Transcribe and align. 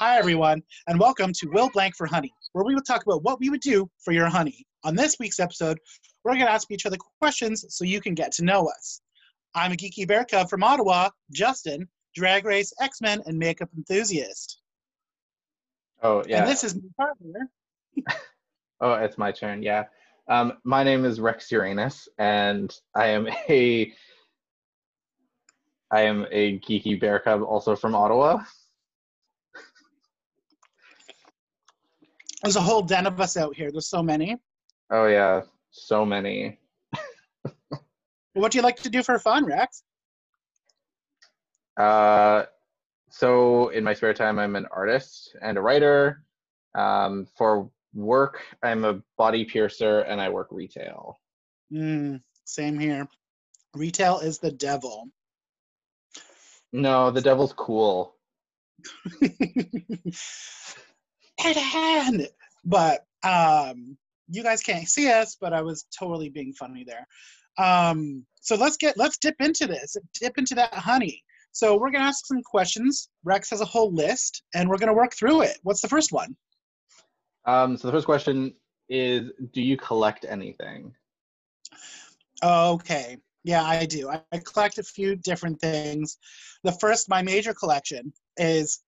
Hi, 0.00 0.16
everyone, 0.16 0.62
and 0.86 0.98
welcome 0.98 1.30
to 1.34 1.48
Will 1.50 1.68
Blank 1.74 1.94
for 1.94 2.06
Honey, 2.06 2.32
where 2.52 2.64
we 2.64 2.74
will 2.74 2.80
talk 2.80 3.02
about 3.04 3.22
what 3.22 3.38
we 3.38 3.50
would 3.50 3.60
do 3.60 3.86
for 4.02 4.12
your 4.12 4.30
honey. 4.30 4.64
On 4.82 4.94
this 4.94 5.18
week's 5.20 5.38
episode, 5.38 5.78
we're 6.24 6.32
going 6.32 6.46
to 6.46 6.50
ask 6.50 6.70
each 6.70 6.86
other 6.86 6.96
questions 7.20 7.66
so 7.68 7.84
you 7.84 8.00
can 8.00 8.14
get 8.14 8.32
to 8.32 8.42
know 8.42 8.66
us. 8.66 9.02
I'm 9.54 9.72
a 9.72 9.74
geeky 9.74 10.08
bear 10.08 10.24
cub 10.24 10.48
from 10.48 10.62
Ottawa, 10.62 11.10
Justin, 11.32 11.86
drag 12.14 12.46
race, 12.46 12.72
X 12.80 13.02
Men, 13.02 13.20
and 13.26 13.38
makeup 13.38 13.68
enthusiast. 13.76 14.62
Oh 16.02 16.24
yeah. 16.26 16.38
And 16.38 16.48
this 16.48 16.64
is 16.64 16.76
my 16.76 16.80
partner. 16.96 17.50
oh, 18.80 18.94
it's 18.94 19.18
my 19.18 19.30
turn. 19.30 19.62
Yeah. 19.62 19.84
Um, 20.28 20.54
my 20.64 20.82
name 20.82 21.04
is 21.04 21.20
Rex 21.20 21.52
Uranus, 21.52 22.08
and 22.16 22.74
I 22.94 23.08
am 23.08 23.28
a 23.50 23.92
I 25.90 26.00
am 26.00 26.26
a 26.30 26.58
geeky 26.60 26.98
bear 26.98 27.18
cub, 27.18 27.42
also 27.42 27.76
from 27.76 27.94
Ottawa. 27.94 28.42
There's 32.42 32.56
a 32.56 32.60
whole 32.60 32.82
den 32.82 33.06
of 33.06 33.20
us 33.20 33.36
out 33.36 33.54
here. 33.54 33.70
There's 33.70 33.88
so 33.88 34.02
many. 34.02 34.36
Oh 34.90 35.06
yeah, 35.06 35.42
so 35.70 36.04
many. 36.04 36.58
What 38.34 38.52
do 38.52 38.58
you 38.58 38.62
like 38.62 38.76
to 38.82 38.90
do 38.90 39.02
for 39.02 39.18
fun, 39.18 39.44
Rex? 39.44 39.82
Uh, 41.76 42.44
so 43.10 43.68
in 43.70 43.82
my 43.82 43.92
spare 43.94 44.14
time, 44.14 44.38
I'm 44.38 44.54
an 44.56 44.66
artist 44.70 45.36
and 45.42 45.58
a 45.58 45.60
writer. 45.60 46.24
Um, 46.76 47.26
for 47.36 47.68
work, 47.92 48.42
I'm 48.62 48.84
a 48.84 49.02
body 49.18 49.44
piercer 49.44 50.00
and 50.00 50.20
I 50.20 50.28
work 50.28 50.48
retail. 50.52 51.18
Mm, 51.72 52.22
same 52.44 52.78
here. 52.78 53.08
Retail 53.74 54.20
is 54.20 54.38
the 54.38 54.52
devil. 54.52 55.08
No, 56.72 57.10
the 57.10 57.20
devil's 57.20 57.52
cool. 57.52 58.14
Head 61.40 61.54
to 61.54 61.60
hand. 61.60 62.28
But 62.64 63.04
um, 63.22 63.96
you 64.28 64.42
guys 64.42 64.60
can't 64.60 64.88
see 64.88 65.10
us, 65.10 65.36
but 65.40 65.52
I 65.52 65.62
was 65.62 65.86
totally 65.98 66.28
being 66.28 66.52
funny 66.52 66.84
there. 66.86 67.06
Um, 67.58 68.24
so 68.40 68.56
let's 68.56 68.76
get 68.76 68.96
let's 68.96 69.18
dip 69.18 69.36
into 69.40 69.66
this, 69.66 69.96
dip 70.20 70.38
into 70.38 70.54
that 70.54 70.72
honey. 70.74 71.22
So 71.52 71.76
we're 71.76 71.90
gonna 71.90 72.04
ask 72.04 72.26
some 72.26 72.42
questions. 72.42 73.08
Rex 73.24 73.50
has 73.50 73.60
a 73.60 73.64
whole 73.64 73.92
list, 73.92 74.42
and 74.54 74.68
we're 74.68 74.78
gonna 74.78 74.94
work 74.94 75.14
through 75.14 75.42
it. 75.42 75.58
What's 75.62 75.80
the 75.80 75.88
first 75.88 76.12
one? 76.12 76.36
Um, 77.44 77.76
so 77.76 77.88
the 77.88 77.92
first 77.92 78.06
question 78.06 78.54
is, 78.88 79.30
do 79.52 79.62
you 79.62 79.76
collect 79.76 80.24
anything? 80.28 80.92
Okay. 82.42 83.18
Yeah, 83.44 83.64
I 83.64 83.86
do. 83.86 84.10
I, 84.10 84.20
I 84.32 84.38
collect 84.38 84.78
a 84.78 84.82
few 84.82 85.16
different 85.16 85.60
things. 85.60 86.18
The 86.62 86.72
first, 86.72 87.08
my 87.08 87.22
major 87.22 87.54
collection 87.54 88.12
is 88.36 88.80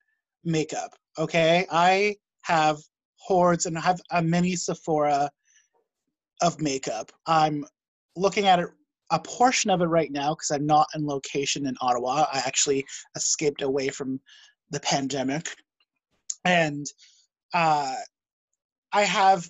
makeup. 0.45 0.95
Okay. 1.19 1.67
I 1.71 2.17
have 2.43 2.79
hordes 3.17 3.67
and 3.67 3.79
I 3.79 3.81
have 3.81 4.01
a 4.11 4.23
mini 4.23 4.57
Sephora 4.57 5.31
of 6.41 6.61
makeup. 6.61 7.13
I'm 7.27 7.65
looking 8.17 8.47
at 8.47 8.59
it 8.59 8.69
a 9.13 9.19
portion 9.19 9.71
of 9.71 9.83
it 9.83 9.87
right 9.87 10.11
now 10.11 10.35
because 10.35 10.51
I'm 10.51 10.67
not 10.67 10.89
in 10.95 11.07
location 11.07 11.67
in 11.67 11.77
Ottawa. 11.81 12.27
I 12.33 12.39
actually 12.39 12.85
escaped 13.15 13.61
away 13.61 13.89
from 13.89 14.19
the 14.71 14.81
pandemic. 14.81 15.55
And 16.47 16.87
uh, 17.53 17.95
I 18.93 19.03
have 19.03 19.49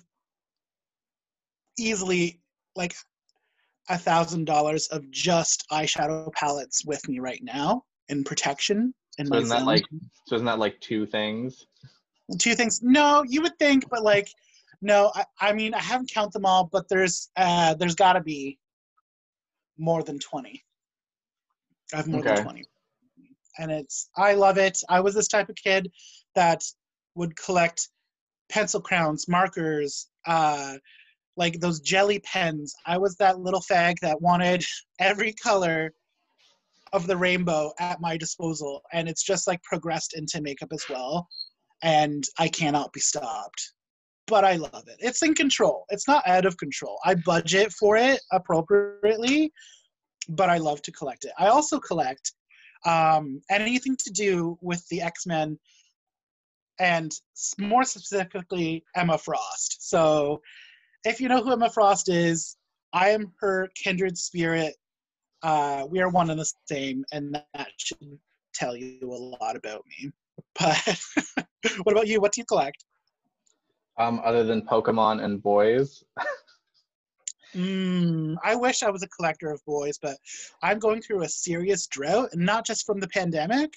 easily 1.79 2.41
like 2.75 2.93
a 3.89 3.97
thousand 3.97 4.45
dollars 4.45 4.87
of 4.87 5.09
just 5.11 5.65
eyeshadow 5.71 6.31
palettes 6.33 6.85
with 6.85 7.07
me 7.07 7.19
right 7.19 7.41
now 7.41 7.83
in 8.09 8.23
protection. 8.23 8.93
In 9.17 9.27
so 9.27 9.31
my 9.31 9.37
isn't 9.37 9.49
that 9.49 9.59
zone. 9.59 9.65
like 9.65 9.85
so 10.27 10.35
isn't 10.35 10.45
that 10.45 10.59
like 10.59 10.79
two 10.81 11.05
things? 11.05 11.65
Two 12.39 12.55
things? 12.55 12.81
No, 12.81 13.23
you 13.27 13.41
would 13.41 13.57
think, 13.59 13.89
but 13.89 14.03
like, 14.03 14.29
no. 14.81 15.11
I, 15.15 15.25
I 15.39 15.53
mean, 15.53 15.73
I 15.73 15.81
haven't 15.81 16.11
count 16.13 16.33
them 16.33 16.45
all, 16.45 16.69
but 16.71 16.87
there's 16.89 17.29
uh, 17.37 17.73
there's 17.75 17.95
got 17.95 18.13
to 18.13 18.21
be 18.21 18.59
more 19.77 20.03
than 20.03 20.19
twenty. 20.19 20.63
I 21.93 21.97
have 21.97 22.07
more 22.07 22.21
Okay. 22.21 22.35
than 22.35 22.43
twenty, 22.43 22.65
and 23.59 23.71
it's 23.71 24.09
I 24.15 24.33
love 24.33 24.57
it. 24.57 24.79
I 24.89 24.99
was 24.99 25.15
this 25.15 25.27
type 25.27 25.49
of 25.49 25.55
kid 25.55 25.91
that 26.35 26.63
would 27.15 27.35
collect 27.35 27.89
pencil 28.49 28.81
crowns, 28.81 29.27
markers, 29.27 30.07
uh, 30.25 30.77
like 31.37 31.59
those 31.59 31.79
jelly 31.79 32.19
pens. 32.19 32.73
I 32.85 32.97
was 32.97 33.15
that 33.17 33.39
little 33.39 33.61
fag 33.61 33.95
that 34.01 34.21
wanted 34.21 34.63
every 34.99 35.33
color 35.33 35.93
of 36.93 37.07
the 37.07 37.17
rainbow 37.17 37.73
at 37.79 38.01
my 38.01 38.17
disposal, 38.17 38.81
and 38.91 39.07
it's 39.09 39.23
just 39.23 39.47
like 39.47 39.61
progressed 39.63 40.13
into 40.15 40.41
makeup 40.41 40.69
as 40.71 40.85
well. 40.89 41.27
And 41.83 42.23
I 42.39 42.47
cannot 42.47 42.93
be 42.93 42.99
stopped. 42.99 43.73
But 44.27 44.45
I 44.45 44.55
love 44.55 44.85
it. 44.87 44.95
It's 44.99 45.21
in 45.21 45.35
control. 45.35 45.85
It's 45.89 46.07
not 46.07 46.25
out 46.25 46.45
of 46.45 46.57
control. 46.57 46.97
I 47.03 47.15
budget 47.15 47.73
for 47.73 47.97
it 47.97 48.21
appropriately, 48.31 49.51
but 50.29 50.49
I 50.49 50.57
love 50.57 50.81
to 50.83 50.91
collect 50.93 51.25
it. 51.25 51.33
I 51.37 51.47
also 51.47 51.77
collect 51.77 52.31
um, 52.85 53.41
anything 53.49 53.97
to 53.97 54.11
do 54.11 54.57
with 54.61 54.87
the 54.89 55.01
X 55.01 55.25
Men 55.25 55.59
and 56.79 57.11
more 57.57 57.83
specifically 57.83 58.83
Emma 58.95 59.17
Frost. 59.17 59.89
So, 59.89 60.41
if 61.05 61.19
you 61.19 61.27
know 61.27 61.43
who 61.43 61.51
Emma 61.51 61.69
Frost 61.69 62.09
is, 62.09 62.57
I 62.93 63.09
am 63.09 63.33
her 63.39 63.69
kindred 63.75 64.17
spirit. 64.17 64.75
Uh, 65.41 65.85
we 65.89 65.99
are 65.99 66.09
one 66.09 66.29
and 66.29 66.39
the 66.39 66.51
same, 66.65 67.03
and 67.11 67.35
that 67.53 67.67
should 67.77 68.19
tell 68.53 68.75
you 68.75 68.99
a 69.01 69.43
lot 69.43 69.55
about 69.55 69.83
me. 69.89 70.11
But 70.59 71.77
what 71.83 71.93
about 71.93 72.07
you? 72.07 72.19
What 72.19 72.33
do 72.33 72.41
you 72.41 72.45
collect? 72.45 72.83
Um, 73.97 74.21
other 74.23 74.43
than 74.43 74.63
Pokemon 74.63 75.23
and 75.23 75.41
boys. 75.41 76.03
Mm, 77.55 78.35
I 78.43 78.55
wish 78.55 78.81
I 78.81 78.89
was 78.89 79.03
a 79.03 79.07
collector 79.07 79.51
of 79.51 79.63
boys, 79.65 79.99
but 80.01 80.17
I'm 80.63 80.79
going 80.79 81.01
through 81.01 81.21
a 81.21 81.29
serious 81.29 81.85
drought, 81.87 82.29
and 82.33 82.43
not 82.43 82.65
just 82.65 82.85
from 82.85 82.99
the 82.99 83.07
pandemic. 83.07 83.75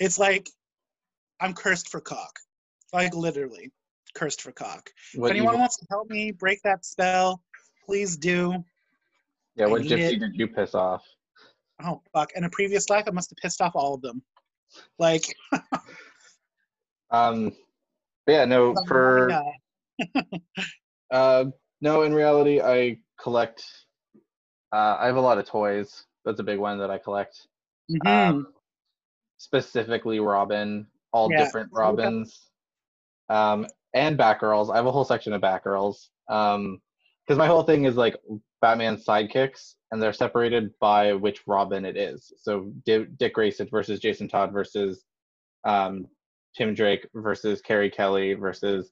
It's 0.00 0.18
like 0.18 0.48
I'm 1.40 1.54
cursed 1.54 1.88
for 1.88 2.00
cock, 2.00 2.38
like 2.92 3.14
literally 3.14 3.70
cursed 4.14 4.42
for 4.42 4.52
cock. 4.52 4.90
What 5.14 5.28
if 5.28 5.36
anyone 5.36 5.54
evil- 5.54 5.60
wants 5.60 5.76
to 5.76 5.86
help 5.90 6.10
me 6.10 6.32
break 6.32 6.60
that 6.62 6.84
spell, 6.84 7.40
please 7.86 8.16
do. 8.16 8.64
yeah, 9.54 9.66
I 9.66 9.68
what 9.68 9.82
gypsy 9.82 10.14
it. 10.14 10.20
did 10.20 10.34
you 10.34 10.48
piss 10.48 10.74
off? 10.74 11.04
Oh 11.84 12.02
fuck! 12.12 12.32
In 12.34 12.42
a 12.42 12.50
previous 12.50 12.90
life, 12.90 13.04
I 13.06 13.12
must 13.12 13.30
have 13.30 13.36
pissed 13.36 13.60
off 13.60 13.76
all 13.76 13.94
of 13.94 14.02
them. 14.02 14.22
Like 14.98 15.24
Um, 17.10 17.52
yeah, 18.26 18.44
no, 18.44 18.74
for 18.86 19.30
uh, 21.10 21.44
no, 21.80 22.02
in 22.02 22.12
reality, 22.14 22.60
I 22.60 22.98
collect. 23.20 23.64
Uh, 24.72 24.96
I 25.00 25.06
have 25.06 25.16
a 25.16 25.20
lot 25.20 25.38
of 25.38 25.46
toys. 25.46 26.04
That's 26.24 26.40
a 26.40 26.44
big 26.44 26.58
one 26.58 26.78
that 26.80 26.90
I 26.90 26.98
collect. 26.98 27.46
Mhm. 27.90 28.06
Um, 28.06 28.46
specifically 29.38 30.20
Robin, 30.20 30.86
all 31.12 31.30
Yeah. 31.30 31.44
different 31.44 31.70
Robins, 31.72 32.50
um, 33.30 33.66
and 33.94 34.18
Batgirls. 34.18 34.70
I 34.70 34.76
have 34.76 34.86
a 34.86 34.92
whole 34.92 35.04
section 35.04 35.32
of 35.32 35.40
Batgirls. 35.40 36.08
Um, 36.28 36.80
because 37.28 37.38
my 37.38 37.46
whole 37.46 37.62
thing 37.62 37.84
is 37.84 37.94
like 37.94 38.16
Batman's 38.62 39.04
sidekicks, 39.04 39.74
and 39.92 40.02
they're 40.02 40.14
separated 40.14 40.70
by 40.80 41.12
which 41.12 41.42
Robin 41.46 41.84
it 41.84 41.96
is. 41.96 42.32
So 42.38 42.72
Di- 42.86 43.04
Dick 43.18 43.34
Grayson 43.34 43.68
versus 43.70 44.00
Jason 44.00 44.28
Todd 44.28 44.50
versus 44.50 45.04
um, 45.64 46.06
Tim 46.56 46.72
Drake 46.72 47.06
versus 47.14 47.60
Carrie 47.60 47.90
Kelly 47.90 48.32
versus 48.32 48.90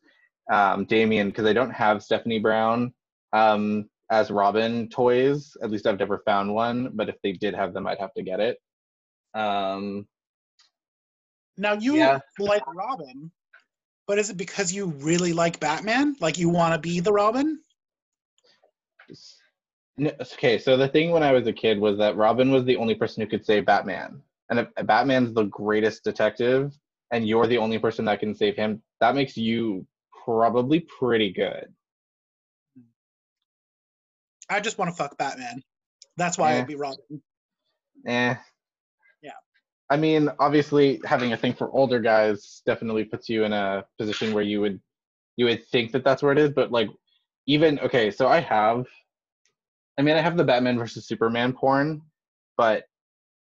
um, 0.52 0.84
Damian, 0.84 1.28
because 1.28 1.46
I 1.46 1.54
don't 1.54 1.70
have 1.70 2.02
Stephanie 2.02 2.38
Brown 2.38 2.92
um, 3.32 3.88
as 4.10 4.30
Robin 4.30 4.90
toys. 4.90 5.56
At 5.62 5.70
least 5.70 5.86
I've 5.86 5.98
never 5.98 6.18
found 6.26 6.52
one, 6.52 6.90
but 6.92 7.08
if 7.08 7.16
they 7.22 7.32
did 7.32 7.54
have 7.54 7.72
them, 7.72 7.86
I'd 7.86 8.00
have 8.00 8.12
to 8.14 8.22
get 8.22 8.40
it. 8.40 8.58
Um, 9.32 10.06
now 11.56 11.72
you 11.72 11.96
yeah. 11.96 12.18
like 12.38 12.62
Robin, 12.66 13.32
but 14.06 14.18
is 14.18 14.28
it 14.28 14.36
because 14.36 14.74
you 14.74 14.88
really 14.98 15.32
like 15.32 15.58
Batman? 15.58 16.16
Like 16.20 16.36
you 16.36 16.50
want 16.50 16.74
to 16.74 16.78
be 16.78 17.00
the 17.00 17.12
Robin? 17.12 17.60
Okay, 19.98 20.58
so 20.58 20.76
the 20.76 20.88
thing 20.88 21.10
when 21.10 21.22
I 21.22 21.32
was 21.32 21.46
a 21.46 21.52
kid 21.52 21.78
was 21.78 21.96
that 21.98 22.16
Robin 22.16 22.50
was 22.50 22.64
the 22.64 22.76
only 22.76 22.94
person 22.94 23.22
who 23.22 23.28
could 23.28 23.46
save 23.46 23.64
Batman. 23.64 24.20
And 24.50 24.58
if 24.60 24.68
Batman's 24.86 25.32
the 25.32 25.44
greatest 25.44 26.04
detective 26.04 26.76
and 27.12 27.26
you're 27.26 27.46
the 27.46 27.58
only 27.58 27.78
person 27.78 28.04
that 28.04 28.20
can 28.20 28.34
save 28.34 28.56
him, 28.56 28.82
that 29.00 29.14
makes 29.14 29.36
you 29.36 29.86
probably 30.24 30.80
pretty 30.80 31.32
good. 31.32 31.72
I 34.50 34.60
just 34.60 34.78
want 34.78 34.90
to 34.90 34.96
fuck 34.96 35.16
Batman. 35.16 35.62
That's 36.16 36.38
why 36.38 36.52
Yeah. 36.52 36.58
I'd 36.60 36.66
be 36.66 36.74
Robin. 36.76 37.22
Eh. 38.06 38.34
Yeah. 39.22 39.32
I 39.90 39.96
mean, 39.96 40.28
obviously 40.38 41.00
having 41.04 41.32
a 41.32 41.36
thing 41.36 41.54
for 41.54 41.70
older 41.70 42.00
guys 42.00 42.62
definitely 42.66 43.04
puts 43.04 43.28
you 43.28 43.44
in 43.44 43.52
a 43.52 43.84
position 43.98 44.32
where 44.34 44.44
you 44.44 44.60
would 44.60 44.80
you 45.36 45.46
would 45.46 45.66
think 45.66 45.92
that 45.92 46.04
that's 46.04 46.22
where 46.22 46.32
it 46.32 46.38
is, 46.38 46.50
but 46.50 46.70
like 46.70 46.88
even 47.46 47.78
okay, 47.80 48.10
so 48.10 48.28
I 48.28 48.40
have 48.40 48.86
I 49.98 50.02
mean, 50.02 50.16
I 50.16 50.20
have 50.20 50.36
the 50.36 50.44
Batman 50.44 50.78
versus 50.78 51.06
Superman 51.06 51.52
porn, 51.52 52.02
but 52.56 52.84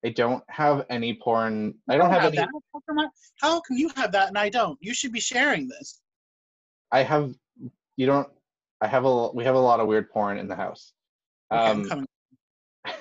I 0.04 0.10
don't 0.10 0.42
have 0.48 0.84
any 0.90 1.14
porn. 1.14 1.74
I 1.88 1.96
don't 1.96 2.10
have 2.10 2.24
any. 2.24 2.36
that. 2.36 2.48
How 2.72 2.80
come, 2.88 2.98
I- 2.98 3.08
how 3.40 3.60
come 3.60 3.76
you 3.76 3.88
have 3.96 4.12
that 4.12 4.28
and 4.28 4.38
I 4.38 4.48
don't? 4.48 4.78
You 4.80 4.94
should 4.94 5.12
be 5.12 5.20
sharing 5.20 5.68
this. 5.68 6.00
I 6.90 7.02
have. 7.02 7.34
You 7.96 8.06
don't. 8.06 8.28
I 8.80 8.86
have 8.88 9.04
a. 9.04 9.28
We 9.32 9.44
have 9.44 9.54
a 9.54 9.58
lot 9.60 9.80
of 9.80 9.86
weird 9.86 10.10
porn 10.10 10.38
in 10.38 10.48
the 10.48 10.56
house. 10.56 10.92
Okay, 11.52 11.62
I'm 11.70 11.80
Um, 11.82 11.88
coming. 11.88 12.06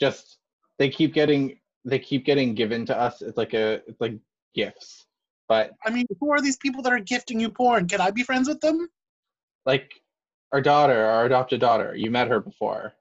just 0.00 0.38
they 0.78 0.88
keep 0.88 1.12
getting 1.14 1.58
they 1.84 1.98
keep 1.98 2.24
getting 2.24 2.54
given 2.54 2.86
to 2.86 2.96
us. 2.98 3.22
It's 3.22 3.36
like 3.36 3.54
a 3.54 3.82
it's 3.86 4.00
like 4.00 4.14
gifts, 4.54 5.06
but 5.48 5.72
I 5.84 5.90
mean, 5.90 6.06
who 6.20 6.30
are 6.32 6.40
these 6.40 6.56
people 6.56 6.82
that 6.82 6.92
are 6.92 7.00
gifting 7.00 7.40
you 7.40 7.50
porn? 7.50 7.88
Can 7.88 8.00
I 8.00 8.10
be 8.10 8.22
friends 8.22 8.48
with 8.48 8.60
them? 8.60 8.88
like 9.64 9.92
our 10.52 10.60
daughter, 10.60 11.04
our 11.04 11.24
adopted 11.24 11.60
daughter. 11.60 11.94
You 11.96 12.10
met 12.10 12.28
her 12.28 12.40
before. 12.40 12.92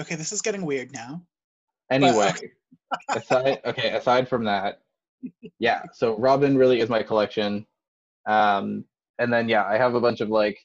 Okay, 0.00 0.14
this 0.14 0.32
is 0.32 0.42
getting 0.42 0.64
weird 0.64 0.92
now. 0.92 1.22
Anyway, 1.90 2.32
aside 3.10 3.60
okay, 3.64 3.90
aside 3.90 4.28
from 4.28 4.44
that, 4.44 4.80
yeah. 5.58 5.82
So 5.92 6.18
Robin 6.18 6.56
really 6.56 6.80
is 6.80 6.88
my 6.88 7.02
collection, 7.02 7.66
um, 8.26 8.84
and 9.18 9.32
then 9.32 9.48
yeah, 9.48 9.64
I 9.64 9.78
have 9.78 9.94
a 9.94 10.00
bunch 10.00 10.20
of 10.20 10.28
like 10.28 10.58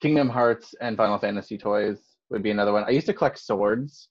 Kingdom 0.00 0.28
Hearts 0.28 0.74
and 0.80 0.96
Final 0.96 1.18
Fantasy 1.18 1.58
toys 1.58 1.98
would 2.30 2.42
be 2.42 2.50
another 2.50 2.72
one. 2.72 2.84
I 2.84 2.90
used 2.90 3.06
to 3.06 3.14
collect 3.14 3.38
swords. 3.38 4.08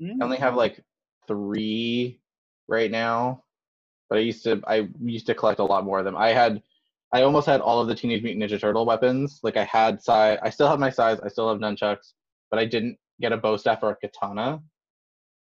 Mm. 0.00 0.16
I 0.20 0.24
only 0.24 0.36
have 0.36 0.54
like 0.54 0.84
three 1.26 2.20
right 2.68 2.90
now, 2.90 3.44
but 4.08 4.18
I 4.18 4.22
used 4.22 4.44
to 4.44 4.60
I 4.66 4.88
used 5.00 5.26
to 5.26 5.34
collect 5.34 5.58
a 5.58 5.64
lot 5.64 5.84
more 5.84 5.98
of 5.98 6.04
them. 6.04 6.16
I 6.16 6.28
had 6.28 6.62
I 7.16 7.22
almost 7.22 7.46
had 7.46 7.62
all 7.62 7.80
of 7.80 7.88
the 7.88 7.94
Teenage 7.94 8.22
Mutant 8.22 8.44
Ninja 8.44 8.60
Turtle 8.60 8.84
weapons. 8.84 9.40
Like 9.42 9.56
I 9.56 9.64
had 9.64 10.02
sais, 10.02 10.38
I 10.42 10.50
still 10.50 10.68
have 10.68 10.78
my 10.78 10.90
sais, 10.90 11.18
I 11.24 11.28
still 11.28 11.48
have 11.48 11.60
nunchucks, 11.60 12.12
but 12.50 12.60
I 12.60 12.66
didn't 12.66 12.98
get 13.22 13.32
a 13.32 13.38
bo 13.38 13.56
staff 13.56 13.82
or 13.82 13.92
a 13.92 13.96
katana. 13.96 14.60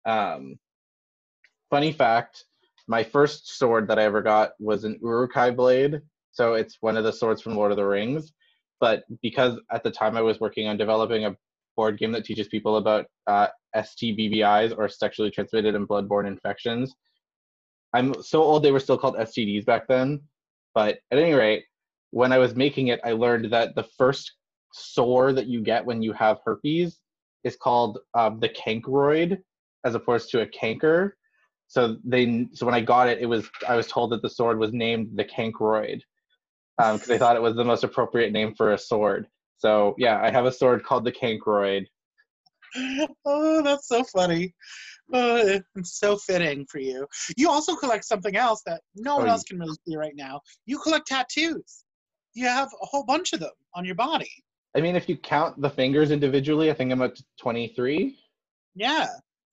Um, 0.07 0.57
funny 1.69 1.91
fact: 1.91 2.45
my 2.87 3.03
first 3.03 3.59
sword 3.59 3.87
that 3.89 3.99
I 3.99 4.05
ever 4.05 4.23
got 4.23 4.53
was 4.59 4.85
an 4.85 4.97
Uruk-hai 5.03 5.51
blade. 5.51 6.01
So 6.31 6.55
it's 6.55 6.77
one 6.81 6.97
of 6.97 7.03
the 7.03 7.13
swords 7.13 7.43
from 7.43 7.55
Lord 7.55 7.69
of 7.69 7.77
the 7.77 7.85
Rings. 7.85 8.33
But 8.79 9.03
because 9.21 9.59
at 9.71 9.83
the 9.83 9.91
time 9.91 10.17
I 10.17 10.21
was 10.21 10.39
working 10.39 10.67
on 10.67 10.77
developing 10.77 11.25
a 11.25 11.37
board 11.75 11.99
game 11.99 12.11
that 12.13 12.25
teaches 12.25 12.47
people 12.47 12.77
about 12.77 13.05
uh, 13.27 13.49
STBBIs 13.75 14.75
or 14.75 14.89
sexually 14.89 15.29
transmitted 15.29 15.75
and 15.75 15.87
bloodborne 15.87 16.25
infections. 16.25 16.95
I'm 17.93 18.19
so 18.23 18.41
old 18.41 18.63
they 18.63 18.71
were 18.71 18.79
still 18.79 18.97
called 18.97 19.17
STDs 19.17 19.63
back 19.63 19.87
then. 19.87 20.21
But 20.73 20.99
at 21.11 21.19
any 21.19 21.33
rate, 21.33 21.65
when 22.11 22.31
I 22.31 22.37
was 22.37 22.55
making 22.55 22.87
it, 22.87 22.99
I 23.03 23.11
learned 23.11 23.51
that 23.51 23.75
the 23.75 23.87
first 23.97 24.33
sore 24.73 25.33
that 25.33 25.47
you 25.47 25.61
get 25.61 25.85
when 25.85 26.01
you 26.01 26.13
have 26.13 26.39
herpes 26.45 26.99
is 27.43 27.55
called 27.55 27.99
um, 28.13 28.39
the 28.39 28.49
chancroid, 28.49 29.39
as 29.85 29.95
opposed 29.95 30.29
to 30.31 30.41
a 30.41 30.47
canker. 30.47 31.17
So 31.67 31.97
they, 32.03 32.47
so 32.53 32.65
when 32.65 32.75
I 32.75 32.81
got 32.81 33.07
it, 33.07 33.19
it 33.21 33.25
was 33.25 33.49
I 33.67 33.75
was 33.75 33.87
told 33.87 34.11
that 34.11 34.21
the 34.21 34.29
sword 34.29 34.59
was 34.59 34.73
named 34.73 35.11
the 35.15 35.23
chancroid 35.23 36.03
because 36.77 37.07
they 37.07 37.17
thought 37.17 37.35
it 37.35 37.41
was 37.41 37.55
the 37.55 37.63
most 37.63 37.83
appropriate 37.83 38.31
name 38.31 38.53
for 38.55 38.73
a 38.73 38.77
sword. 38.77 39.27
So 39.57 39.95
yeah, 39.97 40.19
I 40.21 40.31
have 40.31 40.45
a 40.45 40.51
sword 40.51 40.83
called 40.83 41.05
the 41.05 41.11
chancroid. 41.11 41.87
oh, 43.25 43.61
that's 43.61 43.87
so 43.87 44.03
funny. 44.03 44.53
Uh, 45.13 45.59
it's 45.75 45.99
so 45.99 46.17
fitting 46.17 46.65
for 46.67 46.79
you. 46.79 47.07
You 47.37 47.49
also 47.49 47.75
collect 47.75 48.05
something 48.05 48.35
else 48.35 48.61
that 48.65 48.81
no 48.95 49.17
one 49.17 49.27
Oh, 49.27 49.31
else 49.31 49.43
can 49.43 49.59
really 49.59 49.75
see 49.87 49.95
right 49.95 50.15
now. 50.15 50.41
You 50.65 50.79
collect 50.79 51.07
tattoos. 51.07 51.83
You 52.33 52.47
have 52.47 52.69
a 52.81 52.85
whole 52.85 53.03
bunch 53.03 53.33
of 53.33 53.39
them 53.41 53.51
on 53.75 53.83
your 53.85 53.95
body. 53.95 54.31
I 54.75 54.79
mean, 54.81 54.95
if 54.95 55.09
you 55.09 55.17
count 55.17 55.61
the 55.61 55.69
fingers 55.69 56.11
individually, 56.11 56.71
I 56.71 56.73
think 56.73 56.91
I'm 56.91 57.01
at 57.01 57.19
23. 57.39 58.17
Yeah. 58.75 59.07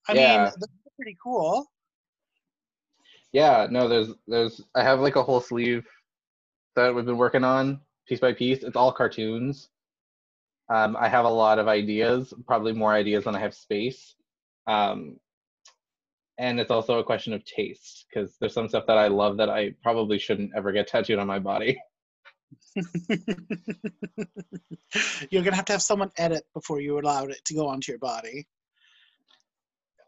I 0.08 0.14
Yeah. 0.14 0.44
mean, 0.44 0.44
that's 0.44 0.72
pretty 0.96 1.16
cool. 1.22 1.66
Yeah, 3.32 3.66
no, 3.70 3.88
there's 3.88 4.08
there's 4.26 4.62
I 4.74 4.82
have 4.82 5.00
like 5.00 5.16
a 5.16 5.22
whole 5.22 5.40
sleeve 5.40 5.86
that 6.76 6.94
we've 6.94 7.04
been 7.04 7.18
working 7.18 7.44
on 7.44 7.80
piece 8.06 8.20
by 8.20 8.32
piece. 8.32 8.62
It's 8.62 8.76
all 8.76 8.92
cartoons. 8.92 9.68
Um, 10.70 10.96
I 10.98 11.08
have 11.08 11.24
a 11.24 11.30
lot 11.30 11.58
of 11.58 11.66
ideas, 11.68 12.32
probably 12.46 12.72
more 12.72 12.92
ideas 12.92 13.24
than 13.24 13.34
I 13.34 13.40
have 13.40 13.54
space. 13.54 14.14
Um, 14.66 15.18
and 16.38 16.60
it's 16.60 16.70
also 16.70 16.98
a 16.98 17.04
question 17.04 17.32
of 17.32 17.44
taste 17.44 18.06
because 18.08 18.36
there's 18.40 18.54
some 18.54 18.68
stuff 18.68 18.86
that 18.86 18.98
I 18.98 19.08
love 19.08 19.36
that 19.38 19.50
I 19.50 19.74
probably 19.82 20.18
shouldn't 20.18 20.52
ever 20.56 20.72
get 20.72 20.86
tattooed 20.86 21.18
on 21.18 21.26
my 21.26 21.38
body. 21.38 21.78
You're 25.30 25.42
gonna 25.42 25.56
have 25.56 25.66
to 25.66 25.72
have 25.72 25.82
someone 25.82 26.10
edit 26.16 26.44
before 26.54 26.80
you 26.80 26.98
allow 26.98 27.24
it 27.24 27.44
to 27.46 27.54
go 27.54 27.66
onto 27.68 27.92
your 27.92 27.98
body. 27.98 28.46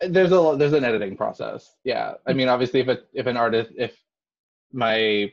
there's 0.01 0.33
a 0.33 0.55
there's 0.57 0.73
an 0.73 0.85
editing 0.85 1.17
process 1.17 1.75
yeah 1.85 2.15
i 2.27 2.33
mean 2.33 2.49
obviously 2.49 2.81
if 2.81 2.89
it 2.89 3.07
if 3.13 3.27
an 3.27 3.37
artist 3.37 3.71
if 3.77 3.95
my 4.73 5.31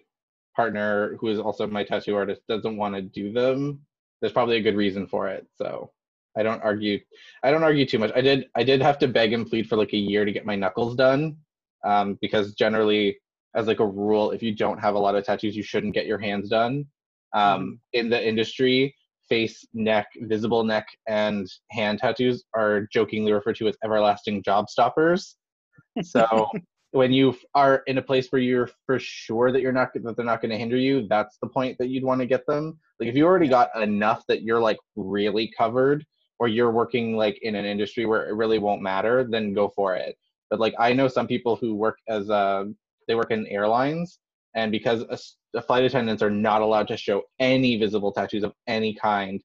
partner 0.55 1.15
who 1.19 1.29
is 1.29 1.39
also 1.39 1.65
my 1.67 1.83
tattoo 1.83 2.15
artist 2.15 2.41
doesn't 2.49 2.75
want 2.75 2.93
to 2.93 3.01
do 3.01 3.31
them 3.31 3.79
there's 4.19 4.33
probably 4.33 4.57
a 4.57 4.61
good 4.61 4.75
reason 4.75 5.07
for 5.07 5.29
it 5.29 5.47
so 5.57 5.89
i 6.37 6.43
don't 6.43 6.61
argue 6.63 6.99
i 7.43 7.51
don't 7.51 7.63
argue 7.63 7.85
too 7.85 7.99
much 7.99 8.11
i 8.15 8.21
did 8.21 8.45
i 8.55 8.63
did 8.63 8.81
have 8.81 8.97
to 8.97 9.07
beg 9.07 9.33
and 9.33 9.47
plead 9.47 9.67
for 9.67 9.75
like 9.75 9.93
a 9.93 9.97
year 9.97 10.25
to 10.25 10.31
get 10.31 10.45
my 10.45 10.55
knuckles 10.55 10.95
done 10.95 11.35
um, 11.85 12.17
because 12.21 12.53
generally 12.53 13.17
as 13.55 13.67
like 13.67 13.79
a 13.79 13.85
rule 13.85 14.31
if 14.31 14.41
you 14.43 14.53
don't 14.53 14.79
have 14.79 14.95
a 14.95 14.99
lot 14.99 15.15
of 15.15 15.23
tattoos 15.23 15.55
you 15.55 15.63
shouldn't 15.63 15.93
get 15.93 16.05
your 16.05 16.19
hands 16.19 16.49
done 16.49 16.85
um, 17.33 17.79
in 17.93 18.09
the 18.09 18.27
industry 18.27 18.93
face, 19.27 19.65
neck, 19.73 20.07
visible 20.21 20.63
neck, 20.63 20.87
and 21.07 21.47
hand 21.71 21.99
tattoos 21.99 22.43
are 22.53 22.87
jokingly 22.91 23.31
referred 23.31 23.55
to 23.57 23.67
as 23.67 23.77
everlasting 23.83 24.43
job 24.43 24.69
stoppers. 24.69 25.35
So 26.03 26.47
when 26.91 27.11
you 27.11 27.35
are 27.53 27.83
in 27.87 27.97
a 27.97 28.01
place 28.01 28.27
where 28.29 28.41
you're 28.41 28.69
for 28.85 28.99
sure 28.99 29.51
that 29.51 29.61
you're 29.61 29.71
not 29.71 29.89
that 29.93 30.15
they're 30.15 30.25
not 30.25 30.41
going 30.41 30.51
to 30.51 30.57
hinder 30.57 30.77
you, 30.77 31.07
that's 31.07 31.37
the 31.41 31.49
point 31.49 31.77
that 31.79 31.89
you'd 31.89 32.03
want 32.03 32.21
to 32.21 32.27
get 32.27 32.45
them. 32.47 32.79
Like 32.99 33.09
if 33.09 33.15
you 33.15 33.25
already 33.25 33.47
got 33.47 33.69
enough 33.81 34.23
that 34.27 34.43
you're 34.43 34.61
like 34.61 34.77
really 34.95 35.51
covered, 35.57 36.05
or 36.39 36.47
you're 36.47 36.71
working 36.71 37.15
like 37.15 37.39
in 37.41 37.55
an 37.55 37.65
industry 37.65 38.05
where 38.05 38.27
it 38.27 38.33
really 38.35 38.59
won't 38.59 38.81
matter, 38.81 39.27
then 39.29 39.53
go 39.53 39.69
for 39.75 39.95
it. 39.95 40.15
But 40.49 40.59
like 40.59 40.75
I 40.79 40.93
know 40.93 41.07
some 41.07 41.27
people 41.27 41.55
who 41.55 41.75
work 41.75 41.97
as 42.07 42.29
uh, 42.29 42.65
they 43.07 43.15
work 43.15 43.31
in 43.31 43.47
airlines, 43.47 44.19
and 44.55 44.71
because 44.71 45.01
a 45.09 45.17
the 45.53 45.61
flight 45.61 45.83
attendants 45.83 46.21
are 46.21 46.29
not 46.29 46.61
allowed 46.61 46.87
to 46.89 46.97
show 46.97 47.23
any 47.39 47.77
visible 47.77 48.11
tattoos 48.11 48.43
of 48.43 48.53
any 48.67 48.93
kind 48.93 49.41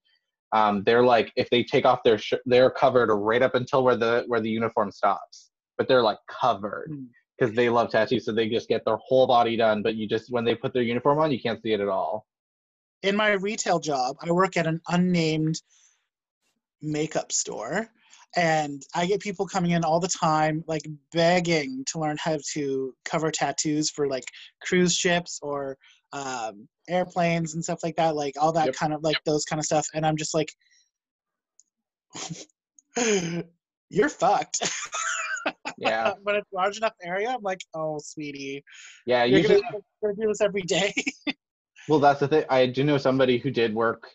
um, 0.53 0.83
they're 0.85 1.03
like 1.05 1.33
if 1.37 1.49
they 1.49 1.63
take 1.63 1.87
off 1.87 2.01
their 2.05 2.19
sh- 2.19 2.35
they're 2.45 2.71
covered 2.71 3.15
right 3.15 3.41
up 3.41 3.55
until 3.55 3.85
where 3.85 3.97
the 3.97 4.25
where 4.27 4.41
the 4.41 4.51
uniform 4.51 4.91
stops 4.91 5.51
but 5.79 5.89
they're 5.89 6.03
like 6.03 6.19
covered 6.29 6.89
Hmm. 6.91 7.05
because 7.39 7.55
they 7.55 7.69
love 7.71 7.91
tattoos 7.91 8.25
so 8.25 8.33
they 8.33 8.49
just 8.49 8.69
get 8.69 8.85
their 8.85 8.99
whole 8.99 9.27
body 9.27 9.57
done 9.57 9.83
but 9.83 9.95
you 9.95 10.07
just 10.07 10.31
when 10.31 10.45
they 10.45 10.55
put 10.55 10.75
their 10.75 10.83
uniform 10.83 11.19
on 11.19 11.31
you 11.33 11.41
can't 11.41 11.63
see 11.63 11.73
it 11.73 11.81
at 11.81 11.89
all 11.89 12.27
in 13.03 13.17
my 13.17 13.33
retail 13.33 13.81
job, 13.81 14.17
I 14.23 14.31
work 14.31 14.57
at 14.57 14.69
an 14.69 14.81
unnamed 14.89 15.61
makeup 16.83 17.33
store, 17.33 17.89
and 18.37 18.83
I 18.95 19.07
get 19.07 19.21
people 19.21 19.47
coming 19.47 19.73
in 19.73 19.85
all 19.85 20.01
the 20.01 20.09
time, 20.09 20.65
like 20.67 20.83
begging 21.13 21.85
to 21.89 21.99
learn 21.99 22.17
how 22.19 22.39
to 22.55 22.95
cover 23.05 23.31
tattoos 23.31 23.91
for 23.91 24.09
like 24.09 24.25
cruise 24.63 24.95
ships 24.95 25.39
or 25.43 25.77
um, 26.13 26.67
airplanes 26.89 27.55
and 27.55 27.63
stuff 27.63 27.81
like 27.83 27.97
that, 27.97 28.17
like 28.17 28.35
all 28.41 28.53
that 28.53 28.67
Yep. 28.67 28.75
kind 28.75 28.93
of 28.95 29.03
like 29.03 29.19
those 29.25 29.45
kind 29.45 29.61
of 29.61 29.67
stuff. 29.67 29.87
And 29.95 30.07
I'm 30.07 30.17
just 30.17 30.35
like, 30.35 30.51
you're 33.91 34.09
fucked. 34.09 34.63
yeah 35.79 36.13
when 36.23 36.37
it's 36.37 36.53
large 36.53 36.77
enough 36.77 36.95
area, 37.03 37.29
I'm 37.29 37.43
like, 37.43 37.61
oh, 37.75 37.99
sweetie, 38.03 38.65
yeah 39.07 39.25
you're 39.25 39.41
usually 39.41 39.61
gonna, 39.61 39.83
you're 40.03 40.13
gonna 40.15 40.23
do 40.23 40.29
this 40.29 40.41
every 40.41 40.63
day. 40.63 40.93
Well, 41.89 41.99
that's 41.99 42.21
the 42.21 42.29
thing. 42.29 42.45
I 42.49 42.67
do 42.67 42.85
know 42.85 42.97
somebody 42.97 43.39
who 43.39 43.51
did 43.51 43.75
work. 43.75 44.09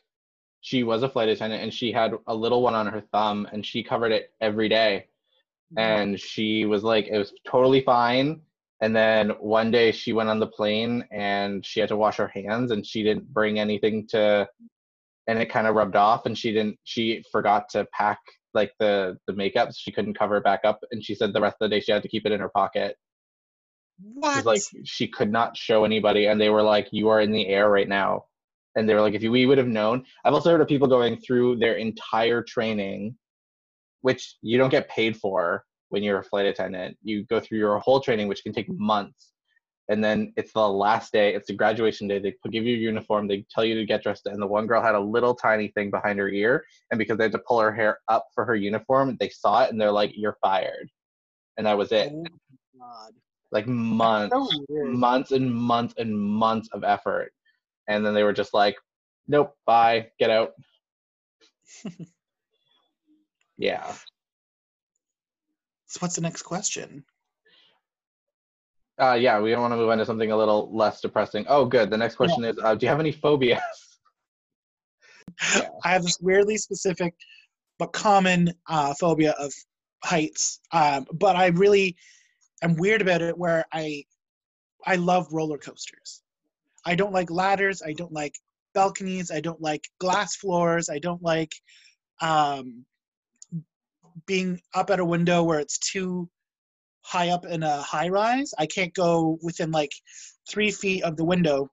She 0.62 0.84
was 0.84 1.04
a 1.04 1.10
flight 1.10 1.30
attendant 1.30 1.64
and 1.64 1.74
she 1.74 1.92
had 1.92 2.14
a 2.28 2.36
little 2.36 2.62
one 2.62 2.76
on 2.76 2.88
her 2.88 3.02
thumb 3.12 3.48
and 3.52 3.66
she 3.66 3.84
covered 3.84 4.12
it 4.12 4.34
every 4.42 4.70
day. 4.70 5.08
Mm-hmm. 5.74 5.80
And 5.80 6.20
she 6.20 6.66
was 6.66 6.84
like, 6.84 7.08
it 7.08 7.18
was 7.18 7.34
totally 7.46 7.82
fine. 7.82 8.42
And 8.82 8.96
then 8.96 9.30
one 9.40 9.72
day 9.72 9.92
she 9.92 10.14
went 10.14 10.30
on 10.30 10.40
the 10.40 10.48
plane 10.48 11.06
and 11.12 11.66
she 11.66 11.80
had 11.80 11.90
to 11.90 11.98
wash 11.98 12.18
her 12.18 12.28
hands 12.28 12.72
and 12.72 12.86
she 12.86 13.04
didn't 13.04 13.34
bring 13.34 13.60
anything 13.60 14.08
to, 14.10 14.48
and 15.28 15.40
it 15.40 15.50
kind 15.50 15.68
of 15.68 15.76
rubbed 15.76 15.96
off 15.96 16.26
and 16.26 16.38
she 16.38 16.52
didn't, 16.52 16.78
she 16.84 17.24
forgot 17.32 17.70
to 17.70 17.88
pack 17.92 18.20
like 18.54 18.72
the, 18.80 19.18
the 19.28 19.34
makeup. 19.34 19.70
So 19.70 19.78
she 19.78 19.92
couldn't 19.92 20.18
cover 20.18 20.38
it 20.38 20.44
back 20.44 20.62
up. 20.64 20.80
And 20.92 21.04
she 21.04 21.16
said 21.16 21.34
the 21.34 21.42
rest 21.42 21.58
of 21.60 21.70
the 21.70 21.76
day 21.76 21.80
she 21.80 21.92
had 21.92 22.04
to 22.04 22.10
keep 22.10 22.26
it 22.26 22.32
in 22.32 22.40
her 22.40 22.50
pocket. 22.50 22.96
what? 24.14 24.46
Like 24.46 24.62
she 24.84 25.08
could 25.08 25.32
not 25.32 25.58
show 25.58 25.86
anybody, 25.86 26.28
and 26.28 26.40
they 26.40 26.50
were 26.50 26.62
like, 26.64 26.90
"You 26.92 27.10
are 27.10 27.20
in 27.20 27.32
the 27.32 27.48
air 27.48 27.70
right 27.70 27.88
now," 27.88 28.26
and 28.78 28.88
they 28.88 28.94
were 28.94 29.02
like, 29.02 29.16
"If 29.16 29.24
we 29.24 29.46
would 29.46 29.58
have 29.58 29.68
known." 29.68 30.06
I've 30.24 30.34
also 30.34 30.52
heard 30.52 30.62
of 30.62 30.68
people 30.68 30.88
going 30.88 31.18
through 31.18 31.58
their 31.58 31.74
entire 31.76 32.42
training, 32.44 33.18
which 34.02 34.38
you 34.42 34.58
don't 34.58 34.70
get 34.70 34.88
paid 34.88 35.18
for 35.18 35.66
when 35.90 36.04
you're 36.04 36.20
a 36.20 36.24
flight 36.24 36.46
attendant. 36.46 36.98
You 37.02 37.26
go 37.26 37.40
through 37.42 37.58
your 37.58 37.80
whole 37.80 38.00
training, 38.00 38.28
which 38.30 38.44
can 38.44 38.54
take 38.54 38.70
months, 38.70 39.34
and 39.90 40.04
then 40.04 40.32
it's 40.38 40.54
the 40.54 40.70
last 40.70 41.12
day. 41.12 41.34
It's 41.34 41.48
the 41.48 41.56
graduation 41.56 42.08
day. 42.08 42.20
They 42.20 42.36
give 42.52 42.64
you 42.66 42.76
your 42.76 42.92
uniform. 42.92 43.28
They 43.28 43.46
tell 43.50 43.66
you 43.66 43.76
to 43.76 43.86
get 43.86 44.04
dressed, 44.04 44.28
and 44.28 44.42
the 44.42 44.48
one 44.48 44.68
girl 44.68 44.82
had 44.82 44.96
a 44.96 45.00
little 45.00 45.34
tiny 45.36 45.70
thing 45.70 45.90
behind 45.90 46.20
her 46.20 46.30
ear, 46.30 46.64
and 46.92 46.98
because 47.00 47.18
they 47.18 47.26
had 47.26 47.32
to 47.34 47.40
pull 47.48 47.60
her 47.60 47.74
hair 47.74 48.00
up 48.08 48.28
for 48.36 48.46
her 48.46 48.56
uniform, 48.56 49.18
they 49.20 49.30
saw 49.30 49.64
it 49.64 49.72
and 49.72 49.82
they're 49.82 49.92
like, 49.92 50.12
"You're 50.16 50.38
fired," 50.42 50.90
and 51.58 51.66
that 51.66 51.78
was 51.78 51.92
it. 51.92 52.12
Oh 52.14 52.24
God. 52.80 53.14
Like 53.50 53.66
months, 53.66 54.36
So 54.36 54.50
months 54.70 55.32
and 55.32 55.54
months 55.54 55.94
and 55.98 56.20
months 56.20 56.68
of 56.74 56.84
effort, 56.84 57.32
and 57.88 58.06
then 58.06 58.14
they 58.14 58.24
were 58.24 58.34
just 58.34 58.54
like, 58.54 58.76
"Nope, 59.28 59.56
bye, 59.66 60.08
get 60.20 60.30
out." 60.30 60.54
yeah. 63.58 63.94
So 65.88 66.00
what's 66.00 66.16
the 66.16 66.22
next 66.22 66.44
question? 66.44 67.04
Uh, 69.00 69.14
yeah, 69.14 69.40
we 69.40 69.52
don't 69.52 69.62
want 69.62 69.74
to 69.74 69.78
move 69.78 69.90
on 69.90 70.00
to 70.00 70.06
something 70.06 70.32
a 70.32 70.38
little 70.38 70.76
less 70.76 71.02
depressing. 71.02 71.46
Oh, 71.48 71.66
good. 71.66 71.90
The 71.92 71.98
next 71.98 72.16
question 72.16 72.44
is, 72.44 72.58
uh, 72.58 72.74
do 72.74 72.86
you 72.86 72.90
have 72.90 73.00
any 73.00 73.12
phobias? 73.12 73.62
Yeah. 75.56 75.70
I 75.84 75.90
have 75.92 76.02
this 76.02 76.20
weirdly 76.20 76.58
specific 76.58 77.14
but 77.78 77.94
common 77.94 78.54
uh, 78.68 78.94
phobia 78.96 79.36
of 79.40 79.54
heights. 80.04 80.60
Um, 80.72 81.06
but 81.14 81.36
I 81.36 81.48
really 81.48 81.96
am 82.62 82.76
weird 82.76 83.02
about 83.02 83.22
it 83.22 83.38
where 83.38 83.66
I 83.72 84.04
I 84.86 84.96
love 84.96 85.28
roller 85.32 85.58
coasters. 85.58 86.22
I 86.88 86.96
don't 86.96 87.14
like 87.14 87.30
ladders. 87.30 87.82
I 87.86 87.94
don't 87.94 88.14
like 88.14 88.34
balconies. 88.74 89.30
I 89.32 89.42
don't 89.42 89.62
like 89.62 89.84
glass 90.00 90.36
floors. 90.36 90.90
I 90.90 91.00
don't 91.00 91.22
like 91.22 91.52
um, 92.22 92.86
being 94.26 94.60
up 94.74 94.90
at 94.90 95.00
a 95.00 95.06
window 95.06 95.44
where 95.44 95.60
it's 95.60 95.78
too 95.78 96.30
high 97.02 97.30
up 97.30 97.46
in 97.46 97.62
a 97.64 97.82
high 97.82 98.10
rise. 98.10 98.54
I 98.58 98.66
can't 98.66 98.94
go 98.94 99.38
within 99.42 99.72
like 99.72 99.92
three 100.50 100.72
feet 100.72 101.04
of 101.04 101.18
the 101.18 101.26
window 101.26 101.70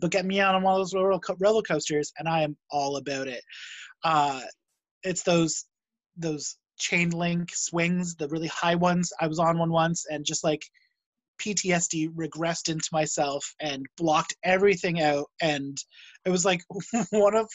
but 0.00 0.10
get 0.10 0.24
me 0.24 0.40
out 0.40 0.54
on 0.54 0.62
one 0.62 0.74
of 0.74 0.80
those 0.80 0.94
roller, 0.94 1.18
co- 1.18 1.36
roller 1.38 1.62
coasters 1.62 2.12
and 2.18 2.28
i 2.28 2.42
am 2.42 2.56
all 2.70 2.96
about 2.96 3.26
it 3.26 3.42
uh, 4.04 4.40
it's 5.02 5.22
those 5.22 5.64
those 6.16 6.56
chain 6.78 7.10
link 7.10 7.50
swings 7.52 8.14
the 8.16 8.28
really 8.28 8.48
high 8.48 8.74
ones 8.74 9.12
i 9.20 9.26
was 9.26 9.38
on 9.38 9.58
one 9.58 9.70
once 9.70 10.04
and 10.10 10.24
just 10.24 10.44
like 10.44 10.62
ptsd 11.38 12.08
regressed 12.14 12.68
into 12.68 12.88
myself 12.92 13.54
and 13.60 13.86
blocked 13.96 14.34
everything 14.44 15.00
out 15.00 15.26
and 15.40 15.78
it 16.24 16.30
was 16.30 16.44
like 16.44 16.60
one 17.10 17.34
of 17.34 17.48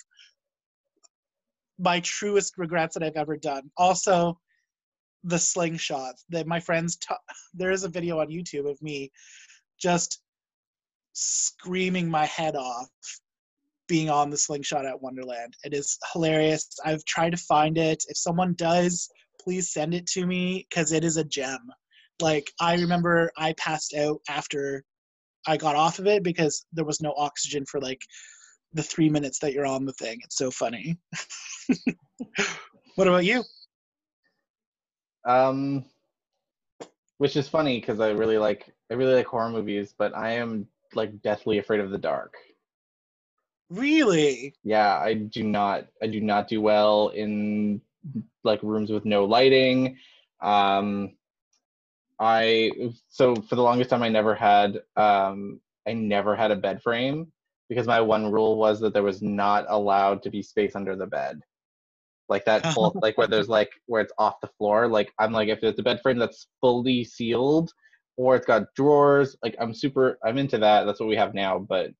my 1.79 1.99
truest 2.01 2.53
regrets 2.57 2.93
that 2.93 3.03
i've 3.03 3.15
ever 3.15 3.37
done 3.37 3.69
also 3.77 4.37
the 5.25 5.39
slingshot 5.39 6.15
that 6.29 6.47
my 6.47 6.59
friends 6.59 6.97
ta- 6.97 7.17
there 7.53 7.71
is 7.71 7.83
a 7.83 7.89
video 7.89 8.19
on 8.19 8.27
youtube 8.27 8.69
of 8.69 8.81
me 8.81 9.11
just 9.79 10.21
screaming 11.13 12.09
my 12.09 12.25
head 12.25 12.55
off 12.55 12.89
being 13.87 14.09
on 14.09 14.29
the 14.29 14.37
slingshot 14.37 14.85
at 14.85 15.01
Wonderland. 15.01 15.53
It 15.63 15.73
is 15.73 15.97
hilarious. 16.11 16.67
I've 16.85 17.03
tried 17.05 17.31
to 17.31 17.37
find 17.37 17.77
it. 17.77 18.03
If 18.07 18.17
someone 18.17 18.53
does, 18.53 19.09
please 19.41 19.71
send 19.71 19.93
it 19.93 20.07
to 20.07 20.25
me 20.25 20.65
because 20.69 20.91
it 20.91 21.03
is 21.03 21.17
a 21.17 21.23
gem. 21.23 21.59
Like 22.23 22.53
I 22.59 22.75
remember 22.75 23.31
I 23.37 23.53
passed 23.53 23.93
out 23.93 24.21
after 24.29 24.85
I 25.45 25.57
got 25.57 25.75
off 25.75 25.99
of 25.99 26.07
it 26.07 26.23
because 26.23 26.65
there 26.71 26.85
was 26.85 27.01
no 27.01 27.13
oxygen 27.17 27.65
for 27.65 27.81
like 27.81 28.01
the 28.71 28.81
three 28.81 29.09
minutes 29.09 29.39
that 29.39 29.51
you're 29.51 29.65
on 29.65 29.83
the 29.83 29.91
thing. 29.93 30.19
It's 30.23 30.37
so 30.37 30.49
funny. 30.49 30.97
what 32.95 33.09
about 33.09 33.25
you? 33.25 33.43
Um, 35.25 35.83
which 37.17 37.35
is 37.35 37.49
funny 37.49 37.81
because 37.81 37.99
I 37.99 38.11
really 38.11 38.37
like 38.37 38.73
I 38.89 38.93
really 38.93 39.15
like 39.15 39.27
horror 39.27 39.49
movies, 39.49 39.93
but 39.97 40.15
I 40.15 40.31
am 40.35 40.65
like 40.95 41.21
deathly 41.23 41.57
afraid 41.57 41.81
of 41.81 41.91
the 41.91 41.97
dark. 41.97 42.35
Really? 43.69 44.55
Yeah, 44.63 44.97
I 44.97 45.15
do 45.15 45.43
not 45.43 45.87
I 46.01 46.07
do 46.07 46.21
not 46.21 46.47
do 46.47 46.61
well 46.61 47.09
in 47.09 47.81
like 48.45 48.63
rooms 48.63 48.91
with 48.91 49.03
no 49.03 49.25
lighting. 49.25 49.97
Um, 50.41 51.15
I 52.19 52.71
so 53.09 53.35
for 53.35 53.55
the 53.55 53.63
longest 53.63 53.89
time 53.89 54.03
I 54.03 54.09
never 54.09 54.35
had 54.35 54.79
um 54.95 55.59
I 55.87 55.93
never 55.93 56.35
had 56.35 56.51
a 56.51 56.55
bed 56.55 56.81
frame 56.81 57.31
because 57.69 57.87
my 57.87 57.99
one 58.01 58.31
rule 58.31 58.57
was 58.57 58.79
that 58.81 58.93
there 58.93 59.03
was 59.03 59.21
not 59.21 59.65
allowed 59.69 60.21
to 60.23 60.29
be 60.29 60.43
space 60.43 60.75
under 60.75 60.95
the 60.95 61.07
bed. 61.07 61.39
Like 62.29 62.45
that 62.45 62.73
full 62.73 62.97
like 63.01 63.17
where 63.17 63.27
there's 63.27 63.49
like 63.49 63.71
where 63.87 64.01
it's 64.01 64.13
off 64.17 64.41
the 64.41 64.49
floor. 64.57 64.87
Like 64.87 65.11
I'm 65.19 65.31
like 65.31 65.49
if 65.49 65.63
it's 65.63 65.79
a 65.79 65.83
bed 65.83 66.01
frame 66.01 66.17
that's 66.19 66.47
fully 66.61 67.03
sealed 67.03 67.71
or 68.15 68.35
it's 68.35 68.45
got 68.45 68.73
drawers, 68.75 69.35
like 69.43 69.55
I'm 69.59 69.73
super 69.73 70.17
I'm 70.25 70.37
into 70.37 70.57
that. 70.59 70.85
That's 70.85 70.99
what 70.99 71.09
we 71.09 71.15
have 71.15 71.33
now, 71.33 71.59
but 71.59 71.91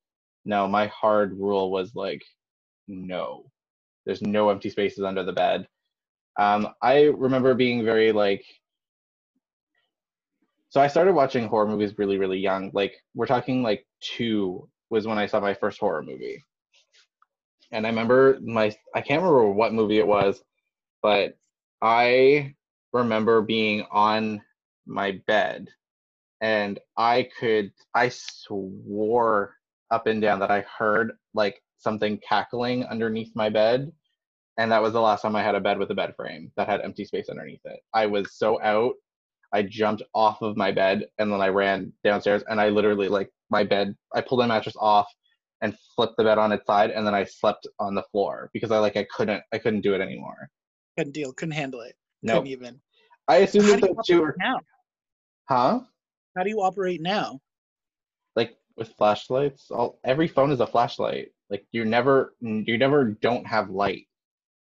no, 0.45 0.67
my 0.67 0.87
hard 0.87 1.37
rule 1.37 1.71
was 1.71 1.95
like 1.95 2.21
no. 2.87 3.45
There's 4.05 4.21
no 4.21 4.49
empty 4.49 4.69
spaces 4.69 5.03
under 5.03 5.23
the 5.23 5.31
bed. 5.33 5.67
Um, 6.37 6.69
I 6.81 7.03
remember 7.03 7.53
being 7.53 7.85
very 7.85 8.11
like 8.11 8.43
so 10.73 10.81
I 10.81 10.87
started 10.87 11.13
watching 11.13 11.47
horror 11.47 11.67
movies 11.67 11.99
really, 11.99 12.17
really 12.17 12.39
young. 12.39 12.71
Like 12.73 12.95
we're 13.13 13.27
talking 13.27 13.61
like 13.61 13.85
two 14.01 14.67
was 14.89 15.05
when 15.05 15.19
I 15.19 15.27
saw 15.27 15.39
my 15.39 15.53
first 15.53 15.79
horror 15.79 16.01
movie. 16.01 16.43
And 17.71 17.85
I 17.85 17.91
remember 17.91 18.39
my 18.41 18.75
I 18.95 19.01
can't 19.01 19.21
remember 19.21 19.49
what 19.49 19.75
movie 19.75 19.99
it 19.99 20.07
was, 20.07 20.41
but 21.03 21.37
I 21.83 22.55
remember 22.91 23.43
being 23.43 23.85
on 23.91 24.41
my 24.87 25.21
bed 25.27 25.67
and 26.41 26.79
I 26.97 27.29
could 27.39 27.71
I 27.93 28.09
swore 28.09 29.53
up 29.91 30.07
and 30.07 30.23
down 30.23 30.39
that 30.39 30.49
I 30.49 30.61
heard 30.61 31.11
like 31.35 31.61
something 31.77 32.19
cackling 32.27 32.83
underneath 32.85 33.35
my 33.35 33.49
bed. 33.49 33.91
And 34.57 34.71
that 34.71 34.81
was 34.81 34.93
the 34.93 35.01
last 35.01 35.21
time 35.21 35.35
I 35.35 35.43
had 35.43 35.53
a 35.53 35.61
bed 35.61 35.77
with 35.77 35.91
a 35.91 35.95
bed 35.95 36.15
frame 36.15 36.51
that 36.57 36.67
had 36.67 36.81
empty 36.81 37.05
space 37.05 37.29
underneath 37.29 37.61
it. 37.63 37.79
I 37.93 38.07
was 38.07 38.33
so 38.33 38.59
out 38.63 38.95
I 39.53 39.61
jumped 39.61 40.01
off 40.15 40.41
of 40.41 40.57
my 40.57 40.71
bed 40.71 41.05
and 41.19 41.31
then 41.31 41.39
I 41.39 41.47
ran 41.49 41.93
downstairs 42.03 42.43
and 42.49 42.59
I 42.59 42.69
literally 42.69 43.07
like 43.07 43.29
my 43.49 43.63
bed 43.63 43.95
I 44.13 44.21
pulled 44.21 44.39
my 44.39 44.47
mattress 44.47 44.75
off 44.79 45.07
and 45.61 45.77
flipped 45.95 46.17
the 46.17 46.23
bed 46.23 46.39
on 46.39 46.51
its 46.51 46.65
side 46.65 46.89
and 46.89 47.05
then 47.05 47.13
I 47.13 47.23
slept 47.23 47.67
on 47.79 47.93
the 47.93 48.03
floor 48.11 48.49
because 48.51 48.71
I 48.71 48.79
like 48.79 48.97
I 48.97 49.05
couldn't 49.15 49.43
I 49.53 49.59
couldn't 49.59 49.81
do 49.81 49.93
it 49.93 50.01
anymore. 50.01 50.49
Couldn't 50.97 51.13
deal. 51.13 51.31
Couldn't 51.33 51.53
handle 51.53 51.81
it. 51.81 51.95
No. 52.23 52.33
Couldn't 52.33 52.47
even. 52.47 52.81
I 53.27 53.37
assumed 53.37 53.65
How 53.65 53.75
that 53.77 53.81
the 53.81 54.03
two 54.05 54.21
were 54.21 54.35
Now, 54.39 54.59
huh? 55.47 55.79
how 56.35 56.43
do 56.43 56.49
you 56.49 56.61
operate 56.61 57.01
now? 57.01 57.39
Like 58.35 58.57
with 58.75 58.89
flashlights, 58.97 59.69
all 59.69 59.99
every 60.03 60.27
phone 60.27 60.51
is 60.51 60.59
a 60.59 60.67
flashlight. 60.67 61.29
Like 61.49 61.65
you 61.71 61.85
never 61.85 62.33
you 62.41 62.77
never 62.77 63.05
don't 63.05 63.45
have 63.45 63.69
light. 63.69 64.07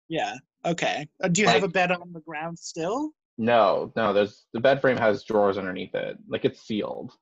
Yeah. 0.09 0.35
Okay. 0.65 1.09
Uh, 1.23 1.29
do 1.29 1.41
you 1.41 1.49
have 1.49 1.63
a 1.63 1.69
bed 1.69 1.91
on 1.91 2.13
the 2.13 2.21
ground 2.21 2.59
still? 2.59 3.11
No, 3.39 3.93
no, 3.97 4.13
there's 4.13 4.45
the 4.53 4.61
bed 4.61 4.81
frame 4.81 4.97
has 4.97 5.25
drawers 5.25 5.59
underneath 5.59 5.95
it. 5.95 6.19
Like 6.29 6.45
it's 6.45 6.61
sealed. 6.61 7.13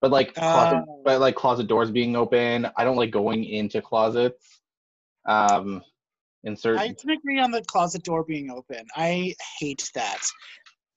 But 0.00 0.10
like 0.10 0.34
closet, 0.34 0.84
Oh. 0.88 1.02
but 1.04 1.20
like 1.20 1.34
closet 1.34 1.66
doors 1.66 1.90
being 1.90 2.14
open. 2.16 2.68
I 2.76 2.84
don't 2.84 2.96
like 2.96 3.10
going 3.10 3.44
into 3.44 3.82
closets. 3.82 4.60
Um 5.28 5.82
in 6.44 6.56
certain 6.56 6.80
I 6.80 6.92
can 6.92 7.10
agree 7.10 7.40
on 7.40 7.50
the 7.50 7.62
closet 7.62 8.04
door 8.04 8.24
being 8.24 8.50
open. 8.50 8.86
I 8.94 9.34
hate 9.58 9.90
that. 9.94 10.20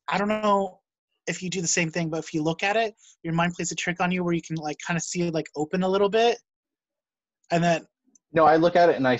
I 0.08 0.17
don't 0.17 0.27
know 0.27 0.81
if 1.27 1.41
you 1.41 1.50
do 1.50 1.62
the 1.62 1.67
same 1.67 1.89
thing, 1.89 2.10
but 2.10 2.20
if 2.20 2.34
you 2.34 2.43
look 2.43 2.62
at 2.63 2.75
it, 2.75 2.93
your 3.24 3.34
mind 3.34 3.53
plays 3.53 3.72
a 3.72 3.75
trick 3.75 4.01
on 4.01 4.12
you 4.12 4.24
where 4.24 4.34
you 4.34 4.41
can 4.41 4.58
like 4.58 4.77
kind 4.86 4.98
of 4.98 5.03
see 5.03 5.22
it 5.24 5.34
like 5.34 5.48
open 5.55 5.84
a 5.84 5.89
little 5.89 6.10
bit, 6.10 6.38
and 7.51 7.63
then 7.63 7.86
No, 8.34 8.46
I 8.46 8.58
look 8.58 8.75
at 8.75 8.89
it 8.89 8.98
and 8.98 9.08
I 9.08 9.20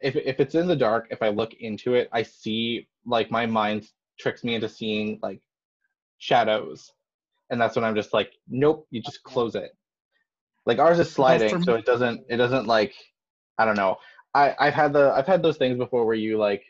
if 0.00 0.16
if 0.16 0.40
it's 0.40 0.54
in 0.54 0.66
the 0.66 0.76
dark, 0.76 1.08
if 1.10 1.22
I 1.22 1.28
look 1.28 1.54
into 1.54 1.94
it, 1.94 2.08
I 2.12 2.22
see 2.22 2.88
like 3.06 3.30
my 3.30 3.46
mind 3.46 3.88
tricks 4.22 4.44
me 4.44 4.54
into 4.54 4.68
seeing 4.68 5.18
like 5.22 5.40
shadows, 6.18 6.92
and 7.50 7.60
that's 7.60 7.76
when 7.76 7.84
I'm 7.84 7.94
just 7.96 8.12
like, 8.14 8.32
nope, 8.48 8.86
you 8.90 9.02
just 9.02 9.22
close 9.24 9.54
it. 9.56 9.76
Like 10.66 10.78
ours 10.78 10.98
is 11.00 11.10
sliding, 11.10 11.62
so 11.62 11.74
it 11.74 11.84
doesn't 11.86 12.22
it 12.28 12.36
doesn't 12.36 12.66
like, 12.66 12.94
I 13.58 13.64
don't 13.66 13.76
know. 13.76 13.96
I 14.34 14.54
I've 14.60 14.74
had 14.74 14.92
the 14.92 15.12
I've 15.14 15.26
had 15.26 15.42
those 15.42 15.58
things 15.58 15.76
before 15.78 16.06
where 16.06 16.14
you 16.14 16.38
like, 16.38 16.64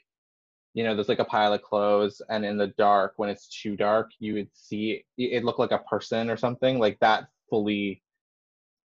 you 0.75 0.85
know, 0.85 0.95
there's 0.95 1.09
like 1.09 1.19
a 1.21 1.25
pile 1.25 1.53
of 1.53 1.63
clothes, 1.63 2.23
and 2.31 2.45
in 2.45 2.57
the 2.59 2.69
dark 2.79 3.15
when 3.17 3.29
it's 3.31 3.49
too 3.49 3.77
dark, 3.77 4.11
you 4.19 4.35
would 4.35 4.49
see 4.55 5.05
it, 5.19 5.23
it 5.23 5.45
look 5.45 5.59
like 5.59 5.73
a 5.73 5.79
person 5.81 6.31
or 6.31 6.37
something 6.37 6.79
like 6.79 6.99
that. 7.01 7.29
Fully, 7.51 8.03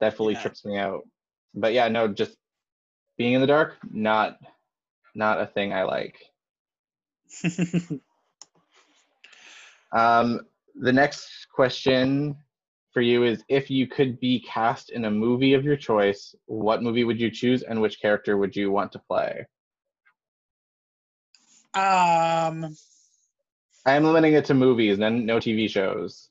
that 0.02 0.16
fully 0.18 0.36
Yeah. 0.36 0.42
trips 0.42 0.66
me 0.66 0.78
out. 0.78 1.08
But 1.56 1.74
yeah, 1.74 1.88
no, 1.88 2.08
just 2.10 2.38
being 3.18 3.34
in 3.34 3.42
the 3.42 3.48
dark 3.48 3.78
not 3.92 4.40
not 5.16 5.42
a 5.42 5.48
thing 5.48 5.74
i 5.74 5.84
like 5.84 6.18
um 9.98 10.42
the 10.76 10.94
next 10.94 11.48
question 11.54 12.36
for 12.94 13.02
you 13.02 13.24
is 13.24 13.44
if 13.50 13.70
you 13.70 13.88
could 13.88 14.20
be 14.20 14.40
cast 14.42 14.92
in 14.92 15.06
a 15.06 15.12
movie 15.12 15.54
of 15.54 15.64
your 15.64 15.76
choice 15.76 16.36
what 16.46 16.84
movie 16.84 17.04
would 17.04 17.20
you 17.20 17.32
choose 17.32 17.64
and 17.64 17.82
which 17.82 18.00
character 18.02 18.38
would 18.38 18.56
you 18.56 18.72
want 18.72 18.92
to 18.92 19.00
play 19.00 19.46
um, 21.74 22.76
i 23.86 23.94
am 23.94 24.04
limiting 24.04 24.34
it 24.34 24.46
to 24.46 24.54
movies 24.54 25.00
and 25.00 25.26
no 25.26 25.38
tv 25.38 25.70
shows 25.70 26.30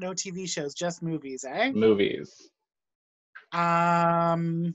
No 0.00 0.12
TV 0.12 0.48
shows, 0.48 0.74
just 0.74 1.02
movies, 1.02 1.44
eh? 1.44 1.72
Movies. 1.72 2.50
Um. 3.52 4.74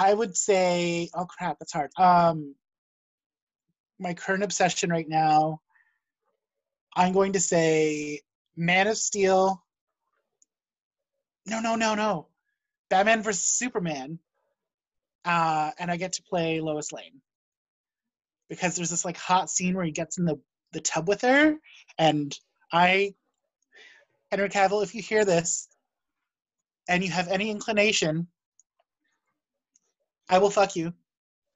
I 0.00 0.14
would 0.14 0.34
say, 0.34 1.10
oh 1.12 1.26
crap, 1.26 1.58
that's 1.58 1.74
hard. 1.74 1.90
Um, 1.98 2.54
my 3.98 4.14
current 4.14 4.42
obsession 4.42 4.88
right 4.88 5.06
now, 5.06 5.60
I'm 6.96 7.12
going 7.12 7.34
to 7.34 7.40
say 7.40 8.22
Man 8.56 8.86
of 8.86 8.96
Steel. 8.96 9.62
No, 11.46 11.60
no, 11.60 11.74
no, 11.76 11.94
no. 11.94 12.28
Batman 12.88 13.22
versus 13.22 13.44
Superman. 13.44 14.18
Uh, 15.26 15.72
and 15.78 15.90
I 15.90 15.98
get 15.98 16.14
to 16.14 16.22
play 16.22 16.62
Lois 16.62 16.92
Lane. 16.92 17.20
Because 18.48 18.76
there's 18.76 18.88
this 18.88 19.04
like 19.04 19.18
hot 19.18 19.50
scene 19.50 19.74
where 19.74 19.84
he 19.84 19.92
gets 19.92 20.16
in 20.16 20.24
the, 20.24 20.40
the 20.72 20.80
tub 20.80 21.08
with 21.08 21.20
her, 21.20 21.56
and 21.98 22.34
I, 22.72 23.12
Henry 24.30 24.48
Cavill, 24.48 24.82
if 24.82 24.94
you 24.94 25.02
hear 25.02 25.26
this, 25.26 25.68
and 26.88 27.04
you 27.04 27.10
have 27.10 27.28
any 27.28 27.50
inclination, 27.50 28.28
I 30.30 30.38
will 30.38 30.50
fuck 30.50 30.76
you, 30.76 30.94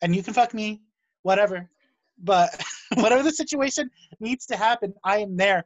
and 0.02 0.14
you 0.14 0.22
can 0.22 0.34
fuck 0.34 0.52
me, 0.52 0.82
whatever. 1.22 1.70
But 2.18 2.60
whatever 2.94 3.22
the 3.22 3.32
situation 3.32 3.90
needs 4.20 4.46
to 4.46 4.56
happen, 4.56 4.92
I 5.04 5.18
am 5.18 5.36
there. 5.36 5.64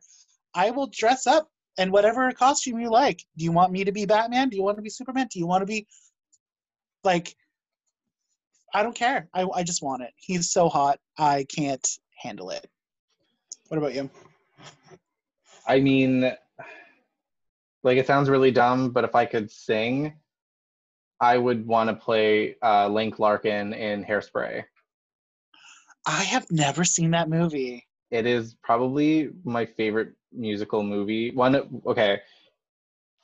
I 0.54 0.70
will 0.70 0.86
dress 0.86 1.26
up 1.26 1.50
in 1.78 1.90
whatever 1.90 2.30
costume 2.32 2.80
you 2.80 2.90
like. 2.90 3.24
Do 3.36 3.44
you 3.44 3.52
want 3.52 3.72
me 3.72 3.84
to 3.84 3.92
be 3.92 4.04
Batman? 4.04 4.50
Do 4.50 4.56
you 4.56 4.62
want 4.62 4.76
to 4.76 4.82
be 4.82 4.90
Superman? 4.90 5.28
Do 5.32 5.38
you 5.38 5.46
want 5.46 5.62
to 5.62 5.66
be 5.66 5.86
like? 7.02 7.34
I 8.74 8.82
don't 8.82 8.94
care. 8.94 9.28
I 9.32 9.46
I 9.54 9.62
just 9.62 9.82
want 9.82 10.02
it. 10.02 10.12
He's 10.16 10.52
so 10.52 10.68
hot. 10.68 11.00
I 11.16 11.46
can't 11.48 11.88
handle 12.14 12.50
it. 12.50 12.68
What 13.68 13.78
about 13.78 13.94
you? 13.94 14.10
I 15.66 15.80
mean, 15.80 16.32
like 17.82 17.98
it 17.98 18.06
sounds 18.06 18.28
really 18.28 18.50
dumb, 18.50 18.90
but 18.90 19.04
if 19.04 19.14
I 19.14 19.24
could 19.24 19.50
sing, 19.50 20.14
I 21.20 21.36
would 21.36 21.66
want 21.66 21.90
to 21.90 21.96
play 21.96 22.56
uh, 22.62 22.88
Link 22.88 23.18
Larkin 23.18 23.72
in 23.72 24.04
Hairspray. 24.04 24.64
I 26.06 26.22
have 26.22 26.46
never 26.50 26.84
seen 26.84 27.10
that 27.10 27.28
movie. 27.28 27.86
It 28.10 28.26
is 28.26 28.56
probably 28.62 29.30
my 29.44 29.66
favorite 29.66 30.12
musical 30.32 30.82
movie. 30.82 31.30
One, 31.32 31.82
okay, 31.86 32.20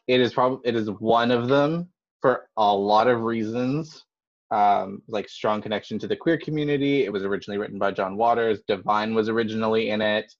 it 0.06 0.20
is 0.20 0.34
probably 0.34 0.60
it 0.68 0.76
is 0.76 0.90
one 0.90 1.30
of 1.30 1.48
them 1.48 1.88
for 2.20 2.48
a 2.56 2.74
lot 2.74 3.08
of 3.08 3.22
reasons. 3.22 4.04
Um, 4.50 5.02
like 5.08 5.28
strong 5.28 5.62
connection 5.62 5.98
to 6.00 6.06
the 6.06 6.14
queer 6.14 6.36
community. 6.36 7.04
It 7.04 7.12
was 7.12 7.24
originally 7.24 7.58
written 7.58 7.78
by 7.78 7.90
John 7.90 8.16
Waters. 8.16 8.60
Divine 8.68 9.14
was 9.14 9.28
originally 9.28 9.90
in 9.90 10.00
it. 10.00 10.32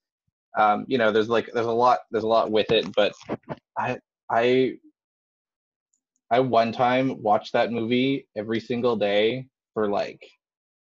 Um, 0.56 0.84
you 0.87 0.99
know, 0.99 1.11
there's 1.11 1.28
like 1.28 1.50
there's 1.52 1.66
a 1.66 1.73
lot 1.73 2.00
there's 2.11 2.25
a 2.25 2.28
lot 2.28 2.50
with 2.50 2.70
it, 2.70 2.92
but 2.94 3.12
I 3.76 3.99
I 4.30 4.75
I 6.35 6.41
one 6.41 6.73
time 6.73 7.23
watched 7.23 7.53
that 7.53 7.71
movie 7.71 8.26
every 8.37 8.59
single 8.59 8.97
day 8.97 9.47
for 9.73 9.88
like 9.88 10.21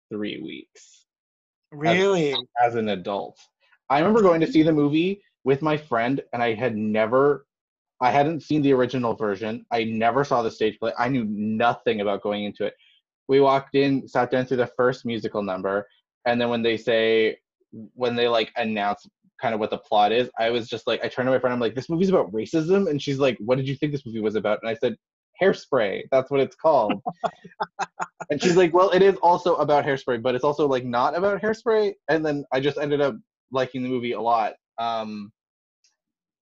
three 0.08 0.40
weeks. 0.40 1.06
Really? 1.72 2.30
As, 2.30 2.38
as 2.64 2.74
an 2.76 2.90
adult. 2.90 3.36
I 3.90 3.98
remember 3.98 4.22
going 4.22 4.40
to 4.42 4.46
see 4.46 4.62
the 4.62 4.72
movie 4.72 5.20
with 5.42 5.60
my 5.60 5.76
friend 5.76 6.20
and 6.32 6.40
I 6.44 6.54
had 6.54 6.76
never 6.76 7.44
I 8.00 8.12
hadn't 8.12 8.44
seen 8.44 8.62
the 8.62 8.72
original 8.72 9.14
version. 9.14 9.66
I 9.72 9.82
never 9.82 10.22
saw 10.22 10.42
the 10.42 10.50
stage 10.50 10.78
play. 10.78 10.92
I 10.96 11.08
knew 11.08 11.24
nothing 11.24 12.02
about 12.02 12.22
going 12.22 12.44
into 12.44 12.64
it. 12.64 12.74
We 13.26 13.40
walked 13.40 13.74
in, 13.74 14.06
sat 14.06 14.30
down 14.30 14.46
through 14.46 14.58
the 14.58 14.70
first 14.76 15.04
musical 15.04 15.42
number, 15.42 15.88
and 16.24 16.40
then 16.40 16.50
when 16.50 16.62
they 16.62 16.76
say 16.76 17.38
when 17.94 18.14
they 18.14 18.28
like 18.28 18.52
announce 18.54 19.08
kind 19.40 19.54
of 19.54 19.60
what 19.60 19.70
the 19.70 19.78
plot 19.78 20.12
is, 20.12 20.30
I 20.38 20.50
was 20.50 20.68
just 20.68 20.86
like 20.86 21.04
I 21.04 21.08
turned 21.08 21.26
to 21.26 21.32
my 21.32 21.40
friend, 21.40 21.52
I'm 21.52 21.58
like, 21.58 21.74
this 21.74 21.90
movie's 21.90 22.10
about 22.10 22.30
racism, 22.30 22.88
and 22.88 23.02
she's 23.02 23.18
like, 23.18 23.36
What 23.40 23.56
did 23.56 23.66
you 23.66 23.74
think 23.74 23.90
this 23.90 24.06
movie 24.06 24.20
was 24.20 24.36
about? 24.36 24.60
And 24.62 24.70
I 24.70 24.74
said, 24.74 24.96
Hairspray. 25.40 26.02
That's 26.10 26.30
what 26.30 26.40
it's 26.40 26.56
called. 26.56 27.02
and 28.30 28.42
she's 28.42 28.56
like, 28.56 28.72
Well, 28.72 28.90
it 28.90 29.02
is 29.02 29.16
also 29.16 29.56
about 29.56 29.84
hairspray, 29.84 30.22
but 30.22 30.34
it's 30.34 30.44
also 30.44 30.66
like 30.66 30.84
not 30.84 31.16
about 31.16 31.40
hairspray. 31.40 31.94
And 32.08 32.24
then 32.24 32.44
I 32.52 32.60
just 32.60 32.78
ended 32.78 33.00
up 33.00 33.16
liking 33.50 33.82
the 33.82 33.88
movie 33.88 34.12
a 34.12 34.20
lot. 34.20 34.54
Um 34.78 35.32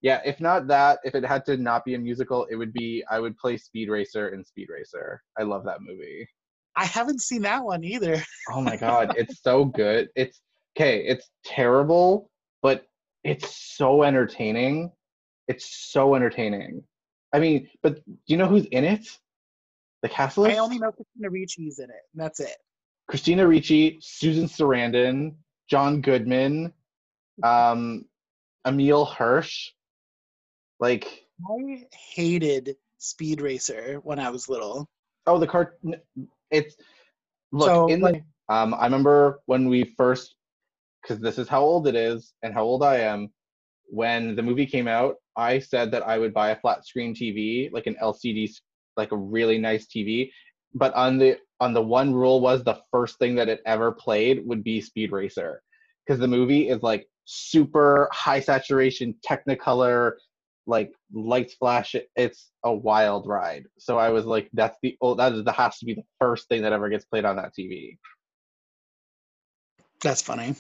yeah, 0.02 0.20
if 0.24 0.40
not 0.40 0.66
that, 0.68 1.00
if 1.04 1.14
it 1.14 1.24
had 1.24 1.44
to 1.44 1.58
not 1.58 1.84
be 1.84 1.94
a 1.94 1.98
musical, 1.98 2.46
it 2.50 2.56
would 2.56 2.72
be 2.72 3.04
I 3.10 3.20
would 3.20 3.36
play 3.36 3.56
Speed 3.56 3.90
Racer 3.90 4.30
in 4.30 4.44
Speed 4.44 4.68
Racer. 4.70 5.22
I 5.38 5.42
love 5.42 5.64
that 5.64 5.82
movie. 5.82 6.26
I 6.76 6.86
haven't 6.86 7.20
seen 7.20 7.42
that 7.42 7.62
one 7.62 7.84
either. 7.84 8.22
oh 8.52 8.62
my 8.62 8.76
god, 8.76 9.14
it's 9.16 9.42
so 9.42 9.64
good. 9.64 10.08
It's 10.16 10.40
okay, 10.76 11.04
it's 11.04 11.28
terrible, 11.44 12.30
but 12.62 12.86
it's 13.24 13.76
so 13.76 14.02
entertaining. 14.02 14.90
It's 15.48 15.90
so 15.90 16.14
entertaining. 16.14 16.82
I 17.32 17.38
mean, 17.38 17.68
but 17.82 17.96
do 18.04 18.12
you 18.26 18.36
know 18.36 18.46
who's 18.46 18.66
in 18.66 18.84
it? 18.84 19.06
The 20.02 20.08
cast 20.08 20.38
list? 20.38 20.56
I 20.56 20.58
only 20.58 20.78
know 20.78 20.92
Christina 20.92 21.30
Ricci's 21.30 21.78
in 21.78 21.90
it. 21.90 22.02
And 22.14 22.22
that's 22.22 22.40
it. 22.40 22.56
Christina 23.08 23.46
Ricci, 23.46 23.98
Susan 24.00 24.46
Sarandon, 24.46 25.34
John 25.68 26.00
Goodman, 26.00 26.72
um, 27.42 28.04
Emile 28.66 29.04
Hirsch. 29.04 29.70
Like 30.80 31.24
I 31.48 31.86
hated 31.92 32.76
Speed 32.98 33.40
Racer 33.40 34.00
when 34.02 34.18
I 34.18 34.30
was 34.30 34.48
little. 34.48 34.88
Oh, 35.26 35.38
the 35.38 35.46
cart. 35.46 35.78
It's 36.50 36.76
look 37.52 37.66
So, 37.68 37.86
in 37.88 38.00
like- 38.00 38.14
the. 38.48 38.54
Um, 38.54 38.74
I 38.74 38.84
remember 38.84 39.40
when 39.46 39.68
we 39.68 39.84
first, 39.96 40.34
because 41.00 41.20
this 41.20 41.38
is 41.38 41.46
how 41.46 41.60
old 41.60 41.86
it 41.86 41.94
is 41.94 42.32
and 42.42 42.52
how 42.52 42.64
old 42.64 42.82
I 42.82 42.96
am. 42.98 43.30
When 43.86 44.34
the 44.34 44.42
movie 44.42 44.66
came 44.66 44.88
out, 44.88 45.16
I 45.40 45.58
said 45.58 45.90
that 45.92 46.06
I 46.06 46.18
would 46.18 46.34
buy 46.34 46.50
a 46.50 46.60
flat 46.60 46.86
screen 46.86 47.14
TV, 47.14 47.72
like 47.72 47.86
an 47.86 47.96
LCD, 48.02 48.50
like 48.98 49.10
a 49.12 49.16
really 49.16 49.58
nice 49.58 49.86
TV. 49.86 50.30
But 50.74 50.92
on 50.94 51.16
the 51.18 51.38
on 51.60 51.72
the 51.72 51.82
one 51.82 52.12
rule 52.12 52.40
was 52.40 52.62
the 52.62 52.78
first 52.90 53.18
thing 53.18 53.34
that 53.36 53.48
it 53.48 53.62
ever 53.64 53.90
played 53.90 54.46
would 54.46 54.62
be 54.62 54.80
Speed 54.80 55.12
Racer, 55.12 55.62
because 56.04 56.20
the 56.20 56.28
movie 56.28 56.68
is 56.68 56.82
like 56.82 57.06
super 57.24 58.08
high 58.12 58.40
saturation 58.40 59.14
Technicolor, 59.26 60.12
like 60.66 60.92
lights 61.12 61.54
flash. 61.54 61.96
It's 62.16 62.50
a 62.64 62.72
wild 62.72 63.26
ride. 63.26 63.64
So 63.78 63.98
I 63.98 64.10
was 64.10 64.26
like, 64.26 64.50
that's 64.52 64.76
the 64.82 64.96
oh, 65.00 65.14
that 65.14 65.32
is 65.32 65.44
that 65.44 65.54
has 65.54 65.78
to 65.78 65.86
be 65.86 65.94
the 65.94 66.04
first 66.20 66.48
thing 66.48 66.60
that 66.62 66.74
ever 66.74 66.90
gets 66.90 67.06
played 67.06 67.24
on 67.24 67.36
that 67.36 67.52
TV. 67.58 67.96
That's 70.02 70.22
funny. 70.22 70.54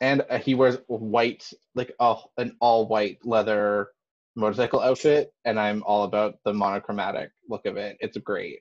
And 0.00 0.24
uh, 0.30 0.38
he 0.38 0.54
wears 0.54 0.78
white, 0.86 1.52
like 1.74 1.92
uh, 2.00 2.16
an 2.38 2.56
all 2.60 2.86
white 2.86 3.18
leather 3.24 3.90
motorcycle 4.36 4.80
outfit, 4.80 5.32
and 5.44 5.58
I'm 5.58 5.82
all 5.84 6.04
about 6.04 6.36
the 6.44 6.52
monochromatic 6.52 7.30
look 7.48 7.66
of 7.66 7.76
it. 7.76 7.96
It's 8.00 8.16
great. 8.18 8.60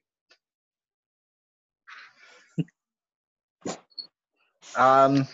um. 4.76 5.28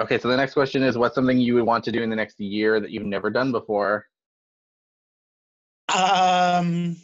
Okay, 0.00 0.18
so 0.18 0.28
the 0.28 0.36
next 0.36 0.54
question 0.54 0.82
is, 0.82 0.96
what's 0.96 1.14
something 1.14 1.38
you 1.38 1.54
would 1.54 1.64
want 1.64 1.84
to 1.84 1.92
do 1.92 2.02
in 2.02 2.08
the 2.08 2.16
next 2.16 2.40
year 2.40 2.80
that 2.80 2.90
you've 2.90 3.04
never 3.04 3.28
done 3.28 3.52
before? 3.52 4.06
Um, 5.94 6.96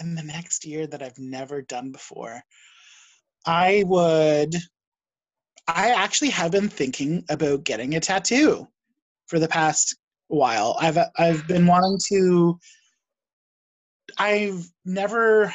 in 0.00 0.14
the 0.16 0.24
next 0.24 0.64
year 0.64 0.88
that 0.88 1.00
I've 1.00 1.18
never 1.18 1.62
done 1.62 1.92
before, 1.92 2.42
I 3.46 3.84
would. 3.86 4.56
I 5.68 5.90
actually 5.90 6.30
have 6.30 6.50
been 6.50 6.68
thinking 6.68 7.24
about 7.28 7.64
getting 7.64 7.94
a 7.94 8.00
tattoo 8.00 8.66
for 9.26 9.38
the 9.38 9.48
past 9.48 9.96
while. 10.28 10.76
I've 10.80 10.98
I've 11.18 11.46
been 11.46 11.66
wanting 11.66 11.98
to. 12.08 12.58
I've 14.18 14.66
never 14.84 15.54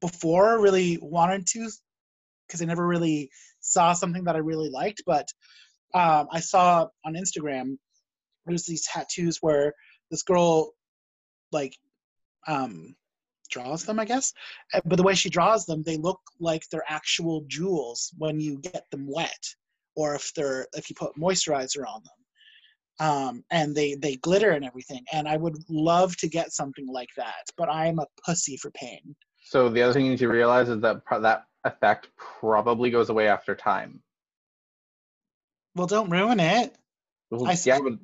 before 0.00 0.60
really 0.60 0.98
wanted 1.00 1.46
to 1.46 1.70
because 2.46 2.62
I 2.62 2.64
never 2.64 2.86
really 2.86 3.30
saw 3.60 3.92
something 3.92 4.24
that 4.24 4.36
I 4.36 4.38
really 4.38 4.70
liked, 4.70 5.02
but 5.06 5.28
um, 5.94 6.28
I 6.32 6.40
saw 6.40 6.88
on 7.04 7.14
Instagram 7.14 7.76
there's 8.46 8.64
these 8.64 8.86
tattoos 8.86 9.38
where 9.40 9.74
this 10.10 10.22
girl 10.22 10.72
like 11.52 11.76
um 12.46 12.94
draws 13.50 13.84
them 13.84 14.00
i 14.00 14.04
guess 14.04 14.32
Uh, 14.74 14.80
but 14.84 14.96
the 14.96 15.02
way 15.02 15.14
she 15.14 15.30
draws 15.30 15.66
them 15.66 15.82
they 15.82 15.96
look 15.96 16.20
like 16.40 16.62
they're 16.70 16.84
actual 16.88 17.44
jewels 17.46 18.12
when 18.18 18.40
you 18.40 18.58
get 18.58 18.84
them 18.90 19.06
wet 19.08 19.44
or 19.94 20.14
if 20.14 20.32
they're 20.34 20.66
if 20.74 20.90
you 20.90 20.96
put 20.96 21.16
moisturizer 21.16 21.86
on 21.86 22.02
them 22.02 22.25
um 23.00 23.44
and 23.50 23.74
they 23.74 23.94
they 23.94 24.16
glitter 24.16 24.50
and 24.52 24.64
everything 24.64 25.04
and 25.12 25.28
i 25.28 25.36
would 25.36 25.56
love 25.68 26.16
to 26.16 26.28
get 26.28 26.52
something 26.52 26.86
like 26.88 27.10
that 27.16 27.44
but 27.56 27.68
i'm 27.68 27.98
a 27.98 28.06
pussy 28.24 28.56
for 28.56 28.70
pain 28.72 29.14
So 29.44 29.68
the 29.68 29.82
other 29.82 29.92
thing 29.92 30.04
you 30.06 30.12
need 30.12 30.18
to 30.18 30.28
realize 30.28 30.68
is 30.68 30.80
that 30.80 31.04
pro- 31.04 31.20
that 31.20 31.44
effect 31.64 32.08
probably 32.16 32.90
goes 32.90 33.10
away 33.10 33.28
after 33.28 33.54
time. 33.54 34.02
well 35.74 35.86
don't 35.86 36.10
ruin 36.10 36.40
it 36.40 36.76
Well, 37.30 37.48
I 37.48 37.56
yeah, 37.64 37.78
but 37.80 37.94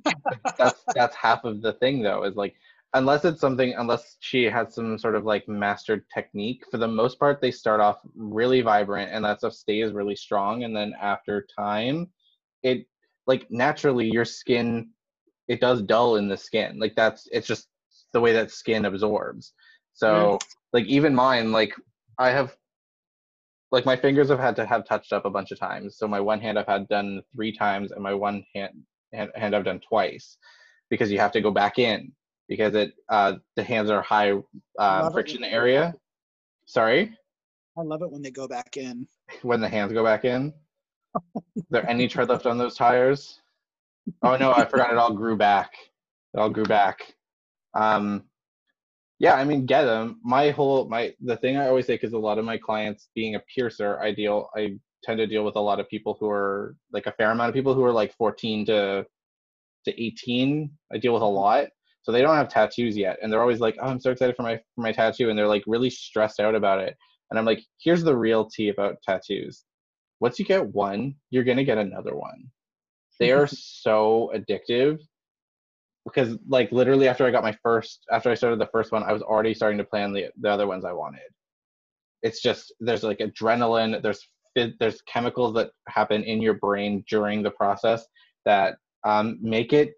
that's 0.59 0.85
that's 0.95 1.17
half 1.17 1.45
of 1.45 1.63
the 1.63 1.75
thing 1.75 2.03
though. 2.03 2.25
Is 2.25 2.37
like 2.37 2.55
unless 2.95 3.25
it's 3.25 3.41
something 3.41 3.73
unless 3.75 4.17
she 4.21 4.45
has 4.45 4.75
some 4.75 4.99
sort 4.99 5.15
of 5.15 5.25
like 5.25 5.49
mastered 5.49 6.05
technique 6.13 6.65
for 6.71 6.79
the 6.79 6.89
most 6.89 7.19
part 7.19 7.41
they 7.41 7.51
start 7.51 7.81
off 7.81 7.99
really 8.15 8.61
vibrant 8.61 9.11
and 9.13 9.25
that 9.25 9.39
stuff 9.39 9.55
stays 9.55 9.93
really 9.93 10.17
strong 10.17 10.65
and 10.65 10.77
then 10.77 10.93
after 11.01 11.47
time 11.57 12.09
it 12.63 12.87
like 13.27 13.47
naturally 13.51 14.11
your 14.11 14.25
skin 14.25 14.91
it 15.49 15.61
does 15.61 15.83
dull 15.83 16.17
in 16.17 16.29
the 16.29 16.37
skin. 16.37 16.79
Like 16.79 16.95
that's 16.97 17.29
it's 17.33 17.47
just 17.47 17.69
the 18.13 18.21
way 18.21 18.33
that 18.33 18.51
skin 18.51 18.85
absorbs. 18.85 19.53
So 19.93 20.39
like 20.73 20.87
even 20.87 21.15
mine 21.15 21.53
like 21.53 21.75
i 22.19 22.31
have 22.31 22.57
like 23.71 23.87
my 23.87 23.97
fingers 23.97 24.29
have 24.29 24.39
had 24.39 24.57
to 24.57 24.67
have 24.67 24.87
touched 24.87 25.13
up 25.13 25.25
a 25.25 25.31
bunch 25.31 25.51
of 25.51 25.59
times. 25.59 25.97
So 25.97 26.07
my 26.09 26.21
one 26.21 26.41
hand 26.41 26.59
i've 26.59 26.67
had 26.67 26.89
done 26.89 27.23
three 27.35 27.53
times 27.53 27.93
and 27.93 28.03
my 28.03 28.15
one 28.15 28.45
hand 28.55 28.73
hand, 29.13 29.31
hand 29.35 29.55
i've 29.55 29.65
done 29.65 29.81
twice 29.87 30.39
because 30.91 31.11
you 31.11 31.19
have 31.19 31.33
to 31.33 31.41
go 31.41 31.51
back 31.51 31.79
in 31.79 32.13
because 32.49 32.75
it 32.75 32.95
uh 33.09 33.35
the 33.57 33.63
hands 33.63 33.91
are 33.91 34.03
high 34.03 34.33
uh, 34.79 35.11
friction 35.11 35.43
when 35.43 35.51
they 35.51 35.55
go 35.55 35.61
area 35.61 35.95
sorry? 36.67 37.17
I 37.77 37.83
love 37.83 38.03
it 38.03 38.11
when 38.11 38.23
they 38.23 38.31
go 38.31 38.47
back 38.47 38.77
in. 38.77 39.07
when 39.43 39.61
the 39.61 39.69
hands 39.69 39.93
go 39.93 40.05
back 40.05 40.25
in 40.25 40.53
is 41.57 41.65
there 41.71 41.89
any 41.89 42.09
tread 42.09 42.29
left 42.29 42.47
on 42.47 42.59
those 42.59 42.75
tires? 42.75 43.41
Oh 44.23 44.37
no 44.37 44.53
i 44.53 44.65
forgot. 44.65 44.91
It 44.91 44.99
all 44.99 45.13
grew 45.13 45.37
back. 45.37 45.73
It 46.35 46.41
all 46.41 46.51
grew 46.51 46.65
back. 46.65 47.15
Um 47.75 48.25
yeah 49.23 49.35
i 49.35 49.45
mean 49.45 49.65
get 49.65 49.85
them 49.85 50.19
my 50.25 50.51
whole 50.51 50.89
my 50.89 51.15
the 51.21 51.37
thing 51.37 51.57
i 51.57 51.69
always 51.69 51.87
say 51.87 51.95
because 51.95 52.13
a 52.13 52.19
lot 52.19 52.39
of 52.39 52.45
my 52.45 52.59
clients 52.59 53.09
being 53.15 53.37
a 53.37 53.41
piercer 53.55 53.99
i 54.01 54.11
deal 54.11 54.49
i 54.57 54.77
tend 55.05 55.19
to 55.19 55.27
deal 55.27 55.45
with 55.45 55.55
a 55.57 55.61
lot 55.61 55.79
of 55.81 55.89
people 55.89 56.17
who 56.19 56.29
are 56.29 56.75
like 56.93 57.07
a 57.07 57.13
fair 57.13 57.31
amount 57.31 57.49
of 57.49 57.55
people 57.55 57.73
who 57.73 57.85
are 57.85 57.93
like 57.93 58.13
14 58.17 58.67
to 58.67 59.07
to 59.85 60.03
18 60.05 60.71
i 60.93 60.99
deal 60.99 61.15
with 61.15 61.23
a 61.23 61.27
lot. 61.27 61.69
So 62.03 62.11
they 62.11 62.21
don't 62.21 62.35
have 62.35 62.49
tattoos 62.49 62.97
yet 62.97 63.19
and 63.23 63.33
they're 63.33 63.41
always 63.41 63.61
like 63.61 63.77
oh 63.81 63.87
i'm 63.89 64.01
so 64.01 64.11
excited 64.11 64.35
for 64.35 64.43
my 64.43 64.57
for 64.75 64.83
my 64.83 64.93
tattoo 64.93 65.31
and 65.31 65.39
they're 65.39 65.47
like 65.47 65.63
really 65.69 65.91
stressed 65.91 66.41
out 66.41 66.57
about 66.57 66.81
it. 66.81 66.97
And 67.31 67.39
i'm 67.39 67.45
like 67.45 67.63
here's 67.81 68.03
the 68.03 68.17
real 68.17 68.45
tea 68.51 68.71
about 68.71 68.97
tattoos 69.05 69.65
once 70.23 70.39
you 70.39 70.45
get 70.45 70.65
one 70.69 71.15
you're 71.31 71.45
going 71.45 71.59
to 71.59 71.65
get 71.65 71.79
another 71.79 72.15
one. 72.15 72.45
They 73.19 73.33
are 73.33 73.47
so 73.51 74.33
addictive 74.35 75.01
because 76.05 76.39
like 76.49 76.73
literally 76.73 77.09
after 77.09 77.27
i 77.27 77.31
got 77.31 77.45
my 77.45 77.57
first 77.63 78.05
after 78.11 78.31
i 78.31 78.35
started 78.35 78.59
the 78.59 78.73
first 78.73 78.91
one 78.91 79.05
i 79.05 79.13
was 79.13 79.23
already 79.23 79.55
starting 79.55 79.79
to 79.79 79.85
plan 79.85 80.13
the, 80.13 80.27
the 80.41 80.49
other 80.49 80.67
ones 80.67 80.85
i 80.85 80.93
wanted. 80.93 81.31
It's 82.23 82.41
just 82.41 82.73
there's 82.79 83.03
like 83.03 83.19
adrenaline 83.19 84.01
there's 84.01 84.23
there's 84.79 85.03
chemicals 85.03 85.55
that 85.55 85.71
happen 85.89 86.23
in 86.23 86.41
your 86.41 86.55
brain 86.55 87.05
during 87.09 87.43
the 87.43 87.51
process 87.51 88.07
that 88.45 88.77
um, 89.05 89.39
make 89.41 89.73
it 89.73 89.95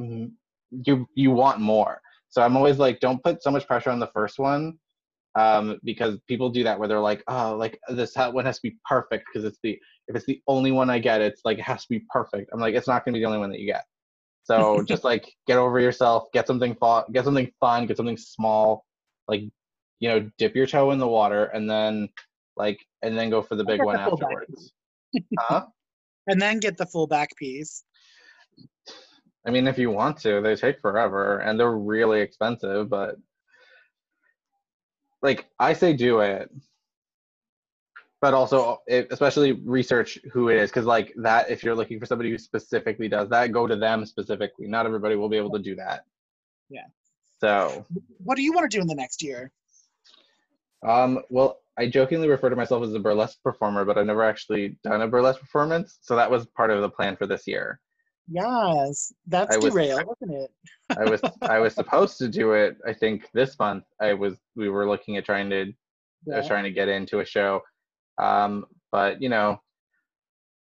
mm, 0.00 0.30
you 0.70 1.06
you 1.14 1.32
want 1.32 1.60
more. 1.60 2.00
So 2.28 2.42
i'm 2.42 2.56
always 2.56 2.78
like 2.78 3.00
don't 3.00 3.22
put 3.22 3.42
so 3.42 3.50
much 3.50 3.66
pressure 3.66 3.90
on 3.90 3.98
the 3.98 4.12
first 4.18 4.38
one 4.38 4.78
um, 5.36 5.78
because 5.84 6.18
people 6.26 6.48
do 6.48 6.64
that 6.64 6.78
where 6.78 6.88
they're 6.88 6.98
like 6.98 7.22
oh 7.28 7.54
like 7.56 7.78
this 7.90 8.16
one 8.16 8.44
has 8.44 8.56
to 8.56 8.70
be 8.70 8.76
perfect 8.88 9.26
because 9.26 9.44
it's 9.44 9.58
the 9.62 9.78
if 10.08 10.16
it's 10.16 10.26
the 10.26 10.40
only 10.48 10.72
one 10.72 10.88
i 10.88 10.98
get 10.98 11.20
it's 11.20 11.42
like 11.44 11.58
it 11.58 11.64
has 11.64 11.82
to 11.82 11.88
be 11.90 12.04
perfect. 12.10 12.50
I'm 12.52 12.60
like 12.60 12.74
it's 12.74 12.88
not 12.88 13.04
going 13.04 13.12
to 13.12 13.18
be 13.18 13.22
the 13.22 13.26
only 13.26 13.38
one 13.38 13.50
that 13.50 13.60
you 13.60 13.66
get. 13.66 13.84
So 14.44 14.82
just 14.88 15.04
like 15.04 15.30
get 15.46 15.58
over 15.58 15.78
yourself 15.78 16.24
get 16.32 16.46
something 16.46 16.74
fun 16.76 17.04
get 17.12 17.24
something 17.24 17.50
fun 17.60 17.86
get 17.86 17.96
something 17.96 18.16
small 18.16 18.84
like 19.28 19.42
you 20.00 20.08
know 20.08 20.30
dip 20.38 20.54
your 20.54 20.66
toe 20.66 20.90
in 20.90 20.98
the 20.98 21.08
water 21.08 21.46
and 21.46 21.68
then 21.68 22.08
like 22.56 22.78
and 23.02 23.16
then 23.16 23.30
go 23.30 23.42
for 23.42 23.56
the 23.56 23.64
big 23.64 23.82
one 23.82 23.96
the 23.96 24.02
afterwards. 24.02 24.72
huh? 25.38 25.66
And 26.28 26.42
then 26.42 26.58
get 26.58 26.76
the 26.76 26.86
full 26.86 27.06
back 27.06 27.36
piece. 27.36 27.84
I 29.46 29.52
mean, 29.52 29.68
if 29.68 29.78
you 29.78 29.92
want 29.92 30.18
to, 30.22 30.40
they 30.40 30.56
take 30.56 30.80
forever 30.80 31.38
and 31.38 31.58
they're 31.58 31.76
really 31.76 32.20
expensive, 32.20 32.90
but 32.90 33.14
like 35.22 35.46
I 35.58 35.72
say 35.72 35.92
do 35.92 36.20
it. 36.20 36.50
But 38.22 38.32
also, 38.32 38.80
it, 38.86 39.08
especially 39.10 39.52
research 39.52 40.18
who 40.32 40.48
it 40.48 40.56
is, 40.56 40.70
because 40.70 40.86
like 40.86 41.12
that, 41.16 41.50
if 41.50 41.62
you're 41.62 41.74
looking 41.74 42.00
for 42.00 42.06
somebody 42.06 42.30
who 42.30 42.38
specifically 42.38 43.08
does 43.08 43.28
that, 43.28 43.52
go 43.52 43.66
to 43.66 43.76
them 43.76 44.06
specifically. 44.06 44.66
Not 44.66 44.86
everybody 44.86 45.16
will 45.16 45.28
be 45.28 45.36
able 45.36 45.52
to 45.52 45.58
do 45.58 45.76
that. 45.76 46.04
Yeah. 46.70 46.86
So, 47.40 47.84
What 48.18 48.36
do 48.36 48.42
you 48.42 48.52
want 48.52 48.70
to 48.70 48.76
do 48.76 48.80
in 48.80 48.88
the 48.88 48.94
next 48.94 49.22
year? 49.22 49.52
um, 50.82 51.20
well, 51.28 51.58
I 51.78 51.88
jokingly 51.88 52.28
refer 52.28 52.48
to 52.48 52.56
myself 52.56 52.82
as 52.84 52.94
a 52.94 52.98
burlesque 52.98 53.42
performer, 53.42 53.84
but 53.84 53.98
I've 53.98 54.06
never 54.06 54.24
actually 54.24 54.78
done 54.82 55.02
a 55.02 55.08
burlesque 55.08 55.40
performance, 55.40 55.98
so 56.00 56.16
that 56.16 56.30
was 56.30 56.46
part 56.46 56.70
of 56.70 56.80
the 56.80 56.88
plan 56.88 57.16
for 57.16 57.26
this 57.26 57.46
year. 57.46 57.80
Yes, 58.28 59.12
that's 59.26 59.54
I 59.54 59.58
was- 59.58 59.72
derailed, 59.72 60.04
wasn't 60.06 60.42
it? 60.42 60.50
I 60.96 61.04
was 61.08 61.20
I 61.42 61.58
was 61.58 61.74
supposed 61.80 62.18
to 62.18 62.28
do 62.28 62.52
it. 62.52 62.76
I 62.86 62.92
think 62.92 63.28
this 63.32 63.58
month. 63.58 63.84
I 64.00 64.14
was 64.14 64.36
we 64.54 64.68
were 64.68 64.88
looking 64.88 65.16
at 65.16 65.24
trying 65.24 65.50
to 65.50 65.72
I 66.32 66.38
was 66.38 66.46
trying 66.48 66.64
to 66.64 66.70
get 66.70 66.88
into 66.88 67.20
a 67.20 67.24
show, 67.24 67.60
um, 68.18 68.66
but 68.90 69.22
you 69.22 69.28
know, 69.28 69.60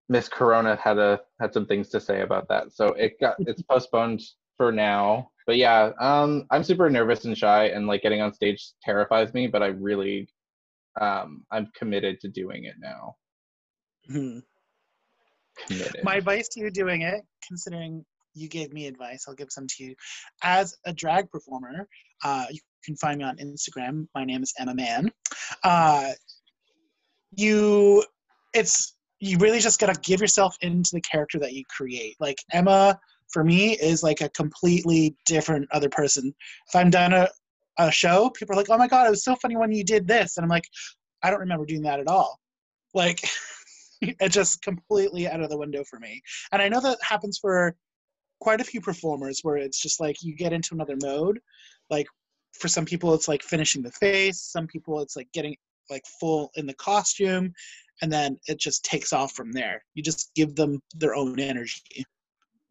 Miss 0.10 0.30
Corona 0.30 0.76
had 0.76 1.00
a 1.00 1.22
had 1.40 1.54
some 1.54 1.66
things 1.66 1.90
to 1.90 2.00
say 2.00 2.22
about 2.22 2.48
that, 2.50 2.72
so 2.74 2.90
it 2.90 3.20
got 3.20 3.36
it's 3.40 3.62
postponed 3.70 4.22
for 4.58 4.72
now. 4.72 5.32
But 5.48 5.58
yeah, 5.58 5.92
um, 6.00 6.46
I'm 6.52 6.64
super 6.64 6.90
nervous 6.90 7.26
and 7.26 7.38
shy, 7.38 7.66
and 7.68 7.88
like 7.88 8.02
getting 8.02 8.22
on 8.22 8.34
stage 8.34 8.64
terrifies 8.84 9.34
me. 9.34 9.48
But 9.48 9.64
I 9.64 9.68
really, 9.68 10.28
um, 11.00 11.46
I'm 11.52 11.72
committed 11.76 12.20
to 12.22 12.28
doing 12.28 12.66
it 12.66 12.76
now. 12.80 13.16
My 16.04 16.16
advice 16.16 16.48
to 16.50 16.60
you 16.60 16.72
doing 16.72 17.02
it, 17.02 17.22
considering 17.48 18.06
you 18.34 18.50
gave 18.50 18.74
me 18.74 18.88
advice, 18.88 19.26
I'll 19.28 19.36
give 19.36 19.52
some 19.52 19.68
to 19.68 19.84
you. 19.84 19.96
As 20.44 20.76
a 20.86 20.94
drag 20.94 21.30
performer, 21.32 21.88
uh, 22.24 22.46
you 22.52 22.60
can 22.84 22.96
find 22.98 23.20
me 23.20 23.24
on 23.24 23.38
Instagram. 23.38 24.08
My 24.14 24.26
name 24.26 24.44
is 24.44 24.54
Emma 24.60 24.76
Mann. 24.76 25.12
Uh, 25.64 26.12
you, 27.32 28.04
it's 28.54 28.96
you 29.20 29.38
really 29.38 29.60
just 29.60 29.80
gotta 29.80 30.00
give 30.02 30.22
yourself 30.22 30.56
into 30.62 30.92
the 30.94 31.02
character 31.02 31.40
that 31.40 31.54
you 31.54 31.64
create. 31.76 32.16
Like 32.20 32.38
Emma, 32.52 33.00
for 33.32 33.44
me, 33.44 33.78
is 33.78 34.04
like 34.04 34.22
a 34.22 34.30
completely 34.30 35.16
different 35.26 35.68
other 35.72 35.90
person. 35.90 36.34
If 36.68 36.76
I'm 36.76 36.90
done 36.90 37.14
a, 37.14 37.30
a 37.80 37.92
show, 37.92 38.30
people 38.30 38.54
are 38.54 38.58
like, 38.58 38.70
"Oh 38.70 38.78
my 38.78 38.88
god, 38.88 39.08
it 39.08 39.12
was 39.12 39.24
so 39.24 39.36
funny 39.38 39.56
when 39.56 39.72
you 39.72 39.84
did 39.84 40.08
this," 40.08 40.38
and 40.38 40.44
I'm 40.44 40.50
like, 40.50 40.66
"I 41.24 41.30
don't 41.30 41.40
remember 41.40 41.66
doing 41.66 41.84
that 41.84 42.00
at 42.00 42.08
all." 42.08 42.40
Like. 42.94 43.22
it's 44.20 44.36
just 44.36 44.62
completely 44.62 45.28
out 45.28 45.42
of 45.42 45.50
the 45.50 45.58
window 45.58 45.84
for 45.90 46.00
me. 46.00 46.22
And 46.52 46.62
I 46.62 46.70
know 46.70 46.82
that 46.82 46.98
happens 47.02 47.38
for 47.38 47.76
quite 48.42 48.62
a 48.62 48.66
few 48.66 48.82
performers 48.82 49.40
where 49.44 49.58
it's 49.58 49.82
just 49.82 50.00
like 50.00 50.18
you 50.22 50.36
get 50.36 50.54
into 50.54 50.74
another 50.74 50.98
mode. 51.02 51.40
Like 51.90 52.08
for 52.54 52.68
some 52.68 52.86
people 52.86 53.14
it's 53.14 53.28
like 53.28 53.44
finishing 53.44 53.82
the 53.82 53.92
face, 53.92 54.42
some 54.42 54.68
people 54.68 55.02
it's 55.02 55.16
like 55.16 55.32
getting 55.34 55.56
like 55.90 56.04
full 56.20 56.52
in 56.56 56.66
the 56.66 56.74
costume 56.76 57.54
and 58.02 58.12
then 58.12 58.38
it 58.48 58.60
just 58.60 58.84
takes 58.84 59.14
off 59.14 59.34
from 59.34 59.52
there. 59.52 59.84
You 59.94 60.04
just 60.04 60.32
give 60.36 60.56
them 60.56 60.82
their 60.96 61.16
own 61.16 61.40
energy. 61.40 62.06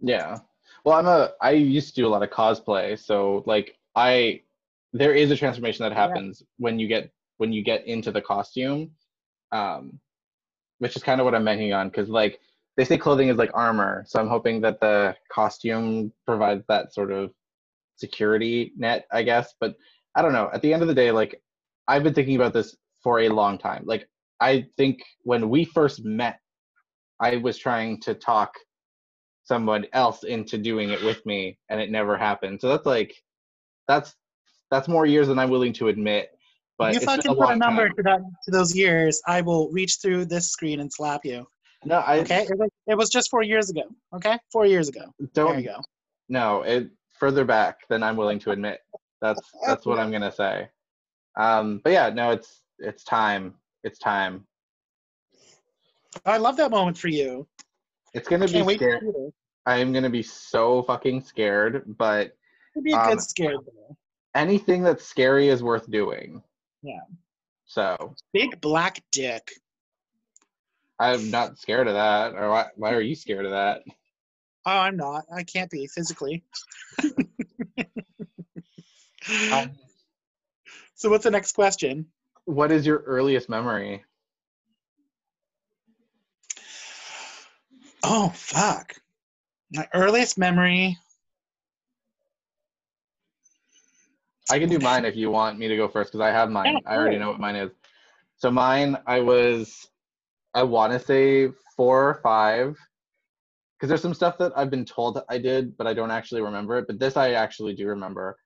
Yeah. 0.00 0.38
Well, 0.84 0.98
I'm 0.98 1.06
a 1.06 1.32
I 1.40 1.52
used 1.52 1.94
to 1.94 2.02
do 2.02 2.06
a 2.06 2.08
lot 2.10 2.22
of 2.22 2.30
cosplay, 2.30 2.98
so 2.98 3.42
like 3.46 3.76
I 3.94 4.42
there 4.92 5.14
is 5.14 5.30
a 5.30 5.36
transformation 5.36 5.82
that 5.82 5.92
Yeah. 5.92 6.06
happens 6.06 6.42
when 6.58 6.78
you 6.78 6.88
get 6.88 7.10
when 7.38 7.52
you 7.52 7.62
get 7.62 7.86
into 7.86 8.12
the 8.12 8.20
costume. 8.20 8.90
Um 9.52 9.98
which 10.78 10.96
is 10.96 11.02
kind 11.02 11.20
of 11.20 11.24
what 11.24 11.34
I'm 11.34 11.44
banking 11.44 11.72
on 11.72 11.90
cuz 11.90 12.08
like 12.08 12.40
they 12.76 12.84
say 12.84 12.98
clothing 12.98 13.28
is 13.28 13.36
like 13.36 13.50
armor, 13.54 14.04
so 14.06 14.20
I'm 14.20 14.28
hoping 14.28 14.60
that 14.62 14.80
the 14.80 15.16
costume 15.30 16.12
provides 16.26 16.64
that 16.68 16.92
sort 16.92 17.12
of 17.12 17.32
security 17.96 18.72
net, 18.76 19.06
I 19.12 19.22
guess, 19.22 19.54
but 19.60 19.76
I 20.16 20.22
don't 20.22 20.32
know. 20.32 20.50
At 20.52 20.62
the 20.62 20.72
end 20.72 20.82
of 20.82 20.88
the 20.88 20.94
day 20.94 21.10
like 21.10 21.40
I've 21.88 22.02
been 22.02 22.14
thinking 22.14 22.36
about 22.36 22.52
this 22.52 22.76
for 23.02 23.20
a 23.20 23.28
long 23.28 23.58
time. 23.58 23.84
Like 23.86 24.08
I 24.40 24.66
think 24.76 25.02
when 25.22 25.48
we 25.50 25.64
first 25.64 26.04
met 26.04 26.40
I 27.20 27.36
was 27.36 27.58
trying 27.58 28.00
to 28.00 28.14
talk 28.14 28.54
someone 29.44 29.86
else 29.92 30.24
into 30.24 30.58
doing 30.58 30.90
it 30.90 31.02
with 31.04 31.24
me 31.26 31.58
and 31.68 31.80
it 31.80 31.90
never 31.90 32.16
happened 32.16 32.60
so 32.60 32.68
that's 32.68 32.86
like 32.86 33.14
that's 33.86 34.14
that's 34.70 34.88
more 34.88 35.04
years 35.06 35.28
than 35.28 35.38
i'm 35.38 35.50
willing 35.50 35.72
to 35.72 35.88
admit 35.88 36.30
but 36.78 36.94
if 36.96 37.08
I 37.08 37.16
can 37.18 37.34
put 37.36 37.50
a 37.50 37.56
number 37.56 37.88
time. 37.88 37.96
to 37.96 38.02
that 38.04 38.20
to 38.44 38.50
those 38.50 38.74
years, 38.74 39.20
I 39.26 39.40
will 39.40 39.70
reach 39.70 39.98
through 40.02 40.26
this 40.26 40.50
screen 40.50 40.80
and 40.80 40.92
slap 40.92 41.24
you. 41.24 41.46
no 41.84 41.98
i 41.98 42.18
Okay? 42.20 42.42
It 42.50 42.58
was, 42.58 42.70
it 42.86 42.96
was 42.96 43.08
just 43.10 43.30
four 43.30 43.42
years 43.42 43.70
ago. 43.70 43.82
Okay? 44.14 44.38
Four 44.52 44.66
years 44.66 44.88
ago. 44.88 45.04
Don't 45.34 45.58
you 45.58 45.64
go. 45.64 45.80
no 46.28 46.62
it 46.62 46.90
further 47.20 47.44
back 47.44 47.78
than 47.88 48.02
i'm 48.02 48.16
willing 48.16 48.38
to 48.40 48.50
admit 48.50 48.80
that's 49.20 49.40
that's 49.66 49.86
what 49.86 49.98
i'm 50.00 50.10
gonna 50.10 50.32
say 50.32 50.68
um 51.36 51.80
but 51.84 51.92
yeah 51.92 52.08
no 52.10 52.30
it's 52.32 52.62
it's 52.80 53.04
time 53.04 53.54
it's 53.84 53.98
time 53.98 54.44
I 56.26 56.36
love 56.38 56.56
that 56.58 56.70
moment 56.70 56.96
for 56.98 57.08
you. 57.08 57.46
it's 58.14 58.28
gonna 58.28 58.48
be 58.48 58.62
wait 58.62 58.78
to 58.78 58.84
scared 58.84 59.00
see 59.02 59.08
it. 59.08 59.34
i 59.66 59.76
am 59.78 59.92
gonna 59.92 60.10
be 60.10 60.22
so 60.22 60.82
fucking 60.84 61.20
scared 61.22 61.82
but 61.98 62.36
It'd 62.74 62.84
be 62.84 62.92
a 62.92 62.96
Um, 62.98 63.10
good 63.10 63.20
scare 63.20 63.52
though. 63.64 63.96
anything 64.34 64.82
that's 64.82 65.04
scary 65.04 65.48
is 65.48 65.62
worth 65.62 65.88
doing 65.90 66.42
Yeah. 66.84 67.00
so 67.64 68.14
Big 68.34 68.60
black 68.60 69.02
dick. 69.10 69.50
i'm 71.00 71.30
not 71.30 71.58
scared 71.58 71.88
of 71.88 71.94
that 71.94 72.34
or 72.34 72.50
why, 72.50 72.66
why 72.76 72.92
are 72.92 73.00
you 73.00 73.14
scared 73.14 73.46
of 73.46 73.52
that 73.52 73.82
Oh, 74.66 74.78
I'm 74.78 74.96
not. 74.96 75.24
I 75.30 75.42
can't 75.42 75.70
be 75.70 75.86
physically. 75.86 76.42
Um, 79.52 79.72
so 80.94 81.10
what's 81.10 81.24
the 81.24 81.30
next 81.30 81.52
question? 81.52 82.06
what 82.46 82.70
is 82.72 82.86
your 82.86 82.98
earliest 83.06 83.48
memory? 83.50 84.02
Oh 88.02 88.30
fuck. 88.34 88.94
My 89.72 89.88
earliest 89.94 90.36
memory. 90.38 90.96
I 94.50 94.58
can 94.58 94.68
do 94.68 94.78
mine 94.78 95.04
if 95.04 95.16
you 95.16 95.30
want 95.30 95.58
me 95.58 95.68
to 95.68 95.76
go 95.76 95.88
first 95.88 96.12
because 96.12 96.24
I 96.24 96.30
have 96.30 96.50
mine. 96.50 96.74
Yeah, 96.74 96.92
I 96.92 96.96
already 96.96 97.18
know 97.18 97.30
what 97.30 97.40
mine 97.40 97.56
is. 97.56 97.70
So 98.36 98.50
mine, 98.50 98.96
I 99.06 99.20
was, 99.20 99.88
I 100.54 100.62
want 100.62 100.92
to 100.92 100.98
say 100.98 101.48
four 101.76 102.08
or 102.08 102.20
five, 102.22 102.76
because 103.76 103.88
there's 103.88 104.02
some 104.02 104.14
stuff 104.14 104.38
that 104.38 104.52
I've 104.56 104.70
been 104.70 104.84
told 104.84 105.16
that 105.16 105.24
I 105.28 105.38
did, 105.38 105.76
but 105.76 105.86
I 105.86 105.94
don't 105.94 106.10
actually 106.10 106.42
remember 106.42 106.78
it. 106.78 106.86
But 106.86 106.98
this 106.98 107.16
I 107.16 107.32
actually 107.32 107.74
do 107.74 107.86
remember. 107.86 108.36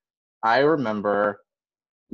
I 0.42 0.60
remember 0.60 1.40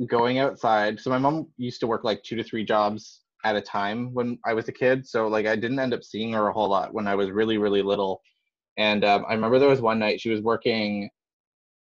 going 0.07 0.39
outside. 0.39 0.99
So 0.99 1.09
my 1.09 1.17
mom 1.17 1.47
used 1.57 1.79
to 1.79 1.87
work 1.87 2.03
like 2.03 2.21
two 2.23 2.35
to 2.35 2.43
three 2.43 2.65
jobs 2.65 3.21
at 3.43 3.55
a 3.55 3.61
time 3.61 4.13
when 4.13 4.37
I 4.45 4.53
was 4.53 4.67
a 4.67 4.73
kid. 4.73 5.07
So 5.07 5.27
like 5.27 5.45
I 5.45 5.55
didn't 5.55 5.79
end 5.79 5.93
up 5.93 6.03
seeing 6.03 6.33
her 6.33 6.47
a 6.47 6.53
whole 6.53 6.69
lot 6.69 6.93
when 6.93 7.07
I 7.07 7.15
was 7.15 7.29
really 7.31 7.57
really 7.57 7.81
little. 7.81 8.21
And 8.77 9.05
um, 9.05 9.25
I 9.29 9.33
remember 9.33 9.59
there 9.59 9.69
was 9.69 9.81
one 9.81 9.99
night 9.99 10.19
she 10.19 10.29
was 10.29 10.41
working. 10.41 11.09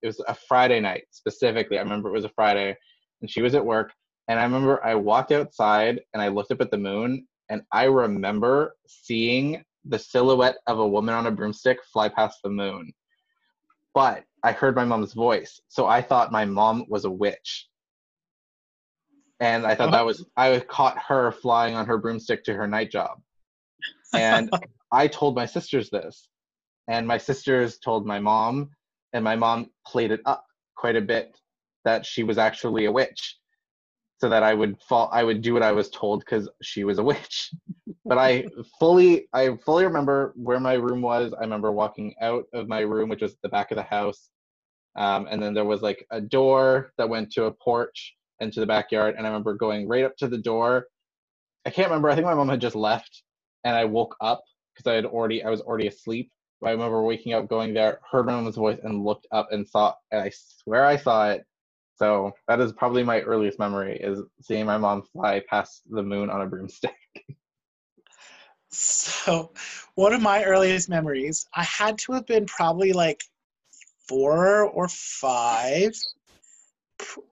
It 0.01 0.07
was 0.07 0.21
a 0.27 0.35
Friday 0.35 0.79
night 0.79 1.03
specifically. 1.11 1.77
I 1.77 1.81
remember 1.81 2.09
it 2.09 2.13
was 2.13 2.25
a 2.25 2.29
Friday, 2.29 2.75
and 3.21 3.29
she 3.29 3.41
was 3.41 3.55
at 3.55 3.65
work. 3.65 3.93
And 4.27 4.39
I 4.39 4.43
remember 4.43 4.83
I 4.83 4.95
walked 4.95 5.31
outside 5.31 5.99
and 6.13 6.21
I 6.21 6.29
looked 6.29 6.51
up 6.51 6.61
at 6.61 6.71
the 6.71 6.77
moon, 6.77 7.27
and 7.49 7.61
I 7.71 7.83
remember 7.83 8.75
seeing 8.87 9.63
the 9.85 9.99
silhouette 9.99 10.57
of 10.67 10.79
a 10.79 10.87
woman 10.87 11.15
on 11.15 11.27
a 11.27 11.31
broomstick 11.31 11.79
fly 11.91 12.07
past 12.07 12.39
the 12.43 12.49
moon. 12.49 12.93
But 13.93 14.23
I 14.43 14.51
heard 14.51 14.75
my 14.75 14.85
mom's 14.85 15.13
voice, 15.13 15.59
so 15.67 15.85
I 15.85 16.01
thought 16.01 16.31
my 16.31 16.45
mom 16.45 16.85
was 16.87 17.05
a 17.05 17.11
witch. 17.11 17.67
And 19.39 19.65
I 19.65 19.73
thought 19.73 19.91
that 19.91 20.05
was 20.05 20.23
I 20.37 20.59
caught 20.59 20.97
her 20.99 21.31
flying 21.31 21.75
on 21.75 21.87
her 21.87 21.97
broomstick 21.97 22.43
to 22.45 22.53
her 22.53 22.67
night 22.67 22.91
job. 22.91 23.19
And 24.13 24.51
I 24.91 25.07
told 25.07 25.35
my 25.35 25.45
sisters 25.45 25.89
this. 25.89 26.27
And 26.87 27.07
my 27.07 27.17
sisters 27.17 27.79
told 27.79 28.05
my 28.05 28.19
mom, 28.19 28.69
and 29.13 29.23
my 29.23 29.35
mom 29.35 29.69
played 29.85 30.11
it 30.11 30.21
up 30.25 30.45
quite 30.75 30.95
a 30.95 31.01
bit 31.01 31.35
that 31.85 32.05
she 32.05 32.23
was 32.23 32.37
actually 32.37 32.85
a 32.85 32.91
witch. 32.91 33.37
So 34.19 34.29
that 34.29 34.43
I 34.43 34.53
would 34.53 34.77
fall 34.87 35.09
I 35.11 35.23
would 35.23 35.41
do 35.41 35.53
what 35.53 35.63
I 35.63 35.71
was 35.71 35.89
told 35.89 36.19
because 36.19 36.47
she 36.61 36.83
was 36.83 36.99
a 36.99 37.03
witch. 37.03 37.51
But 38.03 38.17
I 38.17 38.45
fully 38.79 39.27
I 39.31 39.55
fully 39.63 39.85
remember 39.85 40.33
where 40.35 40.59
my 40.59 40.73
room 40.73 41.01
was. 41.01 41.33
I 41.33 41.41
remember 41.41 41.71
walking 41.71 42.13
out 42.19 42.45
of 42.53 42.67
my 42.67 42.79
room, 42.81 43.09
which 43.09 43.21
was 43.21 43.37
the 43.41 43.49
back 43.49 43.71
of 43.71 43.77
the 43.77 43.83
house. 43.83 44.29
Um, 44.97 45.27
and 45.29 45.41
then 45.41 45.53
there 45.53 45.65
was 45.65 45.81
like 45.81 46.05
a 46.11 46.19
door 46.19 46.91
that 46.97 47.07
went 47.07 47.31
to 47.33 47.45
a 47.45 47.51
porch 47.51 48.15
into 48.39 48.59
the 48.59 48.65
backyard. 48.65 49.15
And 49.17 49.25
I 49.25 49.29
remember 49.29 49.53
going 49.53 49.87
right 49.87 50.03
up 50.03 50.17
to 50.17 50.27
the 50.27 50.37
door. 50.37 50.87
I 51.65 51.69
can't 51.69 51.87
remember. 51.87 52.09
I 52.09 52.15
think 52.15 52.25
my 52.25 52.33
mom 52.33 52.49
had 52.49 52.59
just 52.59 52.75
left, 52.75 53.23
and 53.63 53.75
I 53.75 53.85
woke 53.85 54.15
up 54.19 54.41
because 54.75 54.91
I 54.91 54.95
had 54.95 55.05
already 55.05 55.43
I 55.43 55.49
was 55.49 55.61
already 55.61 55.87
asleep. 55.87 56.31
I 56.63 56.71
remember 56.71 57.01
waking 57.01 57.33
up, 57.33 57.47
going 57.49 57.73
there, 57.73 57.99
heard 58.09 58.25
my 58.25 58.33
mom's 58.33 58.55
voice, 58.55 58.79
and 58.83 59.03
looked 59.03 59.27
up 59.31 59.47
and 59.51 59.67
saw. 59.67 59.93
And 60.11 60.21
I 60.21 60.31
swear 60.31 60.85
I 60.85 60.97
saw 60.97 61.29
it. 61.29 61.45
So 61.95 62.31
that 62.47 62.59
is 62.59 62.73
probably 62.73 63.03
my 63.03 63.21
earliest 63.21 63.59
memory 63.59 63.97
is 63.99 64.21
seeing 64.41 64.65
my 64.65 64.77
mom 64.77 65.03
fly 65.13 65.41
past 65.49 65.83
the 65.89 66.03
moon 66.03 66.29
on 66.29 66.41
a 66.41 66.47
broomstick. 66.47 66.95
So, 68.73 69.51
one 69.95 70.13
of 70.13 70.21
my 70.21 70.45
earliest 70.45 70.87
memories, 70.87 71.45
I 71.53 71.63
had 71.63 71.97
to 71.99 72.13
have 72.13 72.25
been 72.25 72.45
probably 72.45 72.93
like 72.93 73.21
four 74.07 74.63
or 74.63 74.87
five, 74.87 75.91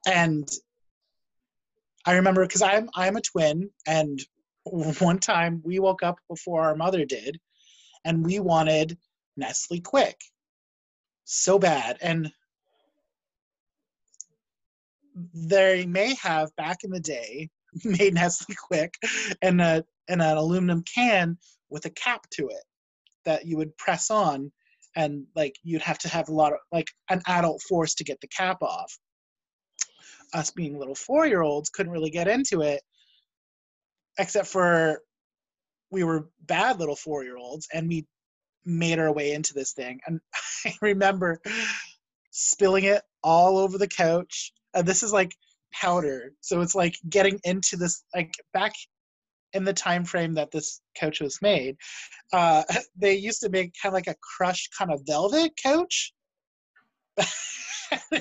and 0.06 0.50
I 2.06 2.16
remember 2.16 2.46
because 2.46 2.62
I'm 2.62 2.90
I'm 2.94 3.16
a 3.16 3.22
twin, 3.22 3.70
and 3.88 4.22
one 4.64 5.20
time 5.20 5.62
we 5.64 5.80
woke 5.80 6.04
up 6.04 6.20
before 6.30 6.62
our 6.62 6.76
mother 6.76 7.06
did, 7.06 7.40
and 8.04 8.26
we 8.26 8.40
wanted 8.40 8.98
Nestle 9.40 9.82
Quik. 9.82 10.16
So 11.24 11.60
bad, 11.60 11.98
and 12.02 12.32
they 15.34 15.86
may 15.86 16.16
have 16.16 16.56
back 16.56 16.84
in 16.84 16.92
the 16.92 17.00
day 17.00 17.50
made 17.84 18.14
Nestle 18.14 18.56
Quik 18.72 18.94
in 19.42 19.60
a 19.60 19.84
in 20.08 20.22
an 20.22 20.38
aluminum 20.38 20.84
can 20.84 21.38
with 21.70 21.86
a 21.86 21.90
cap 21.92 22.26
to 22.32 22.48
it 22.48 22.64
that 23.26 23.46
you 23.46 23.58
would 23.58 23.78
press 23.78 24.10
on 24.10 24.52
and 24.96 25.26
like 25.36 25.56
you'd 25.64 25.82
have 25.82 26.00
to 26.00 26.10
have 26.10 26.30
a 26.30 26.34
lot 26.34 26.52
of 26.52 26.60
like 26.72 26.88
an 27.10 27.22
adult 27.28 27.62
force 27.62 27.94
to 27.96 28.04
get 28.04 28.20
the 28.22 28.28
cap 28.28 28.58
off. 28.62 28.98
Us 30.34 30.52
being 30.52 30.78
little 30.80 30.96
four 30.96 31.28
year 31.28 31.42
olds 31.42 31.70
couldn't 31.70 31.92
really 31.92 32.10
get 32.10 32.28
into 32.28 32.62
it 32.62 32.82
except 34.18 34.48
for 34.48 35.02
we 35.92 36.04
were 36.04 36.30
bad 36.42 36.80
little 36.80 36.96
four 36.96 37.24
year 37.24 37.38
olds 37.38 37.68
and 37.74 37.88
we 37.88 38.06
made 38.70 39.00
our 39.00 39.12
way 39.14 39.34
into 39.34 39.54
this 39.54 39.74
thing. 39.74 40.00
And 40.08 40.20
i 40.66 40.74
remember 40.82 41.42
spilling 42.32 42.86
it 42.86 43.02
all 43.24 43.58
over 43.58 43.78
the 43.78 43.88
couch. 43.88 44.52
And 44.74 44.88
this 44.88 45.04
is 45.04 45.12
like 45.12 45.34
powder. 45.74 46.34
So 46.42 46.62
it's 46.62 46.76
like 46.76 46.96
getting 47.10 47.40
into 47.44 47.76
this 47.78 48.04
like 48.16 48.34
back 48.54 48.74
in 49.54 49.64
the 49.64 49.74
time 49.74 50.06
frame 50.06 50.36
that 50.36 50.52
this 50.52 50.82
couch 50.96 51.22
was 51.22 51.40
made 51.42 51.76
uh 52.34 52.64
they 52.96 53.16
used 53.16 53.42
to 53.42 53.50
make 53.50 53.74
kind 53.82 53.92
of 53.92 53.94
like 53.94 54.08
a 54.08 54.16
crushed 54.22 54.70
kind 54.78 54.92
of 54.92 55.02
velvet 55.08 55.52
couch. 55.62 56.14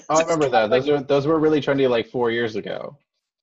I 0.08 0.22
remember 0.22 0.48
that. 0.48 0.70
Those 0.70 0.88
were 0.88 1.02
those 1.02 1.26
were 1.26 1.38
really 1.38 1.61
trendy 1.61 1.88
like 1.88 2.08
four 2.08 2.30
years 2.30 2.56
ago. 2.56 2.96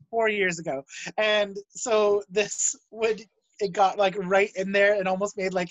four 0.09 0.27
years 0.27 0.59
ago. 0.59 0.83
And 1.17 1.57
so 1.69 2.23
this 2.29 2.75
would 2.91 3.21
it 3.59 3.71
got 3.71 3.97
like 3.97 4.15
right 4.17 4.49
in 4.55 4.71
there 4.71 4.95
and 4.95 5.07
almost 5.07 5.37
made 5.37 5.53
like 5.53 5.69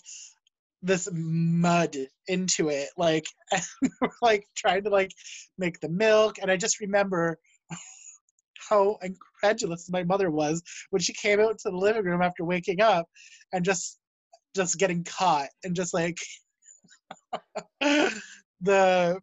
this 0.85 1.09
mud 1.13 1.97
into 2.29 2.69
it 2.69 2.89
like 2.97 3.25
we're 4.01 4.09
like 4.23 4.45
trying 4.57 4.83
to 4.85 4.91
like 4.91 5.11
make 5.59 5.81
the 5.81 5.89
milk 5.89 6.37
and 6.41 6.51
i 6.51 6.57
just 6.57 6.81
remember 6.81 7.39
how 8.69 8.99
incredulous 9.03 9.91
my 9.91 10.03
mother 10.05 10.31
was 10.31 10.63
when 10.91 11.01
she 11.01 11.13
came 11.15 11.41
out 11.41 11.59
to 11.59 11.71
the 11.71 11.77
living 11.77 12.05
room 12.05 12.23
after 12.23 12.45
waking 12.45 12.81
up 12.81 13.07
and 13.53 13.65
just 13.65 13.99
just 14.55 14.79
getting 14.79 15.03
caught 15.05 15.49
and 15.65 15.75
just 15.75 15.95
like 15.95 16.19
the 18.61 19.21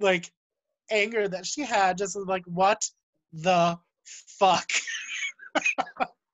like 0.00 0.30
anger 0.90 1.28
that 1.28 1.46
she 1.46 1.62
had 1.62 1.98
just 1.98 2.16
like 2.26 2.44
what 2.46 2.82
the 3.32 3.78
fuck? 4.38 4.68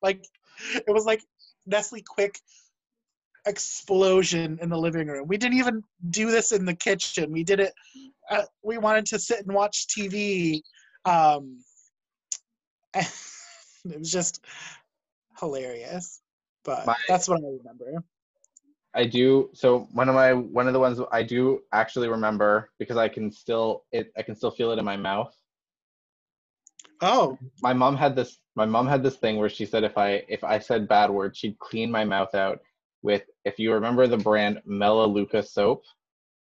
Like 0.02 0.24
it 0.74 0.92
was 0.92 1.04
like 1.04 1.22
nestle 1.66 2.00
quik 2.00 2.37
explosion 3.46 4.59
in 4.61 4.68
the 4.68 4.76
living 4.76 5.09
room 5.09 5.26
we 5.26 5.37
didn't 5.37 5.59
even 5.59 5.83
do 6.11 6.31
this 6.31 6.53
in 6.53 6.64
the 6.64 6.74
kitchen 6.74 7.31
we 7.33 7.42
did 7.42 7.61
it 7.61 7.72
uh, 8.31 8.42
we 8.62 8.79
wanted 8.79 9.07
to 9.07 9.18
sit 9.18 9.44
and 9.46 9.55
watch 9.55 9.87
tv 9.88 10.61
um 11.05 11.59
it 12.94 13.98
was 13.98 14.11
just 14.11 14.44
hilarious 15.38 16.20
but 16.64 16.87
My- 16.87 16.96
that's 17.09 17.29
what 17.29 17.40
i 17.40 17.48
remember 17.59 18.05
I 18.94 19.05
do. 19.07 19.50
So 19.55 19.88
one 19.92 20.09
of 20.09 20.14
my 20.14 20.33
one 20.33 20.66
of 20.66 20.72
the 20.72 20.81
ones 20.81 21.00
I 21.12 21.22
do 21.22 21.61
actually 21.72 22.09
remember 22.09 22.70
because 22.79 22.96
I 22.96 23.09
can 23.09 23.31
still 23.31 23.85
it 23.92 24.12
I 24.16 24.22
can 24.22 24.35
still 24.35 24.50
feel 24.50 24.72
it 24.72 24.79
in 24.79 24.85
my 24.85 24.96
mouth. 24.96 25.33
oh 27.00 27.38
My 27.62 27.72
mom 27.72 27.96
had 27.96 28.16
this. 28.16 28.40
My 28.57 28.64
mom 28.66 28.88
had 28.88 29.03
this 29.03 29.16
thing 29.16 29.37
where 29.37 29.48
she 29.48 29.64
said 29.64 29.85
if 29.85 29.96
I 29.96 30.24
if 30.29 30.42
I 30.42 30.59
said 30.59 30.88
bad 30.88 31.11
words, 31.11 31.38
she'd 31.38 31.59
clean 31.61 31.90
my 31.90 32.05
mouth 32.05 32.35
out 32.35 32.61
with. 33.02 33.22
If 33.44 33.58
you 33.58 33.72
remember 33.72 34.06
the 34.06 34.16
brand 34.16 34.60
Melaleuca 34.64 35.42
soap. 35.42 35.84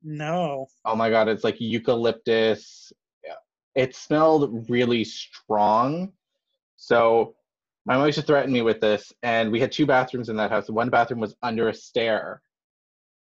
no 0.04 0.68
Oh 0.86 0.96
my 0.96 1.10
god, 1.10 1.28
it's 1.28 1.44
like 1.44 1.60
eucalyptus. 1.60 2.92
Yeah. 3.24 3.36
It 3.76 3.96
smelled 3.96 4.70
really 4.70 5.04
strong. 5.04 6.14
So 6.76 7.36
my 7.86 7.96
mom 7.98 8.06
used 8.06 8.20
to 8.20 8.26
threaten 8.26 8.54
me 8.54 8.62
with 8.62 8.80
this, 8.80 9.12
and 9.24 9.52
we 9.52 9.60
had 9.60 9.72
two 9.72 9.86
bathrooms 9.86 10.30
in 10.30 10.38
that 10.38 10.52
house. 10.52 10.70
One 10.70 10.90
bathroom 10.90 11.20
was 11.20 11.36
under 11.42 11.70
a 11.70 11.74
stair. 11.74 12.42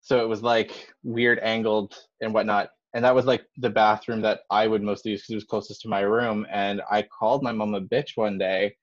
So 0.00 0.22
it 0.22 0.28
was 0.28 0.42
like 0.42 0.92
weird 1.02 1.38
angled 1.40 1.94
and 2.20 2.33
whatnot. 2.33 2.70
And 2.94 3.04
that 3.04 3.14
was 3.14 3.26
like 3.26 3.44
the 3.59 3.68
bathroom 3.68 4.22
that 4.22 4.40
I 4.50 4.66
would 4.66 4.83
mostly 4.83 5.11
use 5.11 5.20
because 5.20 5.33
it 5.33 5.35
was 5.35 5.44
closest 5.44 5.83
to 5.83 5.88
my 5.88 6.00
room. 6.00 6.46
And 6.50 6.81
I 6.90 7.02
called 7.02 7.42
my 7.42 7.52
mom 7.52 7.74
a 7.74 7.81
bitch 7.81 8.16
one 8.16 8.38
day, 8.38 8.74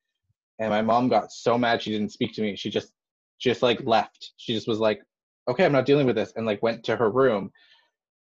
and 0.60 0.69
my 0.69 0.82
mom 0.82 1.10
got 1.10 1.32
so 1.32 1.58
mad 1.58 1.82
she 1.82 1.91
didn't 1.91 2.12
speak 2.12 2.34
to 2.36 2.41
me. 2.41 2.56
She 2.56 2.69
just 2.69 2.91
just 3.39 3.62
like 3.62 3.86
left. 3.86 4.34
She 4.38 4.54
just 4.54 4.67
was 4.67 4.80
like, 4.80 5.02
okay, 5.48 5.65
I'm 5.65 5.71
not 5.71 5.86
dealing 5.86 6.08
with 6.08 6.15
this, 6.15 6.34
and 6.36 6.45
like 6.45 6.63
went 6.63 6.84
to 6.86 6.95
her 6.95 7.10
room. 7.10 7.52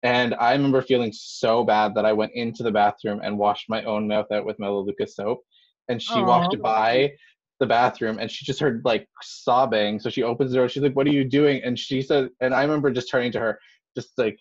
And 0.03 0.35
I 0.35 0.53
remember 0.53 0.83
feeling 0.83 1.13
so 1.15 1.65
bad 1.65 1.95
that 1.95 2.05
I 2.05 2.13
went 2.13 2.33
into 2.35 2.63
the 2.63 2.71
bathroom 2.71 3.21
and 3.23 3.39
washed 3.39 3.71
my 3.71 3.83
own 3.85 4.07
mouth 4.07 4.31
out 4.31 4.45
with 4.45 4.59
Melaleuca 4.59 5.07
soap. 5.07 5.43
And 5.89 6.01
she 6.01 6.21
walked 6.21 6.61
by 6.61 7.13
the 7.61 7.67
bathroom 7.67 8.19
and 8.19 8.31
she 8.31 8.45
just 8.45 8.61
heard 8.61 8.83
like 8.85 9.09
sobbing. 9.23 9.99
So 9.99 10.11
she 10.11 10.23
opens 10.23 10.51
the 10.51 10.59
door. 10.59 10.69
She's 10.69 10.83
like, 10.83 10.95
"What 10.95 11.07
are 11.07 11.13
you 11.13 11.25
doing?" 11.25 11.63
And 11.65 11.79
she 11.79 12.03
said, 12.03 12.29
and 12.41 12.55
I 12.55 12.63
remember 12.63 12.91
just 12.91 13.11
turning 13.11 13.33
to 13.33 13.41
her, 13.41 13.59
just 13.97 14.11
like 14.19 14.39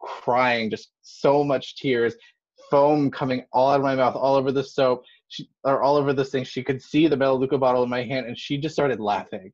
crying, 0.00 0.70
just 0.70 0.90
so 1.02 1.44
much 1.44 1.76
tears, 1.76 2.14
foam 2.70 3.10
coming 3.10 3.44
all 3.52 3.70
out 3.70 3.76
of 3.76 3.82
my 3.82 3.94
mouth, 3.94 4.16
all 4.16 4.34
over 4.34 4.52
the 4.52 4.64
soap, 4.64 5.04
she, 5.28 5.48
or 5.64 5.82
all 5.82 5.96
over 5.96 6.12
this 6.12 6.30
thing. 6.30 6.44
She 6.44 6.62
could 6.62 6.82
see 6.82 7.06
the 7.06 7.16
Melaleuca 7.16 7.58
bottle 7.58 7.82
in 7.82 7.90
my 7.90 8.02
hand, 8.02 8.26
and 8.26 8.38
she 8.38 8.58
just 8.58 8.74
started 8.74 9.00
laughing. 9.00 9.52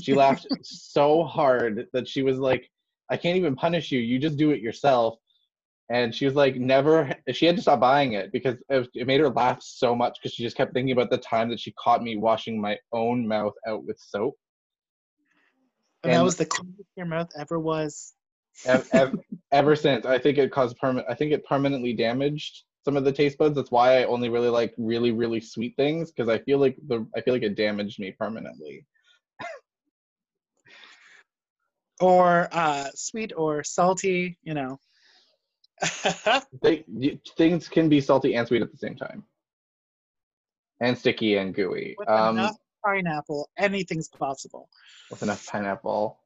She 0.00 0.14
laughed 0.14 0.46
so 0.62 1.24
hard 1.24 1.86
that 1.92 2.08
she 2.08 2.22
was 2.22 2.38
like, 2.38 2.70
"I 3.10 3.16
can't 3.16 3.36
even 3.36 3.56
punish 3.56 3.92
you. 3.92 4.00
You 4.00 4.18
just 4.18 4.36
do 4.36 4.50
it 4.50 4.60
yourself." 4.60 5.18
And 5.90 6.14
she 6.14 6.24
was 6.24 6.34
like, 6.34 6.56
"Never." 6.56 7.14
She 7.32 7.46
had 7.46 7.56
to 7.56 7.62
stop 7.62 7.80
buying 7.80 8.14
it 8.14 8.32
because 8.32 8.56
it, 8.68 9.06
made 9.06 9.20
her 9.20 9.28
laugh 9.28 9.58
so 9.62 9.94
much 9.94 10.18
because 10.18 10.34
she 10.34 10.42
just 10.42 10.56
kept 10.56 10.72
thinking 10.72 10.92
about 10.92 11.10
the 11.10 11.18
time 11.18 11.50
that 11.50 11.60
she 11.60 11.72
caught 11.72 12.02
me 12.02 12.16
washing 12.16 12.60
my 12.60 12.78
own 12.92 13.26
mouth 13.26 13.54
out 13.66 13.84
with 13.84 13.98
soap. 13.98 14.36
And 16.04 16.14
that 16.14 16.24
was 16.24 16.36
the 16.36 16.46
cleanest 16.46 16.88
your 16.96 17.06
mouth 17.06 17.30
ever 17.38 17.60
was. 17.60 18.14
ev- 18.66 18.88
ev- 18.92 19.20
ever 19.52 19.76
since 19.76 20.04
i 20.06 20.18
think 20.18 20.38
it 20.38 20.52
caused 20.52 20.76
permanent 20.78 21.06
i 21.08 21.14
think 21.14 21.32
it 21.32 21.44
permanently 21.44 21.92
damaged 21.92 22.64
some 22.84 22.96
of 22.96 23.04
the 23.04 23.12
taste 23.12 23.38
buds 23.38 23.54
that's 23.54 23.70
why 23.70 23.98
i 23.98 24.04
only 24.04 24.28
really 24.28 24.48
like 24.48 24.74
really 24.78 25.10
really 25.10 25.40
sweet 25.40 25.74
things 25.76 26.10
because 26.10 26.28
i 26.28 26.38
feel 26.38 26.58
like 26.58 26.76
the 26.88 27.06
i 27.16 27.20
feel 27.20 27.34
like 27.34 27.42
it 27.42 27.56
damaged 27.56 27.98
me 27.98 28.12
permanently 28.12 28.86
Or 32.02 32.48
uh, 32.50 32.88
sweet 32.96 33.32
or 33.36 33.62
salty, 33.62 34.36
you 34.42 34.54
know. 34.54 34.80
they, 36.62 36.84
things 37.36 37.68
can 37.68 37.88
be 37.88 38.00
salty 38.00 38.34
and 38.34 38.46
sweet 38.46 38.62
at 38.62 38.72
the 38.72 38.78
same 38.78 38.96
time 38.96 39.24
and 40.80 40.98
sticky 40.98 41.36
and 41.36 41.54
gooey 41.54 41.96
With 41.98 42.08
um 42.08 42.36
enough 42.38 42.56
pineapple, 42.84 43.50
anything's 43.58 44.08
possible. 44.08 44.68
with 45.10 45.22
enough 45.22 45.44
pineapple 45.46 46.20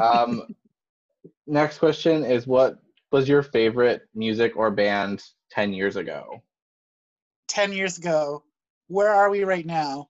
um 0.00 0.42
next 1.46 1.78
question 1.78 2.24
is 2.24 2.46
what 2.46 2.78
was 3.12 3.28
your 3.28 3.42
favorite 3.42 4.02
music 4.14 4.56
or 4.56 4.70
band 4.70 5.22
10 5.50 5.72
years 5.72 5.96
ago 5.96 6.42
10 7.48 7.72
years 7.72 7.98
ago, 7.98 8.42
where 8.88 9.10
are 9.10 9.30
we 9.30 9.42
right 9.44 9.66
now? 9.66 10.08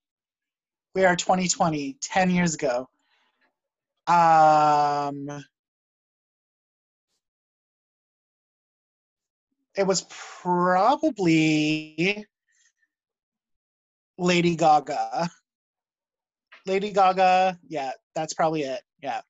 We 0.95 1.05
are 1.05 1.15
2020, 1.17 1.97
10 2.01 2.31
years 2.31 2.55
ago. 2.55 2.89
Um, 4.09 5.45
it 9.77 9.87
was 9.87 10.07
probably 10.43 12.27
Lady 14.17 14.57
Gaga. 14.57 15.29
Lady 16.67 16.91
Gaga, 16.91 17.59
yeah, 17.69 17.93
that's 18.15 18.33
probably 18.35 18.63
it. 18.63 18.81
Yeah. 19.03 19.21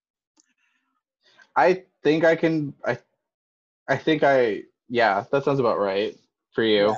I 1.56 1.84
think 2.04 2.24
I 2.24 2.36
can. 2.36 2.72
I, 2.84 2.98
I 3.88 3.96
think 3.96 4.22
I. 4.22 4.62
Yeah, 4.88 5.24
that 5.32 5.44
sounds 5.44 5.58
about 5.58 5.78
right 5.78 6.16
for 6.52 6.62
you. 6.62 6.94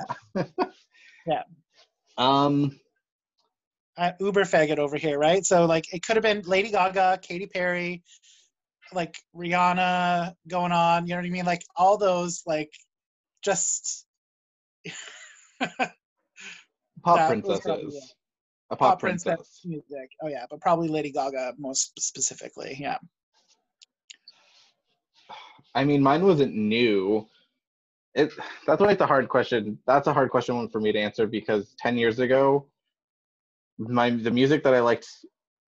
Yeah. 1.25 1.43
Um. 2.17 2.79
Uh, 3.97 4.11
Uber 4.19 4.43
faggot 4.43 4.77
over 4.77 4.97
here, 4.97 5.17
right? 5.17 5.45
So 5.45 5.65
like 5.65 5.93
it 5.93 6.03
could 6.03 6.15
have 6.15 6.23
been 6.23 6.41
Lady 6.45 6.71
Gaga, 6.71 7.19
Katy 7.21 7.47
Perry, 7.47 8.03
like 8.93 9.17
Rihanna 9.35 10.33
going 10.47 10.71
on. 10.71 11.07
You 11.07 11.15
know 11.15 11.21
what 11.21 11.25
I 11.25 11.29
mean? 11.29 11.45
Like 11.45 11.63
all 11.75 11.97
those 11.97 12.43
like 12.45 12.71
just 13.43 14.05
Pop 17.03 17.17
That 17.17 17.35
was 17.35 17.59
probably 17.61 17.83
princesses. 17.83 18.15
A 18.69 18.75
pop, 18.75 18.89
pop 18.89 18.99
princess. 18.99 19.35
princess 19.35 19.61
music. 19.65 20.11
Oh 20.21 20.27
yeah, 20.27 20.45
but 20.49 20.61
probably 20.61 20.87
Lady 20.87 21.11
Gaga 21.11 21.55
most 21.57 21.99
specifically. 21.99 22.77
Yeah. 22.79 22.97
I 25.75 25.83
mean, 25.83 26.01
mine 26.01 26.23
wasn't 26.23 26.55
new. 26.55 27.27
It. 28.13 28.31
That's 28.67 28.81
why 28.81 28.91
it's 28.91 29.01
a 29.01 29.07
hard 29.07 29.29
question. 29.29 29.77
That's 29.87 30.07
a 30.07 30.13
hard 30.13 30.29
question 30.31 30.55
one 30.55 30.69
for 30.69 30.79
me 30.79 30.91
to 30.91 30.99
answer 30.99 31.27
because 31.27 31.75
ten 31.77 31.97
years 31.97 32.19
ago, 32.19 32.65
my 33.89 34.09
the 34.09 34.31
music 34.31 34.63
that 34.63 34.73
I 34.73 34.79
liked, 34.79 35.07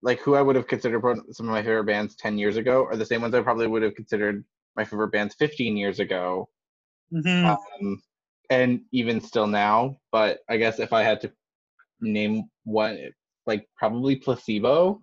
like 0.01 0.19
who 0.19 0.35
I 0.35 0.41
would 0.41 0.55
have 0.55 0.67
considered 0.67 1.01
some 1.31 1.47
of 1.47 1.51
my 1.51 1.61
favorite 1.61 1.85
bands 1.85 2.15
ten 2.15 2.37
years 2.37 2.57
ago, 2.57 2.85
are 2.85 2.95
the 2.95 3.05
same 3.05 3.21
ones 3.21 3.33
I 3.33 3.41
probably 3.41 3.67
would 3.67 3.83
have 3.83 3.95
considered 3.95 4.43
my 4.75 4.83
favorite 4.83 5.11
bands 5.11 5.35
fifteen 5.35 5.77
years 5.77 5.99
ago. 5.99 6.49
hmm 7.11 7.45
um, 7.45 8.01
and 8.49 8.81
even 8.91 9.21
still 9.21 9.47
now. 9.47 9.97
But 10.11 10.39
I 10.49 10.57
guess 10.57 10.79
if 10.79 10.93
I 10.93 11.03
had 11.03 11.21
to 11.21 11.31
name 12.01 12.49
one, 12.63 12.99
like 13.45 13.67
probably 13.77 14.15
placebo. 14.17 15.01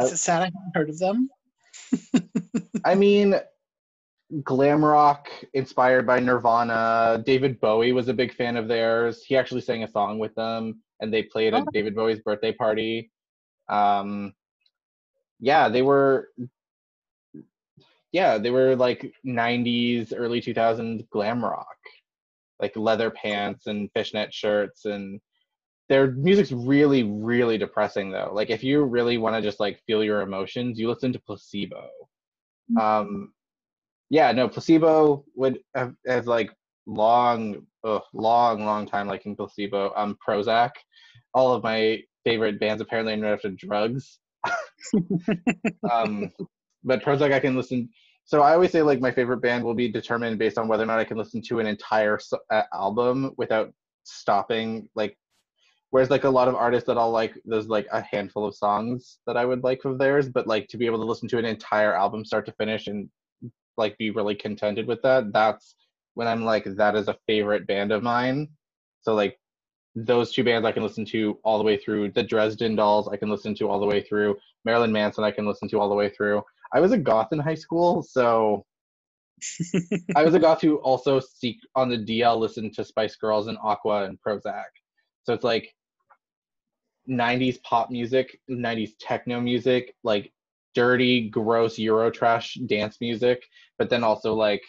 Is 0.00 0.12
it 0.12 0.16
sad 0.16 0.42
I 0.42 0.44
haven't 0.46 0.72
heard 0.74 0.90
of 0.90 0.98
them? 0.98 1.28
I 2.84 2.94
mean, 2.94 3.34
glam 4.42 4.84
rock 4.84 5.28
inspired 5.54 6.06
by 6.06 6.18
Nirvana. 6.20 7.22
David 7.24 7.60
Bowie 7.60 7.92
was 7.92 8.08
a 8.08 8.14
big 8.14 8.34
fan 8.34 8.56
of 8.56 8.68
theirs. 8.68 9.22
He 9.22 9.36
actually 9.36 9.60
sang 9.60 9.84
a 9.84 9.88
song 9.88 10.18
with 10.18 10.34
them, 10.34 10.82
and 11.00 11.12
they 11.12 11.22
played 11.22 11.54
at 11.54 11.62
Oh. 11.62 11.70
David 11.72 11.94
Bowie's 11.94 12.20
birthday 12.20 12.52
party. 12.52 13.10
Um, 13.68 14.34
yeah, 15.40 15.68
they 15.68 15.82
were. 15.82 16.28
Yeah, 18.12 18.38
they 18.38 18.50
were 18.50 18.76
like 18.76 19.12
'90s, 19.26 20.12
early 20.16 20.40
2000s 20.40 21.08
glam 21.10 21.44
rock, 21.44 21.76
like 22.60 22.74
leather 22.76 23.10
pants 23.10 23.66
and 23.66 23.90
fishnet 23.92 24.32
shirts, 24.32 24.86
and 24.86 25.20
their 25.88 26.10
music's 26.12 26.50
really, 26.52 27.02
really 27.04 27.58
depressing 27.58 28.10
though. 28.10 28.30
Like 28.32 28.50
if 28.50 28.64
you 28.64 28.82
really 28.84 29.18
want 29.18 29.36
to 29.36 29.42
just 29.42 29.60
like 29.60 29.82
feel 29.86 30.02
your 30.02 30.22
emotions, 30.22 30.78
you 30.78 30.88
listen 30.88 31.12
to 31.12 31.20
Placebo. 31.20 31.88
Um, 32.80 33.32
yeah, 34.10 34.32
no, 34.32 34.48
Placebo 34.48 35.24
would 35.34 35.58
have, 35.74 35.94
have 36.06 36.26
like 36.26 36.50
long, 36.86 37.66
ugh, 37.84 38.02
long, 38.12 38.64
long 38.64 38.86
time 38.86 39.08
liking 39.08 39.34
Placebo. 39.36 39.92
Um, 39.96 40.16
Prozzak, 40.26 40.70
all 41.34 41.52
of 41.52 41.62
my 41.62 42.00
favorite 42.24 42.60
bands 42.60 42.80
apparently 42.80 43.20
are 43.20 43.34
after 43.34 43.50
drugs. 43.50 44.18
um, 45.90 46.30
but 46.84 47.02
Prozzak 47.02 47.32
I 47.32 47.40
can 47.40 47.56
listen. 47.56 47.88
So 48.24 48.42
I 48.42 48.54
always 48.54 48.72
say 48.72 48.82
like 48.82 49.00
my 49.00 49.12
favorite 49.12 49.38
band 49.38 49.64
will 49.64 49.74
be 49.74 49.90
determined 49.90 50.38
based 50.38 50.58
on 50.58 50.68
whether 50.68 50.82
or 50.82 50.86
not 50.86 50.98
I 50.98 51.04
can 51.04 51.16
listen 51.16 51.42
to 51.42 51.60
an 51.60 51.66
entire 51.66 52.16
s- 52.16 52.32
uh, 52.50 52.62
album 52.72 53.32
without 53.36 53.72
stopping. 54.04 54.88
Like, 54.94 55.16
whereas 55.90 56.10
like 56.10 56.24
a 56.24 56.30
lot 56.30 56.48
of 56.48 56.54
artists 56.54 56.86
that 56.88 56.98
I'll 56.98 57.10
like, 57.10 57.34
there's 57.44 57.68
like 57.68 57.86
a 57.92 58.00
handful 58.02 58.44
of 58.46 58.54
songs 58.54 59.18
that 59.26 59.36
I 59.36 59.44
would 59.44 59.62
like 59.64 59.84
of 59.84 59.98
theirs, 59.98 60.28
but 60.28 60.46
like 60.46 60.68
to 60.68 60.76
be 60.76 60.86
able 60.86 60.98
to 60.98 61.04
listen 61.04 61.28
to 61.28 61.38
an 61.38 61.44
entire 61.44 61.94
album 61.94 62.24
start 62.24 62.46
to 62.46 62.52
finish 62.52 62.86
and 62.88 63.08
like 63.76 63.98
be 63.98 64.10
really 64.10 64.34
contented 64.34 64.86
with 64.86 65.02
that, 65.02 65.32
that's 65.32 65.74
when 66.14 66.28
I'm 66.28 66.44
like 66.44 66.64
that 66.64 66.96
is 66.96 67.08
a 67.08 67.18
favorite 67.26 67.66
band 67.66 67.92
of 67.92 68.02
mine. 68.02 68.48
So 69.02 69.14
like 69.14 69.38
those 69.94 70.32
two 70.32 70.44
bands 70.44 70.66
I 70.66 70.72
can 70.72 70.82
listen 70.82 71.04
to 71.06 71.38
all 71.44 71.58
the 71.58 71.64
way 71.64 71.76
through. 71.76 72.12
The 72.12 72.22
Dresden 72.22 72.76
Dolls 72.76 73.08
I 73.08 73.16
can 73.16 73.30
listen 73.30 73.54
to 73.56 73.68
all 73.68 73.80
the 73.80 73.86
way 73.86 74.02
through. 74.02 74.36
Marilyn 74.64 74.92
Manson 74.92 75.24
I 75.24 75.30
can 75.30 75.46
listen 75.46 75.68
to 75.70 75.80
all 75.80 75.88
the 75.88 75.94
way 75.94 76.10
through. 76.10 76.42
I 76.72 76.80
was 76.80 76.92
a 76.92 76.98
goth 76.98 77.32
in 77.32 77.38
high 77.38 77.54
school, 77.54 78.02
so 78.02 78.64
I 80.16 80.24
was 80.24 80.34
a 80.34 80.38
goth 80.38 80.60
who 80.60 80.76
also 80.76 81.20
seek 81.20 81.58
on 81.74 81.88
the 81.88 81.98
DL 81.98 82.38
listened 82.38 82.74
to 82.74 82.84
Spice 82.84 83.16
Girls 83.16 83.48
and 83.48 83.58
Aqua 83.62 84.04
and 84.04 84.18
Prozzak. 84.20 84.64
So 85.24 85.34
it's 85.34 85.44
like 85.44 85.74
90s 87.08 87.62
pop 87.62 87.90
music, 87.90 88.40
90s 88.50 88.92
techno 88.98 89.40
music, 89.40 89.94
like 90.02 90.32
dirty, 90.76 91.28
gross 91.30 91.78
Eurotrash 91.78 92.64
dance 92.68 92.98
music, 93.00 93.42
but 93.78 93.90
then 93.90 94.04
also 94.04 94.34
like 94.34 94.62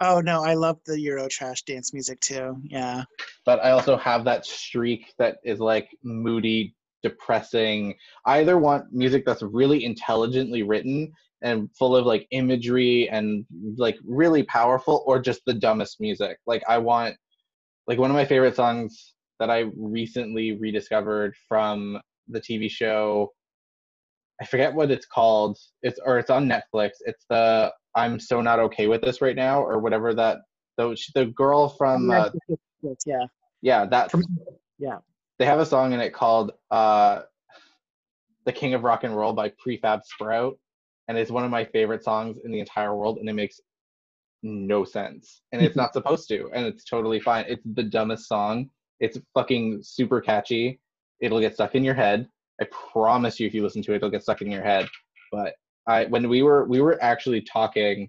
Oh 0.00 0.20
no, 0.20 0.42
I 0.42 0.54
love 0.54 0.78
the 0.84 0.94
Eurotrash 0.94 1.64
dance 1.64 1.92
music 1.92 2.18
too. 2.20 2.56
Yeah. 2.64 3.04
but 3.44 3.64
I 3.64 3.70
also 3.70 3.96
have 3.96 4.24
that 4.24 4.44
streak 4.46 5.12
that 5.18 5.36
is 5.44 5.60
like 5.60 5.88
moody, 6.02 6.74
depressing. 7.04 7.94
I 8.26 8.38
either 8.38 8.58
want 8.58 8.92
music 8.92 9.24
that's 9.24 9.42
really 9.42 9.84
intelligently 9.84 10.62
written 10.62 11.12
and 11.42 11.68
full 11.76 11.94
of 11.94 12.06
like 12.06 12.26
imagery 12.30 13.08
and 13.10 13.44
like 13.76 13.96
really 14.04 14.42
powerful, 14.44 15.04
or 15.06 15.20
just 15.20 15.42
the 15.46 15.54
dumbest 15.54 16.00
music. 16.00 16.38
Like 16.46 16.62
I 16.68 16.78
want, 16.78 17.16
like 17.86 17.98
one 17.98 18.10
of 18.10 18.16
my 18.16 18.24
favorite 18.24 18.56
songs 18.56 19.14
that 19.38 19.50
I 19.50 19.66
recently 19.76 20.52
rediscovered 20.52 21.34
from 21.48 22.00
the 22.28 22.40
TV 22.40 22.70
show. 22.70 23.32
I 24.42 24.44
forget 24.44 24.74
what 24.74 24.90
it's 24.90 25.06
called. 25.06 25.56
It's 25.82 26.00
or 26.04 26.18
it's 26.18 26.28
on 26.28 26.48
Netflix. 26.48 26.90
It's 27.06 27.24
the 27.30 27.72
I'm 27.94 28.18
so 28.18 28.40
not 28.40 28.58
okay 28.58 28.88
with 28.88 29.00
this 29.00 29.20
right 29.22 29.36
now, 29.36 29.62
or 29.62 29.78
whatever 29.78 30.12
that. 30.14 30.38
The 30.78 30.96
the 31.14 31.26
girl 31.26 31.68
from 31.68 32.10
uh, 32.10 32.30
yeah. 33.06 33.26
yeah 33.60 33.84
that 33.86 34.10
From- 34.10 34.24
yeah. 34.78 34.96
they 35.38 35.44
have 35.44 35.60
a 35.60 35.66
song 35.66 35.92
in 35.92 36.00
it 36.00 36.14
called 36.14 36.52
uh 36.70 37.20
the 38.46 38.52
king 38.52 38.72
of 38.72 38.82
rock 38.82 39.04
and 39.04 39.14
roll 39.14 39.34
by 39.34 39.50
prefab 39.50 40.02
sprout 40.02 40.58
and 41.08 41.18
it's 41.18 41.30
one 41.30 41.44
of 41.44 41.50
my 41.50 41.66
favorite 41.66 42.02
songs 42.02 42.38
in 42.42 42.50
the 42.50 42.58
entire 42.58 42.96
world 42.96 43.18
and 43.18 43.28
it 43.28 43.34
makes 43.34 43.60
no 44.42 44.82
sense 44.82 45.42
and 45.52 45.60
it's 45.60 45.76
not 45.76 45.92
supposed 45.92 46.26
to 46.28 46.50
and 46.54 46.64
it's 46.64 46.84
totally 46.84 47.20
fine 47.20 47.44
it's 47.46 47.62
the 47.74 47.82
dumbest 47.82 48.26
song 48.26 48.70
it's 48.98 49.18
fucking 49.34 49.80
super 49.82 50.22
catchy 50.22 50.80
it'll 51.20 51.38
get 51.38 51.52
stuck 51.52 51.74
in 51.74 51.84
your 51.84 51.94
head 51.94 52.26
i 52.62 52.68
promise 52.92 53.38
you 53.38 53.46
if 53.46 53.54
you 53.54 53.62
listen 53.62 53.82
to 53.82 53.92
it 53.92 53.96
it'll 53.96 54.10
get 54.10 54.22
stuck 54.22 54.42
in 54.42 54.50
your 54.50 54.62
head 54.62 54.88
but 55.30 55.54
i 55.86 56.04
when 56.06 56.28
we 56.28 56.42
were 56.42 56.64
we 56.66 56.80
were 56.80 57.02
actually 57.02 57.40
talking 57.40 58.08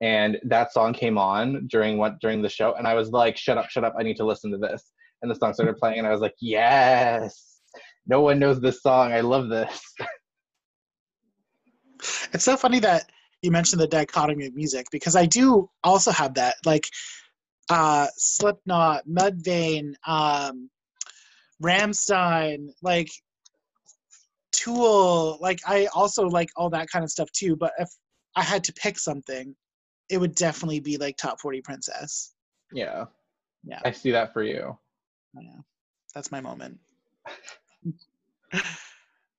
and 0.00 0.38
that 0.44 0.72
song 0.72 0.92
came 0.92 1.18
on 1.18 1.66
during 1.66 1.98
what 1.98 2.18
during 2.20 2.40
the 2.40 2.48
show, 2.48 2.74
and 2.74 2.86
I 2.86 2.94
was 2.94 3.10
like, 3.10 3.36
"Shut 3.36 3.58
up, 3.58 3.68
shut 3.68 3.84
up! 3.84 3.94
I 3.98 4.02
need 4.02 4.16
to 4.16 4.24
listen 4.24 4.50
to 4.52 4.58
this." 4.58 4.92
And 5.22 5.30
the 5.30 5.34
song 5.34 5.52
started 5.52 5.76
playing, 5.76 5.98
and 5.98 6.06
I 6.06 6.10
was 6.10 6.20
like, 6.20 6.34
"Yes! 6.40 7.60
No 8.06 8.22
one 8.22 8.38
knows 8.38 8.60
this 8.60 8.82
song. 8.82 9.12
I 9.12 9.20
love 9.20 9.48
this." 9.48 9.80
It's 12.32 12.44
so 12.44 12.56
funny 12.56 12.78
that 12.78 13.10
you 13.42 13.50
mentioned 13.50 13.78
the 13.78 13.86
dichotomy 13.86 14.46
of 14.46 14.54
music 14.54 14.86
because 14.90 15.16
I 15.16 15.26
do 15.26 15.68
also 15.84 16.10
have 16.12 16.32
that. 16.34 16.54
Like 16.64 16.88
uh, 17.68 18.06
Slipknot, 18.16 19.06
Mudvayne, 19.06 19.92
um, 20.06 20.70
Rammstein, 21.62 22.68
like 22.80 23.10
Tool. 24.62 25.38
Like 25.40 25.60
I 25.66 25.86
also 25.94 26.26
like 26.26 26.50
all 26.56 26.70
that 26.70 26.90
kind 26.90 27.04
of 27.04 27.10
stuff 27.10 27.30
too. 27.32 27.56
But 27.56 27.72
if 27.78 27.88
I 28.36 28.42
had 28.42 28.64
to 28.64 28.72
pick 28.72 28.98
something, 28.98 29.54
it 30.08 30.18
would 30.18 30.34
definitely 30.34 30.80
be 30.80 30.96
like 30.96 31.16
Top 31.16 31.40
40 31.40 31.60
Princess. 31.62 32.34
Yeah. 32.72 33.04
Yeah. 33.64 33.80
I 33.84 33.92
see 33.92 34.10
that 34.10 34.32
for 34.32 34.42
you. 34.42 34.76
Yeah. 35.34 35.60
That's 36.14 36.30
my 36.30 36.40
moment. 36.40 36.78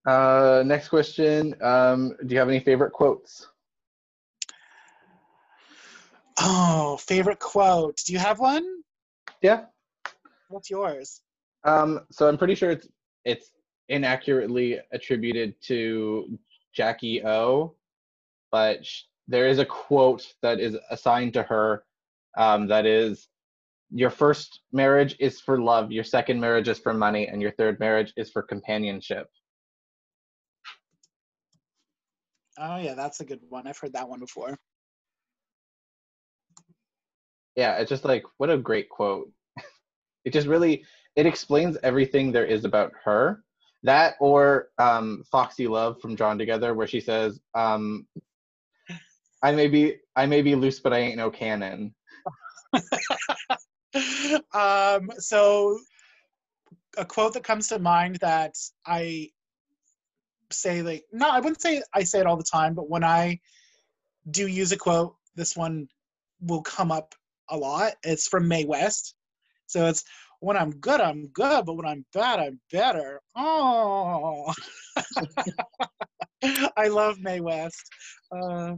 Uh, 0.05 0.63
next 0.65 0.89
question. 0.89 1.53
Um, 1.61 2.15
do 2.25 2.33
you 2.33 2.39
have 2.39 2.49
any 2.49 2.59
favorite 2.59 2.91
quotes? 2.91 3.47
Oh, 6.39 6.97
favorite 6.97 7.39
quote. 7.39 7.97
Do 8.05 8.13
you 8.13 8.19
have 8.19 8.39
one? 8.39 8.81
Yeah. 9.41 9.65
What's 10.47 10.71
yours? 10.71 11.21
Um, 11.63 12.01
so 12.09 12.27
I'm 12.27 12.37
pretty 12.37 12.55
sure 12.55 12.71
it's 12.71 12.87
it's 13.25 13.51
inaccurately 13.91 14.79
attributed 14.91 15.53
to 15.63 16.39
Jackie 16.73 17.23
O, 17.23 17.75
but 18.51 18.85
sh- 18.85 19.03
there 19.27 19.47
is 19.47 19.59
a 19.59 19.65
quote 19.65 20.33
that 20.41 20.59
is 20.59 20.75
assigned 20.89 21.33
to 21.33 21.43
her 21.43 21.83
um, 22.37 22.67
that 22.67 22.85
is 22.85 23.27
your 23.91 24.09
first 24.09 24.61
marriage 24.71 25.15
is 25.19 25.41
for 25.41 25.59
love, 25.59 25.91
your 25.91 26.03
second 26.03 26.39
marriage 26.39 26.69
is 26.69 26.79
for 26.79 26.93
money, 26.93 27.27
and 27.27 27.41
your 27.41 27.51
third 27.51 27.79
marriage 27.79 28.13
is 28.15 28.31
for 28.31 28.41
companionship. 28.41 29.27
Oh 32.57 32.77
yeah, 32.77 32.93
that's 32.93 33.19
a 33.19 33.25
good 33.25 33.41
one. 33.49 33.67
I've 33.67 33.77
heard 33.77 33.93
that 33.93 34.07
one 34.07 34.19
before. 34.19 34.57
Yeah, 37.55 37.77
it's 37.77 37.89
just 37.89 38.05
like 38.05 38.23
what 38.37 38.49
a 38.49 38.57
great 38.57 38.89
quote. 38.89 39.29
it 40.25 40.31
just 40.31 40.47
really 40.47 40.85
it 41.15 41.25
explains 41.25 41.77
everything 41.83 42.31
there 42.31 42.45
is 42.45 42.63
about 42.63 42.93
her. 43.03 43.43
That 43.83 44.15
or 44.19 44.69
um, 44.77 45.23
Foxy 45.31 45.67
Love 45.67 45.99
from 46.01 46.15
Drawn 46.15 46.37
Together, 46.37 46.73
where 46.73 46.87
she 46.87 47.01
says, 47.01 47.39
um, 47.55 48.07
"I 49.41 49.51
may 49.51 49.67
be 49.67 49.97
I 50.15 50.25
may 50.25 50.41
be 50.41 50.55
loose, 50.55 50.79
but 50.79 50.93
I 50.93 50.99
ain't 50.99 51.17
no 51.17 51.31
cannon." 51.31 51.95
um, 54.53 55.11
so 55.17 55.79
a 56.97 57.05
quote 57.05 57.33
that 57.33 57.43
comes 57.43 57.69
to 57.69 57.79
mind 57.79 58.17
that 58.17 58.55
I 58.85 59.29
say 60.51 60.81
like 60.81 61.05
no, 61.11 61.29
I 61.29 61.39
wouldn't 61.39 61.61
say 61.61 61.81
I 61.93 62.03
say 62.03 62.19
it 62.19 62.27
all 62.27 62.37
the 62.37 62.43
time, 62.43 62.73
but 62.73 62.89
when 62.89 63.03
I 63.03 63.39
do 64.29 64.47
use 64.47 64.71
a 64.71 64.77
quote, 64.77 65.15
this 65.35 65.55
one 65.55 65.87
will 66.41 66.61
come 66.61 66.91
up 66.91 67.15
a 67.49 67.57
lot. 67.57 67.93
It's 68.03 68.27
from 68.27 68.47
Mae 68.47 68.65
West. 68.65 69.15
So 69.67 69.87
it's 69.87 70.03
when 70.41 70.57
I'm 70.57 70.71
good, 70.71 70.99
I'm 70.99 71.27
good, 71.27 71.65
but 71.65 71.75
when 71.75 71.85
I'm 71.85 72.03
bad, 72.13 72.39
I'm 72.39 72.59
better. 72.71 73.21
Oh, 73.35 74.51
I 76.75 76.87
love 76.87 77.19
Mae 77.19 77.39
West. 77.41 77.87
Uh, 78.31 78.73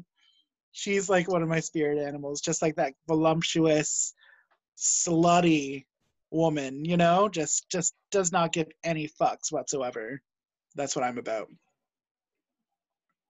she's 0.74 1.10
like 1.10 1.32
one 1.32 1.42
of 1.42 1.48
my 1.48 1.62
spirit 1.62 1.98
animals, 2.06 2.42
just 2.42 2.62
like 2.62 2.76
that 2.76 2.94
voluptuous, 3.08 4.14
slutty 4.78 5.86
woman. 6.32 6.84
You 6.84 6.98
know, 6.98 7.30
just 7.30 7.70
just 7.72 7.94
does 8.12 8.34
not 8.34 8.52
give 8.52 8.68
any 8.84 9.10
fucks 9.20 9.50
whatsoever. 9.50 10.22
That's 10.76 10.98
what 10.98 11.06
I'm 11.06 11.18
about. 11.18 11.48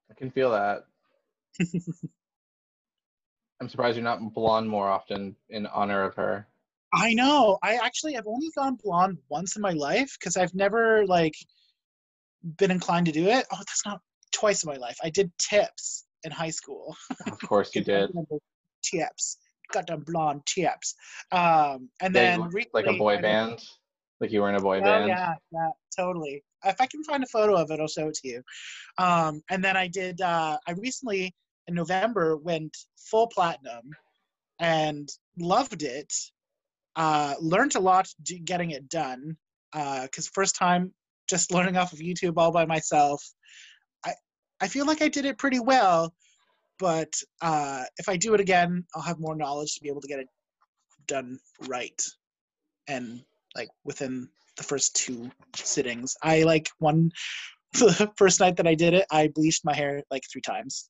I 0.09 0.15
can 0.15 0.31
feel 0.31 0.51
that. 0.51 0.86
I'm 3.61 3.69
surprised 3.69 3.95
you're 3.95 4.03
not 4.03 4.34
blonde 4.34 4.67
more 4.67 4.89
often 4.89 5.36
in 5.49 5.67
honor 5.67 6.03
of 6.03 6.15
her. 6.15 6.47
I 6.94 7.14
know. 7.14 7.58
I 7.64 7.76
actually 7.76 8.14
have 8.14 8.28
only 8.28 8.50
gone 8.56 8.78
blonde 8.84 9.18
once 9.30 9.56
in 9.56 9.62
my 9.62 9.72
life 9.72 10.16
because 10.20 10.38
I've 10.38 10.54
never 10.54 11.06
like 11.08 11.34
been 12.58 12.72
inclined 12.72 13.06
to 13.08 13.12
do 13.12 13.28
it. 13.28 13.46
Oh, 13.52 13.58
that's 13.58 13.86
not 13.86 14.00
twice 14.32 14.64
in 14.64 14.70
my 14.70 14.78
life. 14.78 14.98
I 15.04 15.10
did 15.10 15.32
tips 15.38 16.06
in 16.24 16.32
high 16.32 16.50
school. 16.50 16.96
Of 17.28 17.39
course 17.41 17.74
you 17.76 17.84
did. 17.84 18.12
tips. 18.84 19.38
Got 19.72 19.88
them 19.88 20.04
blonde 20.06 20.46
tips. 20.46 20.96
Um, 21.32 21.89
and 22.02 22.14
Yeah, 22.14 22.38
then 22.38 22.41
looked 22.41 22.74
like 22.74 22.86
a 22.88 22.94
boy 22.94 23.22
band. 23.22 23.64
Like 24.20 24.32
you 24.32 24.41
were 24.41 24.50
in 24.50 24.56
a 24.56 24.62
boy 24.62 24.80
Oh 24.80 24.84
band. 24.84 25.08
yeah, 25.08 25.34
yeah, 25.52 25.70
totally. 25.98 26.44
If 26.64 26.80
I 26.80 26.86
can 26.86 27.04
find 27.04 27.24
a 27.24 27.28
photo 27.28 27.56
of 27.56 27.72
it, 27.72 27.80
I'll 27.80 27.88
show 27.88 28.08
it 28.08 28.14
to 28.16 28.28
you. 28.28 28.41
Um, 28.98 29.41
and 29.50 29.64
then 29.64 29.76
I 29.76 29.88
did. 29.88 30.22
Uh, 30.22 30.58
I 30.68 30.72
recently 30.74 31.34
in 31.68 31.76
November 31.76 32.38
went 32.38 32.76
full 32.98 33.28
platinum, 33.28 33.89
and 34.60 35.10
loved 35.38 35.84
it. 35.84 36.14
Uh, 36.96 37.36
learned 37.39 37.76
a 37.76 37.80
lot 37.80 38.08
getting 38.46 38.72
it 38.72 38.89
done. 38.89 39.38
Because 39.72 40.28
first 40.28 40.56
time 40.56 40.94
just 41.28 41.52
learning 41.54 41.78
off 41.78 41.94
of 41.94 42.00
YouTube 42.00 42.34
all 42.38 42.52
by 42.52 42.66
myself. 42.66 43.24
I 44.06 44.14
I 44.62 44.68
feel 44.68 44.86
like 44.86 45.02
I 45.02 45.08
did 45.10 45.26
it 45.26 45.38
pretty 45.38 45.60
well, 45.60 46.14
but 46.80 47.14
uh, 47.41 47.84
if 47.98 48.10
I 48.10 48.18
do 48.18 48.34
it 48.34 48.39
again, 48.39 48.86
I'll 48.96 49.02
have 49.02 49.20
more 49.20 49.36
knowledge 49.36 49.76
to 49.76 49.82
be 49.82 49.89
able 49.89 50.02
to 50.02 50.08
get 50.08 50.20
it 50.20 50.28
done 51.08 51.39
right 51.68 52.02
and 52.88 53.22
like 53.56 53.70
within 53.84 54.30
the 54.58 54.64
first 54.64 54.96
two 54.96 55.32
sittings. 55.56 56.16
I 56.22 56.44
like 56.44 56.70
one 56.80 57.12
the 57.74 58.12
first 58.18 58.39
night 58.39 58.58
that 58.58 58.68
I 58.68 58.76
did 58.76 58.94
it, 58.94 59.06
I 59.12 59.30
bleached 59.30 59.66
my 59.66 59.76
hair 59.76 60.04
like 60.12 60.24
three 60.32 60.41
times. 60.41 60.89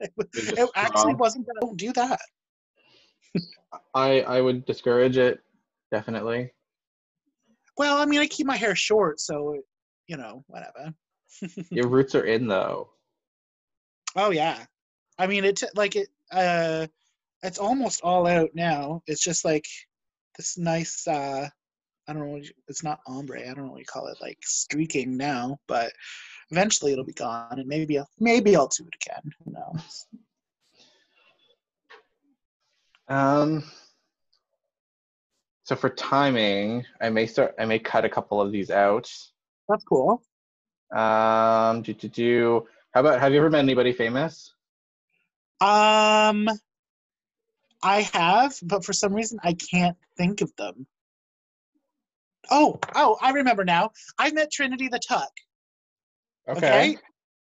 I 0.00 0.10
was. 0.16 0.28
It, 0.32 0.32
You're 0.34 0.46
just 0.46 0.58
it 0.58 0.70
actually 0.74 1.14
wasn't 1.14 1.46
don't 1.60 1.76
do 1.76 1.92
that. 1.92 2.20
I 3.94 4.20
I 4.20 4.40
would 4.40 4.64
discourage 4.64 5.16
it 5.16 5.40
definitely. 5.90 6.52
Well, 7.76 7.98
I 7.98 8.06
mean, 8.06 8.20
I 8.20 8.26
keep 8.26 8.46
my 8.46 8.56
hair 8.56 8.74
short, 8.74 9.20
so 9.20 9.60
you 10.06 10.16
know, 10.16 10.44
whatever. 10.48 10.94
Your 11.70 11.88
roots 11.88 12.14
are 12.14 12.24
in 12.24 12.46
though. 12.46 12.90
Oh 14.16 14.30
yeah, 14.30 14.64
I 15.18 15.26
mean 15.26 15.44
it. 15.44 15.62
Like 15.74 15.96
it. 15.96 16.08
Uh, 16.30 16.86
it's 17.42 17.58
almost 17.58 18.00
all 18.02 18.26
out 18.26 18.50
now. 18.54 19.02
It's 19.06 19.22
just 19.22 19.44
like 19.44 19.66
this 20.36 20.56
nice. 20.58 21.06
uh 21.06 21.48
I 22.06 22.12
don't 22.12 22.26
know. 22.26 22.32
What 22.32 22.44
you, 22.44 22.50
it's 22.68 22.84
not 22.84 23.00
ombre. 23.06 23.40
I 23.40 23.54
don't 23.54 23.66
know 23.66 23.72
what 23.72 23.80
you 23.80 23.86
call 23.86 24.08
it. 24.08 24.18
Like 24.20 24.38
streaking 24.42 25.16
now, 25.16 25.58
but 25.66 25.92
eventually 26.50 26.92
it'll 26.92 27.04
be 27.04 27.12
gone, 27.12 27.58
and 27.58 27.66
maybe 27.66 27.98
I'll, 27.98 28.08
maybe 28.18 28.54
I'll 28.56 28.68
do 28.68 28.86
it 28.86 28.96
again. 29.02 29.32
Who 29.44 29.52
knows? 29.52 30.06
Um. 33.08 33.64
So 35.64 35.76
for 35.76 35.88
timing, 35.88 36.84
I 37.00 37.10
may 37.10 37.26
start. 37.26 37.54
I 37.58 37.64
may 37.64 37.78
cut 37.78 38.04
a 38.04 38.08
couple 38.08 38.40
of 38.40 38.52
these 38.52 38.70
out. 38.70 39.10
That's 39.68 39.84
cool. 39.84 40.22
Um. 40.94 41.82
Do 41.82 41.94
do 41.94 42.08
do. 42.08 42.66
How 42.92 43.00
about? 43.00 43.20
Have 43.20 43.32
you 43.32 43.38
ever 43.38 43.50
met 43.50 43.60
anybody 43.60 43.92
famous? 43.92 44.54
Um, 45.60 46.48
I 47.82 48.02
have, 48.12 48.58
but 48.62 48.84
for 48.84 48.92
some 48.92 49.14
reason 49.14 49.38
I 49.42 49.54
can't 49.54 49.96
think 50.16 50.40
of 50.40 50.54
them. 50.56 50.86
Oh, 52.50 52.78
oh, 52.94 53.16
I 53.22 53.30
remember 53.30 53.64
now. 53.64 53.90
I 54.18 54.30
met 54.32 54.52
Trinity 54.52 54.88
the 54.88 54.98
Tuck. 54.98 55.30
Okay. 56.48 56.98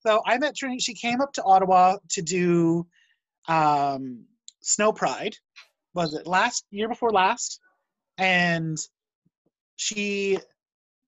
So 0.06 0.22
I 0.26 0.38
met 0.38 0.56
Trinity. 0.56 0.80
She 0.80 0.94
came 0.94 1.22
up 1.22 1.34
to 1.34 1.44
Ottawa 1.44 1.98
to 2.10 2.22
do 2.22 2.86
um, 3.48 4.26
Snow 4.64 4.92
Pride. 4.92 5.36
Was 5.94 6.16
it 6.16 6.26
last 6.26 6.66
year 6.72 6.88
before 6.88 7.12
last? 7.12 7.60
And 8.18 8.78
she 9.76 10.40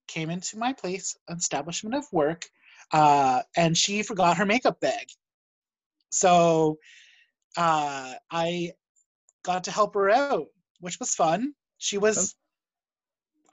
came 0.06 0.30
into 0.30 0.58
my 0.58 0.72
place, 0.72 1.16
establishment 1.28 1.96
of 1.96 2.04
work, 2.12 2.46
uh, 2.92 3.42
and 3.56 3.76
she 3.76 4.02
forgot 4.02 4.36
her 4.36 4.46
makeup 4.46 4.80
bag. 4.80 5.08
So 6.10 6.78
uh, 7.56 8.14
I 8.30 8.72
got 9.44 9.64
to 9.64 9.70
help 9.70 9.94
her 9.94 10.10
out, 10.10 10.46
which 10.80 11.00
was 11.00 11.14
fun. 11.14 11.54
She 11.78 11.98
was, 11.98 12.36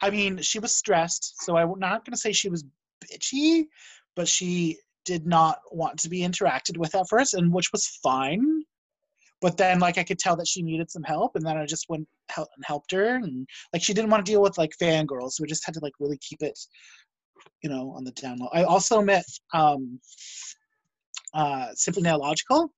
I 0.01 0.09
mean, 0.09 0.39
she 0.39 0.59
was 0.59 0.73
stressed. 0.73 1.41
So 1.43 1.57
I'm 1.57 1.79
not 1.79 2.05
going 2.05 2.13
to 2.13 2.19
say 2.19 2.33
she 2.33 2.49
was 2.49 2.65
bitchy, 3.03 3.65
but 4.15 4.27
she 4.27 4.79
did 5.05 5.25
not 5.25 5.59
want 5.71 5.99
to 5.99 6.09
be 6.09 6.21
interacted 6.21 6.77
with 6.77 6.95
at 6.95 7.07
first, 7.09 7.33
and 7.33 7.53
which 7.53 7.71
was 7.71 7.87
fine. 7.87 8.62
But 9.43 9.57
then, 9.57 9.79
like, 9.79 9.97
I 9.97 10.03
could 10.03 10.19
tell 10.19 10.37
that 10.37 10.47
she 10.47 10.61
needed 10.61 10.89
some 10.89 11.03
help, 11.03 11.35
and 11.35 11.45
then 11.45 11.57
I 11.57 11.65
just 11.65 11.89
went 11.89 12.07
help 12.29 12.47
and 12.55 12.63
helped 12.65 12.91
her, 12.91 13.15
and 13.15 13.45
like, 13.73 13.83
she 13.83 13.93
didn't 13.93 14.09
want 14.09 14.25
to 14.25 14.31
deal 14.31 14.41
with 14.41 14.57
like 14.57 14.71
fangirls, 14.81 15.33
so 15.33 15.41
we 15.41 15.47
just 15.49 15.65
had 15.65 15.73
to 15.73 15.81
like 15.81 15.91
really 15.99 16.17
keep 16.19 16.41
it, 16.41 16.57
you 17.61 17.69
know, 17.69 17.91
on 17.93 18.05
the 18.05 18.11
down 18.11 18.39
low. 18.39 18.47
I 18.53 18.63
also 18.63 19.01
met 19.01 19.25
um, 19.53 19.99
uh, 21.33 21.67
Simply 21.73 22.03
Nailogical. 22.03 22.69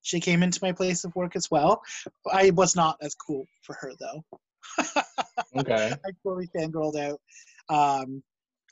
She 0.00 0.18
came 0.18 0.42
into 0.42 0.58
my 0.62 0.72
place 0.72 1.04
of 1.04 1.14
work 1.14 1.36
as 1.36 1.50
well. 1.50 1.82
I 2.32 2.48
was 2.52 2.74
not 2.74 2.96
as 3.02 3.14
cool 3.14 3.44
for 3.62 3.76
her 3.80 3.92
though. 4.00 4.24
Okay. 5.56 5.92
I 6.06 6.10
totally 6.22 6.48
fangirled 6.54 6.96
out. 6.96 7.20
Um, 7.68 8.22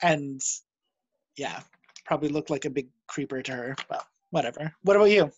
and 0.01 0.39
yeah, 1.35 1.59
probably 2.05 2.29
looked 2.29 2.49
like 2.49 2.63
a 2.63 2.69
big 2.69 2.87
creeper 3.07 3.41
to 3.41 3.51
her. 3.51 3.75
But 3.89 4.05
whatever. 4.29 4.73
What 4.83 4.95
about 4.95 5.09
you? 5.09 5.29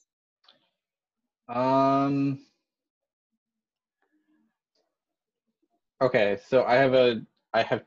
Um. 1.51 2.39
Okay, 6.01 6.37
so 6.47 6.63
I 6.63 6.75
have 6.75 6.93
a 6.93 7.21
I 7.53 7.63
have 7.63 7.83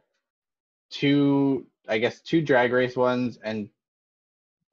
two 0.90 1.66
I 1.88 1.98
guess 1.98 2.20
two 2.20 2.42
drag 2.42 2.72
race 2.72 2.96
ones 2.96 3.38
and 3.42 3.70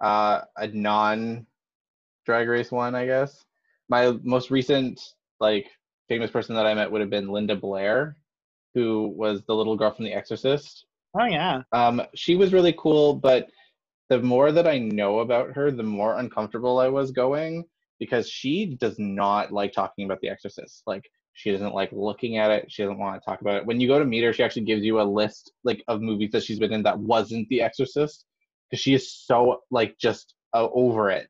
uh, 0.01 0.41
a 0.57 0.67
non 0.67 1.45
drag 2.25 2.49
race 2.49 2.71
one, 2.71 2.95
I 2.95 3.05
guess. 3.05 3.45
My 3.89 4.11
most 4.23 4.51
recent 4.51 4.99
like 5.39 5.67
famous 6.09 6.29
person 6.31 6.55
that 6.55 6.65
I 6.65 6.73
met 6.73 6.91
would 6.91 7.01
have 7.01 7.09
been 7.09 7.29
Linda 7.29 7.55
Blair, 7.55 8.17
who 8.73 9.13
was 9.15 9.41
the 9.47 9.55
little 9.55 9.77
girl 9.77 9.91
from 9.91 10.05
The 10.05 10.13
Exorcist. 10.13 10.85
Oh 11.17 11.25
yeah. 11.25 11.61
Um, 11.71 12.01
she 12.13 12.35
was 12.35 12.53
really 12.53 12.75
cool, 12.77 13.13
but 13.15 13.49
the 14.09 14.19
more 14.19 14.51
that 14.51 14.67
I 14.67 14.77
know 14.79 15.19
about 15.19 15.51
her, 15.55 15.71
the 15.71 15.83
more 15.83 16.17
uncomfortable 16.17 16.79
I 16.79 16.89
was 16.89 17.11
going 17.11 17.65
because 18.01 18.27
she 18.27 18.65
does 18.65 18.97
not 18.97 19.51
like 19.51 19.71
talking 19.71 20.05
about 20.05 20.19
The 20.21 20.29
Exorcist. 20.29 20.81
Like 20.87 21.07
she 21.33 21.51
doesn't 21.51 21.75
like 21.75 21.91
looking 21.91 22.39
at 22.39 22.49
it. 22.49 22.65
She 22.67 22.81
doesn't 22.81 22.97
want 22.97 23.21
to 23.21 23.23
talk 23.23 23.41
about 23.41 23.57
it. 23.57 23.65
When 23.67 23.79
you 23.79 23.87
go 23.87 23.99
to 23.99 24.05
meet 24.05 24.23
her, 24.23 24.33
she 24.33 24.41
actually 24.41 24.63
gives 24.63 24.81
you 24.81 24.99
a 24.99 25.03
list 25.03 25.51
like 25.63 25.83
of 25.87 26.01
movies 26.01 26.31
that 26.31 26.43
she's 26.43 26.57
been 26.57 26.73
in 26.73 26.81
that 26.81 26.97
wasn't 26.97 27.47
The 27.49 27.61
Exorcist 27.61 28.25
because 28.71 28.81
she 28.81 28.95
is 28.95 29.13
so 29.13 29.61
like 29.69 29.99
just 29.99 30.33
uh, 30.55 30.67
over 30.73 31.11
it. 31.11 31.27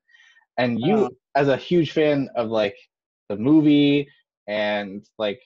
And 0.58 0.80
you, 0.80 1.10
as 1.36 1.50
a 1.50 1.58
huge 1.58 1.92
fan 1.92 2.30
of 2.38 2.50
like 2.50 2.78
the 3.28 3.36
movie 3.36 4.08
and 4.48 5.06
like 5.18 5.42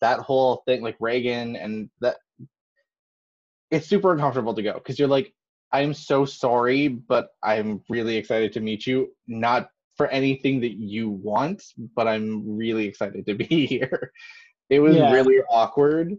that 0.00 0.20
whole 0.20 0.62
thing, 0.66 0.82
like 0.82 0.96
Regan 1.00 1.56
and 1.56 1.90
that, 2.00 2.18
it's 3.72 3.88
super 3.88 4.12
uncomfortable 4.12 4.54
to 4.54 4.62
go 4.62 4.74
because 4.74 5.00
you're 5.00 5.08
like, 5.08 5.34
I'm 5.72 5.94
so 5.94 6.24
sorry, 6.24 6.86
but 6.86 7.30
I'm 7.42 7.82
really 7.88 8.16
excited 8.16 8.52
to 8.52 8.60
meet 8.60 8.86
you. 8.86 9.08
Not 9.26 9.70
for 9.96 10.08
anything 10.08 10.60
that 10.60 10.72
you 10.74 11.08
want, 11.10 11.62
but 11.94 12.08
I'm 12.08 12.56
really 12.56 12.86
excited 12.86 13.26
to 13.26 13.34
be 13.34 13.66
here. 13.66 14.12
It 14.70 14.80
was 14.80 14.96
Yeah. 14.96 15.12
really 15.12 15.38
awkward. 15.48 16.14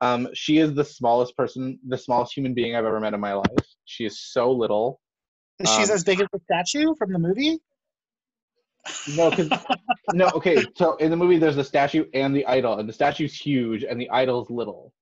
Um, 0.00 0.28
she 0.32 0.58
is 0.58 0.74
the 0.74 0.84
smallest 0.84 1.36
person, 1.36 1.78
the 1.86 1.98
smallest 1.98 2.36
human 2.36 2.54
being 2.54 2.76
I've 2.76 2.84
ever 2.84 3.00
met 3.00 3.14
in 3.14 3.20
my 3.20 3.34
life. 3.34 3.66
She 3.84 4.04
is 4.06 4.20
so 4.20 4.50
little. 4.52 5.00
She's 5.60 5.90
Um, 5.90 5.96
as 5.96 6.04
big 6.04 6.20
as 6.20 6.28
the 6.32 6.38
statue 6.44 6.94
from 6.96 7.12
the 7.12 7.18
movie. 7.18 7.58
No, 9.16 9.30
because 9.30 9.50
no, 10.14 10.28
okay. 10.34 10.64
So 10.76 10.94
in 10.96 11.10
the 11.10 11.16
movie, 11.16 11.38
there's 11.38 11.56
the 11.56 11.64
statue 11.64 12.06
and 12.14 12.34
the 12.34 12.46
idol, 12.46 12.78
and 12.78 12.88
the 12.88 12.92
statue's 12.92 13.34
huge, 13.34 13.82
and 13.82 14.00
the 14.00 14.08
idol's 14.10 14.48
little. 14.50 14.92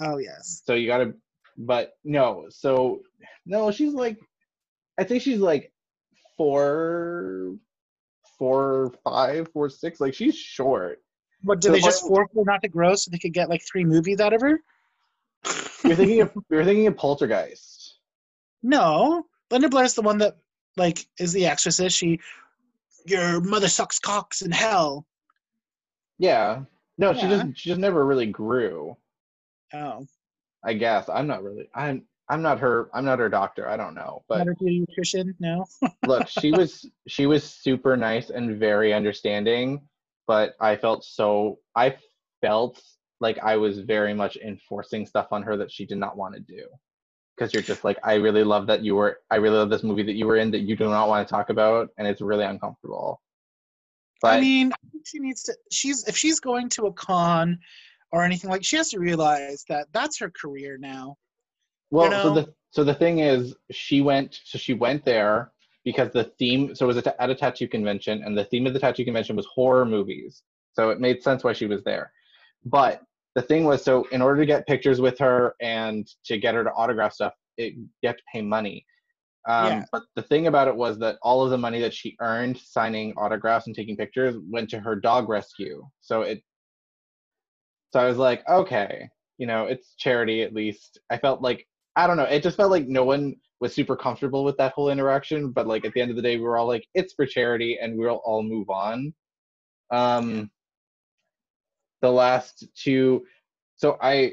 Oh 0.00 0.18
yes. 0.18 0.62
So 0.66 0.74
you 0.74 0.88
gotta, 0.88 1.14
but 1.56 1.92
no. 2.04 2.46
So 2.48 3.02
no, 3.46 3.70
she's 3.70 3.94
like, 3.94 4.18
I 4.98 5.04
think 5.04 5.22
she's 5.22 5.38
like 5.38 5.72
four, 6.36 7.54
four, 8.40 8.92
five, 9.04 9.46
four, 9.52 9.68
six. 9.68 10.00
Like 10.00 10.14
she's 10.14 10.34
short. 10.36 10.98
What 11.42 11.60
did 11.60 11.68
So 11.68 11.72
they 11.74 11.80
just 11.80 12.02
force 12.02 12.28
her 12.34 12.42
not 12.44 12.62
to 12.62 12.68
grow 12.68 12.94
so 12.96 13.10
they 13.10 13.18
could 13.18 13.34
get 13.34 13.48
like 13.50 13.62
three 13.70 13.84
movies 13.84 14.18
out 14.18 14.32
of 14.32 14.40
her? 14.40 14.58
You're 15.84 15.94
thinking 15.94 16.22
of 16.22 16.32
you're 16.50 16.64
thinking 16.64 16.86
of 16.86 16.96
Poltergeist. 16.96 17.98
No, 18.62 19.24
Linda 19.50 19.68
Blair's 19.68 19.94
the 19.94 20.02
one 20.02 20.18
that 20.18 20.36
like 20.76 21.06
is 21.18 21.32
the 21.32 21.46
exorcist. 21.46 21.96
She, 21.96 22.18
your 23.06 23.40
mother 23.40 23.68
sucks 23.68 23.98
cocks 23.98 24.42
in 24.42 24.50
hell. 24.50 25.06
Yeah. 26.18 26.62
No, 26.98 27.12
she 27.14 27.20
Yeah. 27.22 27.28
just 27.44 27.58
she 27.60 27.68
just 27.70 27.80
never 27.80 28.04
really 28.04 28.26
grew. 28.26 28.96
Oh, 29.72 30.06
I 30.64 30.74
guess 30.74 31.08
I'm 31.08 31.26
not 31.26 31.42
really. 31.42 31.68
I'm 31.74 32.04
I'm 32.30 32.42
not 32.42 32.60
her. 32.60 32.88
I'm 32.94 33.04
not 33.04 33.18
her 33.18 33.28
doctor. 33.28 33.68
I 33.68 33.76
don't 33.76 33.94
know, 33.94 34.22
but 34.28 34.46
pediatrician. 34.46 35.34
No. 35.40 35.66
look 36.06 36.28
she 36.28 36.52
was 36.52 36.88
she 37.08 37.26
was 37.26 37.44
super 37.44 37.96
nice 37.96 38.30
and 38.30 38.58
very 38.58 38.92
understanding 38.94 39.80
but 40.26 40.54
i 40.60 40.76
felt 40.76 41.04
so 41.04 41.58
i 41.76 41.94
felt 42.40 42.80
like 43.20 43.38
i 43.42 43.56
was 43.56 43.80
very 43.80 44.14
much 44.14 44.36
enforcing 44.36 45.04
stuff 45.06 45.28
on 45.32 45.42
her 45.42 45.56
that 45.56 45.70
she 45.70 45.84
did 45.84 45.98
not 45.98 46.16
want 46.16 46.34
to 46.34 46.40
do 46.40 46.66
because 47.36 47.52
you're 47.52 47.62
just 47.62 47.84
like 47.84 47.98
i 48.04 48.14
really 48.14 48.44
love 48.44 48.66
that 48.66 48.82
you 48.82 48.94
were 48.94 49.18
i 49.30 49.36
really 49.36 49.56
love 49.56 49.70
this 49.70 49.82
movie 49.82 50.02
that 50.02 50.14
you 50.14 50.26
were 50.26 50.36
in 50.36 50.50
that 50.50 50.60
you 50.60 50.76
do 50.76 50.88
not 50.88 51.08
want 51.08 51.26
to 51.26 51.30
talk 51.30 51.50
about 51.50 51.88
and 51.98 52.06
it's 52.06 52.20
really 52.20 52.44
uncomfortable 52.44 53.20
but 54.20 54.34
I 54.34 54.40
mean, 54.40 54.72
I 54.72 54.98
she 55.04 55.18
needs 55.18 55.42
to. 55.44 55.54
She's 55.70 56.06
if 56.06 56.16
she's 56.16 56.40
going 56.40 56.68
to 56.70 56.86
a 56.86 56.92
con 56.92 57.58
or 58.12 58.22
anything 58.22 58.50
like, 58.50 58.64
she 58.64 58.76
has 58.76 58.90
to 58.90 58.98
realize 58.98 59.64
that 59.68 59.86
that's 59.92 60.18
her 60.18 60.30
career 60.30 60.76
now. 60.78 61.16
Well, 61.90 62.10
know? 62.10 62.22
so 62.22 62.34
the 62.34 62.54
so 62.70 62.84
the 62.84 62.94
thing 62.94 63.18
is, 63.18 63.54
she 63.70 64.00
went. 64.00 64.40
So 64.44 64.58
she 64.58 64.74
went 64.74 65.04
there 65.04 65.52
because 65.84 66.12
the 66.12 66.24
theme. 66.38 66.74
So 66.74 66.86
it 66.86 66.88
was 66.88 66.96
at 66.98 67.06
a, 67.06 67.22
at 67.22 67.30
a 67.30 67.34
tattoo 67.34 67.68
convention, 67.68 68.22
and 68.24 68.36
the 68.36 68.44
theme 68.44 68.66
of 68.66 68.74
the 68.74 68.80
tattoo 68.80 69.04
convention 69.04 69.36
was 69.36 69.46
horror 69.46 69.84
movies. 69.84 70.42
So 70.74 70.90
it 70.90 71.00
made 71.00 71.22
sense 71.22 71.42
why 71.44 71.52
she 71.52 71.66
was 71.66 71.82
there. 71.84 72.12
But 72.64 73.02
the 73.34 73.42
thing 73.42 73.64
was, 73.64 73.82
so 73.82 74.04
in 74.12 74.22
order 74.22 74.40
to 74.40 74.46
get 74.46 74.66
pictures 74.66 75.00
with 75.00 75.18
her 75.18 75.54
and 75.60 76.08
to 76.24 76.38
get 76.38 76.54
her 76.54 76.64
to 76.64 76.70
autograph 76.70 77.12
stuff, 77.12 77.34
it, 77.56 77.74
you 77.74 78.06
have 78.06 78.16
to 78.16 78.22
pay 78.32 78.42
money. 78.42 78.84
Um, 79.48 79.66
Yeah. 79.66 79.84
But 79.92 80.02
the 80.16 80.22
thing 80.22 80.46
about 80.46 80.68
it 80.68 80.76
was 80.76 80.98
that 80.98 81.16
all 81.22 81.42
of 81.42 81.50
the 81.50 81.58
money 81.58 81.80
that 81.80 81.94
she 81.94 82.16
earned 82.20 82.58
signing 82.58 83.14
autographs 83.16 83.66
and 83.66 83.74
taking 83.74 83.96
pictures 83.96 84.36
went 84.50 84.68
to 84.70 84.80
her 84.80 84.96
dog 84.96 85.28
rescue. 85.28 85.86
So 86.00 86.22
it. 86.22 86.42
So 87.92 88.00
I 88.00 88.06
was 88.06 88.18
like, 88.18 88.48
okay, 88.48 89.08
you 89.38 89.46
know, 89.46 89.66
it's 89.66 89.94
charity 89.96 90.42
at 90.42 90.54
least. 90.54 91.00
I 91.10 91.18
felt 91.18 91.42
like 91.42 91.66
I 91.96 92.06
don't 92.06 92.16
know. 92.16 92.24
It 92.24 92.42
just 92.42 92.56
felt 92.56 92.70
like 92.70 92.86
no 92.86 93.04
one 93.04 93.36
was 93.60 93.74
super 93.74 93.96
comfortable 93.96 94.44
with 94.44 94.56
that 94.56 94.72
whole 94.72 94.90
interaction. 94.90 95.50
But 95.50 95.66
like 95.66 95.84
at 95.84 95.92
the 95.92 96.00
end 96.00 96.10
of 96.10 96.16
the 96.16 96.22
day, 96.22 96.36
we 96.36 96.42
were 96.42 96.56
all 96.56 96.68
like, 96.68 96.86
it's 96.94 97.12
for 97.14 97.26
charity, 97.26 97.78
and 97.80 97.98
we'll 97.98 98.22
all 98.24 98.42
move 98.42 98.70
on. 98.70 99.12
Um, 99.90 100.50
the 102.00 102.10
last 102.10 102.66
two, 102.74 103.24
so 103.76 103.98
I, 104.00 104.32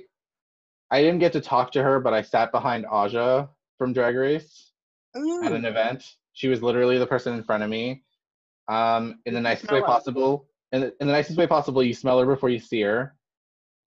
I 0.92 1.02
didn't 1.02 1.20
get 1.20 1.34
to 1.34 1.42
talk 1.42 1.72
to 1.74 1.84
her, 1.84 2.00
but 2.00 2.14
I 2.14 2.22
sat 2.22 2.52
behind 2.52 2.86
Aja 2.86 3.50
from 3.78 3.92
Drag 3.92 4.16
Race 4.16 4.72
at 5.16 5.52
an 5.52 5.66
event. 5.66 6.04
She 6.34 6.48
was 6.48 6.62
literally 6.62 6.98
the 6.98 7.08
person 7.08 7.34
in 7.34 7.44
front 7.44 7.64
of 7.64 7.70
me. 7.70 8.04
Um, 8.70 9.20
in 9.26 9.34
the 9.34 9.42
nicest 9.42 9.72
way 9.72 9.82
possible. 9.82 10.48
In 10.72 10.82
the, 10.82 10.94
in 11.00 11.08
the 11.08 11.14
nicest 11.14 11.38
way 11.38 11.48
possible, 11.48 11.82
you 11.84 11.94
smell 11.94 12.20
her 12.20 12.26
before 12.26 12.50
you 12.50 12.60
see 12.60 12.82
her. 12.82 13.16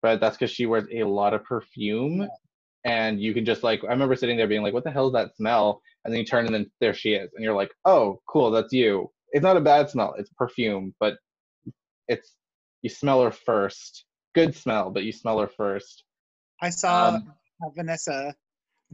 But 0.03 0.21
that's 0.21 0.37
because 0.37 0.51
she 0.51 0.67
wears 0.67 0.87
a 0.93 1.03
lot 1.05 1.35
of 1.35 1.43
perfume. 1.45 2.29
And 2.87 3.21
you 3.21 3.35
can 3.35 3.45
just 3.45 3.65
like, 3.65 3.83
I 3.83 3.89
remember 3.89 4.15
sitting 4.15 4.37
there 4.37 4.47
being 4.47 4.63
like, 4.63 4.73
what 4.73 4.85
the 4.85 4.93
hell 4.93 5.09
is 5.09 5.13
that 5.13 5.37
smell? 5.37 5.83
And 6.05 6.15
then 6.15 6.21
you 6.21 6.25
turn 6.25 6.47
and 6.47 6.55
then 6.55 6.71
there 6.81 6.95
she 6.95 7.15
is. 7.15 7.29
And 7.35 7.43
you're 7.43 7.53
like, 7.53 7.73
oh, 7.85 8.21
cool, 8.29 8.53
that's 8.53 8.73
you. 8.73 9.11
It's 9.33 9.43
not 9.43 9.57
a 9.57 9.61
bad 9.61 9.91
smell. 9.91 10.15
It's 10.17 10.31
perfume, 10.39 10.95
but 11.01 11.15
it's, 12.07 12.37
you 12.83 12.89
smell 12.89 13.23
her 13.25 13.33
first. 13.33 14.05
Good 14.37 14.55
smell, 14.55 14.91
but 14.91 15.03
you 15.03 15.11
smell 15.11 15.41
her 15.41 15.49
first. 15.49 16.05
I 16.63 16.71
saw 16.71 17.09
Um, 17.09 17.35
uh, 17.65 17.71
Vanessa 17.75 18.33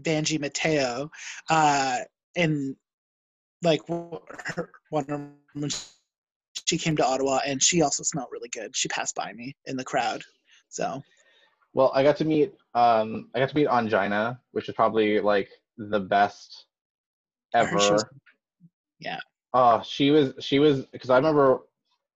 Vanjie 0.01 0.40
Mateo 0.40 1.11
uh, 1.51 1.99
in 2.34 2.74
like 3.62 3.82
her, 3.88 4.70
one 4.88 5.34
when 5.53 5.70
she 6.66 6.78
came 6.78 6.97
to 6.97 7.07
Ottawa, 7.07 7.40
and 7.47 7.62
she 7.62 7.82
also 7.82 8.03
smelled 8.03 8.28
really 8.32 8.49
good. 8.49 8.74
She 8.74 8.88
passed 8.88 9.14
by 9.14 9.32
me 9.34 9.55
in 9.66 9.76
the 9.76 9.84
crowd, 9.84 10.22
so 10.68 11.03
Well, 11.74 11.92
I 11.94 12.02
got 12.02 12.16
to 12.18 12.24
meet 12.24 12.52
um 12.74 13.28
I 13.34 13.40
got 13.40 13.48
to 13.50 13.56
meet 13.56 13.68
Ongina, 13.68 14.38
which 14.52 14.68
is 14.68 14.74
probably 14.74 15.20
like 15.20 15.48
the 15.78 16.00
best 16.00 16.66
I 17.54 17.64
heard 17.64 17.80
she 17.82 17.86
ever. 17.86 17.94
was- 17.94 18.04
yeah. 19.00 19.18
Oh, 19.54 19.82
she 19.84 20.10
was 20.10 20.32
she 20.40 20.58
was 20.58 20.86
because 20.86 21.10
I 21.10 21.16
remember 21.16 21.60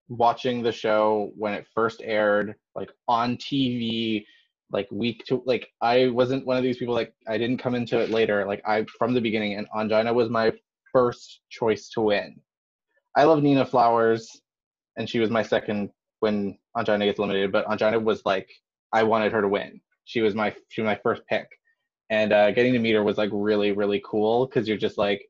watching 0.09 0.62
the 0.62 0.72
show 0.72 1.32
when 1.36 1.52
it 1.52 1.66
first 1.74 2.00
aired, 2.04 2.54
like 2.74 2.90
on 3.09 3.36
TV, 3.36 4.24
like 4.70 4.88
week 4.90 5.24
to 5.26 5.42
like 5.46 5.68
I 5.82 6.09
wasn't 6.09 6.46
one 6.46 6.57
of 6.57 6.62
these 6.62 6.78
people 6.78 6.94
like 6.94 7.12
I 7.28 7.36
didn't 7.38 7.59
come 7.59 7.74
into 7.74 7.98
it 7.98 8.11
later. 8.11 8.46
Like 8.46 8.62
I 8.66 8.84
from 8.98 9.14
the 9.14 9.20
beginning, 9.20 9.54
and 9.54 9.66
Ongina 9.76 10.14
was 10.14 10.30
my 10.30 10.52
first 10.92 11.40
choice 11.50 11.88
to 11.90 12.00
win. 12.00 12.40
I 13.16 13.24
love 13.24 13.42
Nina 13.42 13.64
Flowers, 13.66 14.30
and 14.96 15.09
she 15.09 15.18
was 15.18 15.30
my 15.30 15.42
second 15.42 15.90
when 16.20 16.59
Ongina 16.76 17.04
gets 17.04 17.18
eliminated. 17.18 17.52
But 17.52 17.66
Ongina 17.66 18.02
was 18.02 18.22
like 18.24 18.48
I 18.97 19.03
wanted 19.03 19.32
her 19.32 19.42
to 19.42 19.49
win. 19.49 19.80
She 20.07 20.22
was 20.22 20.34
my 20.34 20.55
she 20.68 20.80
was 20.80 20.86
my 20.86 20.99
first 21.03 21.22
pick, 21.28 21.47
and 22.09 22.32
uh, 22.32 22.51
getting 22.53 22.72
to 22.72 22.78
meet 22.78 22.94
her 22.94 23.05
was 23.05 23.18
like 23.18 23.30
really 23.32 23.72
really 23.72 24.03
cool 24.05 24.47
because 24.47 24.66
you're 24.66 24.78
just 24.78 24.97
like 24.97 25.28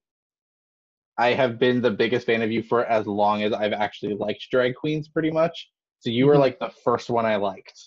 I 1.18 1.32
have 1.32 1.58
been 1.58 1.80
the 1.80 1.90
biggest 1.90 2.26
fan 2.26 2.42
of 2.42 2.52
you 2.52 2.62
for 2.62 2.84
as 2.84 3.06
long 3.06 3.42
as 3.42 3.52
I've 3.52 3.72
actually 3.72 4.14
liked 4.14 4.46
drag 4.52 4.76
queens, 4.76 5.08
pretty 5.08 5.30
much. 5.30 5.68
So 6.00 6.10
you 6.10 6.26
were 6.26 6.36
Mhm. 6.36 6.40
like 6.40 6.58
the 6.60 6.70
first 6.84 7.10
one 7.10 7.26
I 7.26 7.36
liked. 7.36 7.78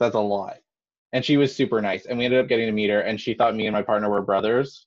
That's 0.00 0.14
a 0.14 0.20
lot. 0.20 0.58
And 1.12 1.22
she 1.24 1.36
was 1.36 1.54
super 1.54 1.82
nice, 1.82 2.06
and 2.06 2.18
we 2.18 2.24
ended 2.24 2.40
up 2.40 2.48
getting 2.48 2.66
to 2.66 2.72
meet 2.72 2.88
her, 2.90 3.00
and 3.00 3.20
she 3.20 3.34
thought 3.34 3.54
me 3.54 3.66
and 3.66 3.74
my 3.74 3.82
partner 3.82 4.08
were 4.08 4.22
brothers. 4.22 4.86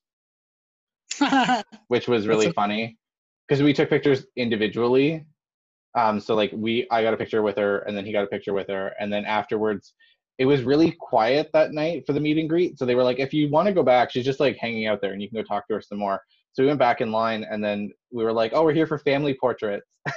which 1.88 2.08
was 2.08 2.26
really 2.26 2.50
funny 2.52 2.98
because 3.46 3.62
we 3.62 3.72
took 3.72 3.88
pictures 3.88 4.26
individually. 4.34 5.24
Um, 5.96 6.20
so 6.20 6.34
like 6.34 6.52
we, 6.54 6.86
I 6.90 7.02
got 7.02 7.14
a 7.14 7.16
picture 7.16 7.42
with 7.42 7.56
her, 7.56 7.78
and 7.80 7.96
then 7.96 8.04
he 8.04 8.12
got 8.12 8.24
a 8.24 8.28
picture 8.28 8.52
with 8.52 8.68
her, 8.68 8.92
and 9.00 9.12
then 9.12 9.24
afterwards, 9.24 9.94
it 10.38 10.44
was 10.44 10.62
really 10.62 10.92
quiet 10.92 11.50
that 11.54 11.72
night 11.72 12.04
for 12.06 12.12
the 12.12 12.20
meet 12.20 12.36
and 12.36 12.48
greet. 12.48 12.78
So 12.78 12.84
they 12.84 12.94
were 12.94 13.02
like, 13.02 13.18
if 13.18 13.32
you 13.32 13.50
want 13.50 13.66
to 13.66 13.72
go 13.72 13.82
back, 13.82 14.10
she's 14.10 14.24
just 14.24 14.38
like 14.38 14.56
hanging 14.58 14.86
out 14.86 15.00
there, 15.00 15.12
and 15.12 15.22
you 15.22 15.28
can 15.28 15.38
go 15.38 15.42
talk 15.42 15.66
to 15.68 15.74
her 15.74 15.80
some 15.80 15.98
more. 15.98 16.22
So 16.52 16.62
we 16.62 16.68
went 16.68 16.78
back 16.78 17.00
in 17.00 17.10
line, 17.10 17.44
and 17.50 17.64
then 17.64 17.90
we 18.12 18.24
were 18.24 18.32
like, 18.32 18.52
oh, 18.54 18.62
we're 18.62 18.74
here 18.74 18.86
for 18.86 18.98
family 18.98 19.34
portraits. 19.34 19.86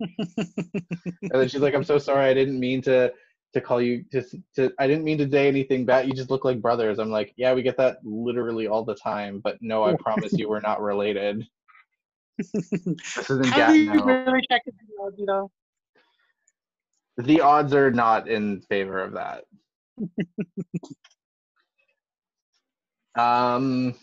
And 0.00 1.30
then 1.40 1.48
she's 1.48 1.60
like, 1.60 1.74
I'm 1.74 1.84
so 1.84 1.98
sorry, 1.98 2.28
I 2.28 2.34
didn't 2.34 2.58
mean 2.58 2.82
to 2.82 3.12
to 3.54 3.60
call 3.60 3.80
you 3.80 4.04
to 4.10 4.22
to 4.56 4.72
I 4.78 4.86
didn't 4.86 5.04
mean 5.04 5.18
to 5.18 5.30
say 5.30 5.48
anything 5.48 5.86
bad. 5.86 6.06
You 6.06 6.12
just 6.12 6.30
look 6.30 6.44
like 6.44 6.60
brothers. 6.60 6.98
I'm 6.98 7.10
like, 7.10 7.32
yeah, 7.36 7.54
we 7.54 7.62
get 7.62 7.76
that 7.78 7.98
literally 8.04 8.66
all 8.66 8.84
the 8.84 8.96
time, 8.96 9.40
but 9.42 9.56
no, 9.60 9.84
I 9.84 9.94
promise 9.94 10.32
you, 10.32 10.48
we're 10.48 10.60
not 10.60 10.82
related. 10.82 11.46
This 12.38 13.30
isn't 13.30 13.46
How 13.46 13.72
do 13.72 13.78
you 13.78 13.92
really 13.92 14.42
check 14.50 14.62
the 14.64 14.72
genealogy 14.72 15.24
though? 15.26 15.50
The 17.16 17.40
odds 17.42 17.72
are 17.74 17.92
not 17.92 18.28
in 18.28 18.60
favor 18.62 19.00
of 19.00 19.12
that. 19.12 19.44
um, 23.20 23.94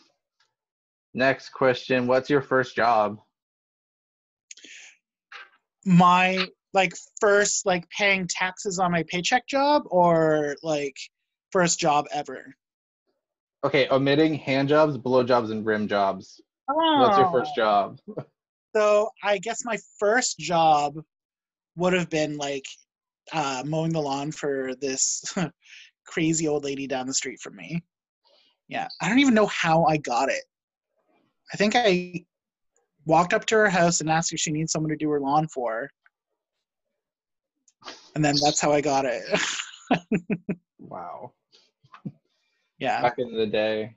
next 1.13 1.49
question: 1.49 2.07
What's 2.07 2.29
your 2.29 2.41
first 2.41 2.75
job? 2.75 3.19
My 5.86 6.47
like 6.73 6.93
first 7.19 7.65
like 7.65 7.89
paying 7.89 8.27
taxes 8.27 8.79
on 8.79 8.91
my 8.91 9.03
paycheck 9.09 9.45
job 9.47 9.84
or 9.88 10.55
like 10.63 10.95
first 11.51 11.79
job 11.79 12.05
ever. 12.13 12.55
Okay, 13.63 13.88
omitting 13.91 14.36
hand 14.36 14.69
jobs, 14.69 14.97
blow 14.97 15.23
jobs, 15.23 15.51
and 15.51 15.65
rim 15.65 15.88
jobs. 15.88 16.41
What's 16.74 17.17
your 17.17 17.32
first 17.32 17.55
job? 17.55 17.99
So 18.74 19.09
I 19.22 19.38
guess 19.38 19.65
my 19.65 19.78
first 19.99 20.39
job 20.39 20.95
would 21.76 21.91
have 21.91 22.09
been 22.09 22.38
like 22.38 22.63
uh, 23.34 23.63
mowing 23.65 23.91
the 23.91 24.01
lawn 24.01 24.32
for 24.32 24.74
this 24.80 25.22
crazy 26.07 26.47
old 26.47 26.63
lady 26.63 26.88
down 26.88 27.05
the 27.05 27.13
street 27.13 27.41
from 27.41 27.57
me. 27.57 27.84
Yeah, 28.69 28.88
I 29.01 29.09
don't 29.09 29.19
even 29.19 29.34
know 29.34 29.47
how 29.47 29.84
I 29.84 29.97
got 29.97 30.30
it. 30.30 30.45
I 31.53 31.57
think 31.57 31.74
I 31.76 32.26
walked 33.05 33.34
up 33.34 33.45
to 33.47 33.55
her 33.55 33.69
house 33.69 33.99
and 33.99 34.09
asked 34.09 34.32
if 34.32 34.39
she 34.39 34.51
needs 34.51 34.72
someone 34.72 34.91
to 34.91 34.95
do 34.95 35.09
her 35.09 35.19
lawn 35.19 35.49
for. 35.49 35.74
her. 35.74 35.91
And 38.15 38.24
then 38.24 38.36
that's 38.41 38.61
how 38.61 38.72
I 38.72 38.80
got 38.82 39.05
it. 39.05 39.24
Wow. 40.80 41.34
yeah, 42.80 43.01
Back 43.01 43.15
in 43.17 43.34
the 43.36 43.45
day, 43.45 43.95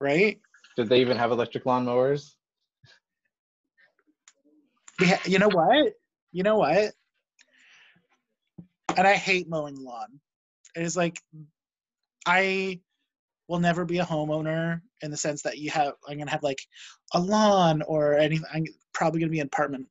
right? 0.00 0.38
Did 0.76 0.88
they 0.88 1.00
even 1.00 1.16
have 1.16 1.30
electric 1.30 1.64
lawnmowers? 1.64 2.32
We 5.00 5.08
ha- 5.08 5.20
you 5.24 5.38
know 5.38 5.48
what? 5.48 5.92
You 6.32 6.42
know 6.42 6.56
what? 6.56 6.92
And 8.96 9.06
I 9.06 9.14
hate 9.14 9.48
mowing 9.48 9.74
the 9.74 9.82
lawn. 9.82 10.20
It 10.76 10.82
is 10.82 10.96
like 10.96 11.20
I 12.26 12.80
will 13.48 13.60
never 13.60 13.84
be 13.84 13.98
a 13.98 14.04
homeowner 14.04 14.80
in 15.02 15.10
the 15.10 15.16
sense 15.16 15.42
that 15.42 15.58
you 15.58 15.70
have 15.70 15.94
I'm 16.08 16.18
gonna 16.18 16.30
have 16.30 16.42
like 16.42 16.60
a 17.12 17.20
lawn 17.20 17.82
or 17.82 18.14
anything. 18.14 18.46
I'm 18.52 18.64
probably 18.92 19.20
gonna 19.20 19.30
be 19.30 19.40
an 19.40 19.46
apartment 19.46 19.86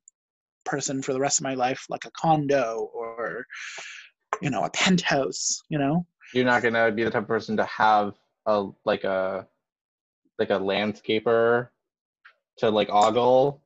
person 0.64 1.02
for 1.02 1.12
the 1.12 1.20
rest 1.20 1.38
of 1.38 1.44
my 1.44 1.54
life, 1.54 1.84
like 1.88 2.04
a 2.04 2.10
condo 2.10 2.90
or 2.94 3.44
you 4.40 4.50
know 4.50 4.64
a 4.64 4.70
penthouse. 4.70 5.62
You 5.68 5.78
know, 5.78 6.06
You're 6.32 6.44
not 6.44 6.62
gonna 6.62 6.90
be 6.90 7.04
the 7.04 7.10
type 7.10 7.22
of 7.22 7.28
person 7.28 7.56
to 7.58 7.64
have 7.64 8.14
a 8.46 8.68
like 8.84 9.04
a 9.04 9.46
like 10.38 10.50
a 10.50 10.58
landscaper 10.58 11.68
to 12.58 12.70
like 12.70 12.88
ogle. 12.90 13.62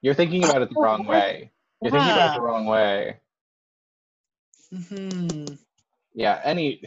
You're 0.00 0.14
thinking 0.14 0.44
about 0.44 0.62
it 0.62 0.70
the 0.70 0.80
wrong 0.80 1.06
way. 1.06 1.50
You're 1.80 1.90
thinking 1.92 2.10
about 2.10 2.30
it 2.34 2.38
the 2.38 2.42
wrong 2.44 2.66
way. 2.66 3.20
hmm 4.72 5.44
Yeah. 6.14 6.40
Any. 6.44 6.82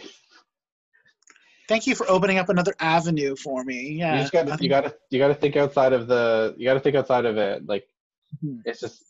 Thank 1.67 1.87
you 1.87 1.95
for 1.95 2.07
opening 2.09 2.37
up 2.37 2.49
another 2.49 2.75
avenue 2.79 3.35
for 3.35 3.63
me. 3.63 3.93
Yeah, 3.93 4.15
you 4.15 4.21
just 4.21 4.33
gotta, 4.33 4.51
you 4.51 4.57
think- 4.57 4.69
got 4.69 4.81
to 4.81 4.95
you 5.09 5.17
got 5.19 5.29
to 5.29 5.33
think 5.35 5.55
outside 5.55 5.93
of 5.93 6.07
the 6.07 6.53
you 6.57 6.65
got 6.65 6.75
to 6.75 6.79
think 6.79 6.95
outside 6.95 7.25
of 7.25 7.37
it. 7.37 7.65
Like 7.65 7.87
Mhm. 8.43 8.61
it's 8.65 8.79
just 8.81 9.01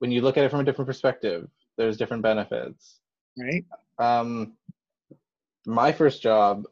when 0.00 0.10
you 0.10 0.20
look 0.20 0.36
at 0.36 0.44
it 0.44 0.50
from 0.50 0.60
a 0.60 0.64
different 0.64 0.86
perspective, 0.86 1.48
there's 1.76 1.96
different 1.96 2.22
benefits. 2.22 3.00
right. 3.38 3.64
Um, 3.98 4.56
my 5.66 5.92
first 5.92 6.20
job, 6.22 6.66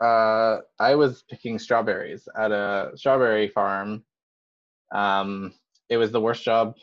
uh, 0.00 0.58
I 0.78 0.94
was 0.94 1.24
picking 1.28 1.58
strawberries 1.58 2.28
at 2.36 2.52
a 2.52 2.92
strawberry 2.94 3.48
farm. 3.48 4.04
Um, 4.94 5.54
it 5.88 5.96
was 5.96 6.12
the 6.12 6.20
worst 6.20 6.44
job 6.44 6.76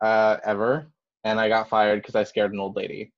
uh, 0.00 0.38
ever, 0.44 0.90
and 1.24 1.40
I 1.40 1.48
got 1.48 1.68
fired 1.68 2.02
because 2.02 2.14
I 2.14 2.24
scared 2.24 2.52
an 2.52 2.60
old 2.60 2.76
lady. 2.76 3.12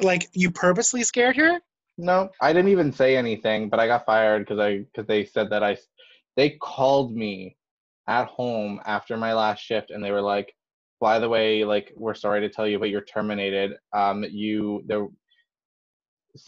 Like 0.00 0.28
you 0.32 0.50
purposely 0.50 1.02
scared 1.02 1.36
her? 1.36 1.60
No, 1.98 2.30
I 2.40 2.52
didn't 2.52 2.70
even 2.70 2.92
say 2.92 3.16
anything, 3.16 3.68
but 3.68 3.78
I 3.78 3.86
got 3.86 4.06
fired 4.06 4.46
because 4.46 4.58
I 4.58 4.78
because 4.78 5.06
they 5.06 5.24
said 5.24 5.50
that 5.50 5.62
I 5.62 5.76
they 6.36 6.50
called 6.62 7.14
me 7.14 7.56
at 8.08 8.26
home 8.26 8.80
after 8.86 9.16
my 9.16 9.34
last 9.34 9.60
shift 9.60 9.90
and 9.90 10.02
they 10.02 10.10
were 10.10 10.22
like, 10.22 10.54
by 11.00 11.18
the 11.18 11.28
way, 11.28 11.64
like 11.64 11.92
we're 11.96 12.14
sorry 12.14 12.40
to 12.40 12.48
tell 12.48 12.66
you, 12.66 12.78
but 12.78 12.88
you're 12.88 13.02
terminated. 13.02 13.72
Um, 13.92 14.24
you 14.30 14.82
there, 14.86 15.06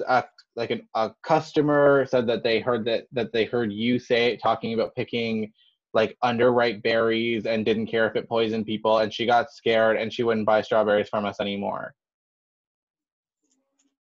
a, 0.07 0.25
like 0.57 0.71
an, 0.71 0.87
a 0.95 1.13
customer 1.23 2.07
said 2.07 2.27
that 2.27 2.43
they 2.43 2.61
heard 2.61 2.85
that 2.87 3.07
that 3.13 3.33
they 3.33 3.45
heard 3.45 3.73
you 3.73 3.99
say 3.99 4.33
it 4.33 4.43
talking 4.43 4.75
about 4.75 4.95
picking 4.95 5.53
like 5.93 6.17
underripe 6.25 6.83
berries 6.83 7.47
and 7.47 7.65
didn't 7.65 7.87
care 7.87 8.09
if 8.09 8.17
it 8.17 8.29
poisoned 8.29 8.67
people 8.67 8.99
and 8.99 9.13
she 9.13 9.27
got 9.27 9.53
scared 9.53 9.97
and 9.97 10.13
she 10.13 10.23
wouldn't 10.23 10.47
buy 10.47 10.61
strawberries 10.61 11.09
from 11.09 11.25
us 11.25 11.41
anymore. 11.41 11.95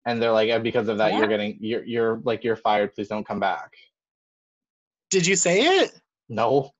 And 0.06 0.20
they're 0.20 0.32
like 0.32 0.50
and 0.50 0.64
because 0.64 0.88
of 0.88 0.98
that 0.98 1.14
you're 1.14 1.28
getting 1.28 1.58
you're 1.60 1.84
you're 1.84 2.20
like 2.24 2.42
you're 2.42 2.56
fired. 2.56 2.94
Please 2.94 3.08
don't 3.08 3.26
come 3.26 3.40
back. 3.40 3.70
Did 5.10 5.26
you 5.26 5.36
say 5.36 5.60
it? 5.62 6.00
no. 6.28 6.70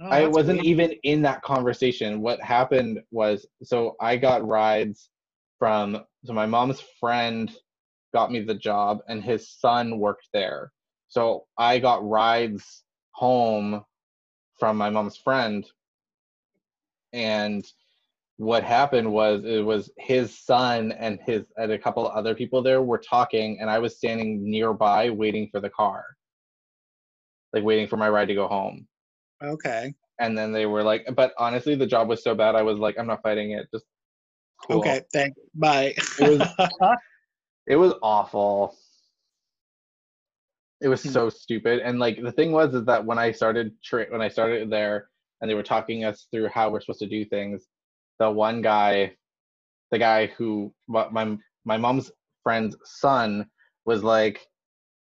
Oh, 0.00 0.06
i 0.10 0.28
wasn't 0.28 0.62
weird. 0.62 0.66
even 0.66 0.92
in 1.02 1.22
that 1.22 1.42
conversation. 1.42 2.20
What 2.20 2.40
happened 2.40 3.00
was 3.10 3.46
so 3.62 3.96
i 4.00 4.16
got 4.16 4.46
rides 4.46 5.10
from 5.58 6.04
so 6.24 6.32
my 6.32 6.46
mom's 6.46 6.80
friend 7.00 7.50
got 8.12 8.32
me 8.32 8.40
the 8.40 8.54
job 8.54 9.00
and 9.08 9.22
his 9.22 9.50
son 9.50 9.98
worked 9.98 10.28
there 10.32 10.72
so 11.08 11.44
i 11.58 11.78
got 11.78 12.06
rides 12.06 12.84
home 13.12 13.84
from 14.58 14.76
my 14.76 14.90
mom's 14.90 15.16
friend 15.16 15.66
and 17.12 17.64
what 18.36 18.62
happened 18.62 19.10
was 19.10 19.44
it 19.44 19.64
was 19.64 19.90
his 19.98 20.38
son 20.38 20.92
and 20.92 21.18
his 21.26 21.42
and 21.56 21.72
a 21.72 21.78
couple 21.78 22.06
of 22.06 22.14
other 22.14 22.34
people 22.34 22.62
there 22.62 22.82
were 22.82 22.98
talking 22.98 23.58
and 23.60 23.68
i 23.70 23.78
was 23.78 23.96
standing 23.96 24.48
nearby 24.48 25.10
waiting 25.10 25.48
for 25.50 25.60
the 25.60 25.70
car 25.70 26.04
like 27.52 27.64
waiting 27.64 27.86
for 27.86 27.96
my 27.96 28.08
ride 28.08 28.28
to 28.28 28.34
go 28.34 28.46
home 28.46 28.86
Okay. 29.42 29.94
and 30.20 30.36
then 30.36 30.52
they 30.52 30.66
were 30.66 30.82
like 30.82 31.06
but 31.14 31.32
honestly 31.38 31.74
the 31.74 31.86
job 31.86 32.08
was 32.08 32.22
so 32.22 32.34
bad 32.34 32.54
i 32.54 32.62
was 32.62 32.78
like 32.78 32.96
i'm 32.98 33.06
not 33.06 33.22
fighting 33.22 33.52
it 33.52 33.68
just 33.72 33.84
cool. 34.66 34.78
Okay. 34.78 35.02
Thank. 35.12 35.34
Bye. 35.54 35.94
It 36.18 36.48
it 37.68 37.76
was 37.76 37.94
awful. 38.02 38.76
It 40.80 40.88
was 40.88 41.02
Hmm. 41.02 41.10
so 41.10 41.28
stupid. 41.30 41.80
And 41.80 41.98
like 41.98 42.22
the 42.22 42.32
thing 42.32 42.52
was 42.52 42.74
is 42.74 42.84
that 42.86 43.04
when 43.04 43.18
i 43.18 43.32
started 43.32 43.72
tra- 43.82 44.06
when 44.10 44.22
i 44.22 44.28
started 44.28 44.70
there 44.70 45.10
and 45.40 45.50
they 45.50 45.54
were 45.54 45.62
talking 45.62 46.04
us 46.04 46.26
through 46.30 46.48
how 46.48 46.70
we're 46.70 46.80
supposed 46.80 47.00
to 47.00 47.06
do 47.08 47.24
things 47.24 47.66
the 48.18 48.30
one 48.30 48.62
guy 48.62 49.16
the 49.92 49.98
guy 49.98 50.26
who 50.38 50.72
my 50.88 51.36
my, 51.64 51.76
mom's 51.76 52.10
friend's 52.42 52.76
son 52.84 53.48
was 53.84 54.02
like 54.04 54.46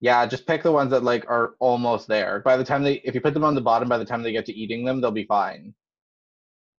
yeah 0.01 0.26
just 0.26 0.47
pick 0.47 0.64
the 0.64 0.72
ones 0.72 0.91
that 0.91 1.03
like 1.03 1.26
are 1.30 1.55
almost 1.60 2.08
there. 2.08 2.41
By 2.41 2.58
the 2.58 2.64
time 2.66 2.84
they 2.84 2.95
if 3.05 3.16
you 3.16 3.22
put 3.22 3.34
them 3.34 3.43
on 3.45 3.55
the 3.55 3.62
bottom 3.62 3.89
by 3.89 3.97
the 3.97 4.05
time 4.05 4.24
they 4.24 4.32
get 4.32 4.45
to 4.47 4.53
eating 4.53 4.86
them 4.86 5.01
they'll 5.01 5.12
be 5.12 5.26
fine. 5.26 5.74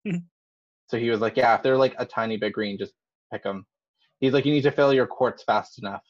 Hmm. 0.07 0.19
so 0.89 0.99
he 0.99 1.11
was 1.11 1.21
like 1.21 1.37
yeah 1.37 1.55
if 1.57 1.63
they're 1.63 1.77
like 1.79 1.95
a 1.99 2.07
tiny 2.07 2.37
bit 2.37 2.53
green 2.53 2.79
just 2.79 2.95
pick 3.33 3.43
them 3.43 3.67
he's 4.21 4.33
like 4.33 4.45
you 4.45 4.53
need 4.53 4.63
to 4.63 4.71
fill 4.71 4.93
your 4.93 5.07
quarts 5.07 5.43
fast 5.45 5.79
enough 5.79 6.03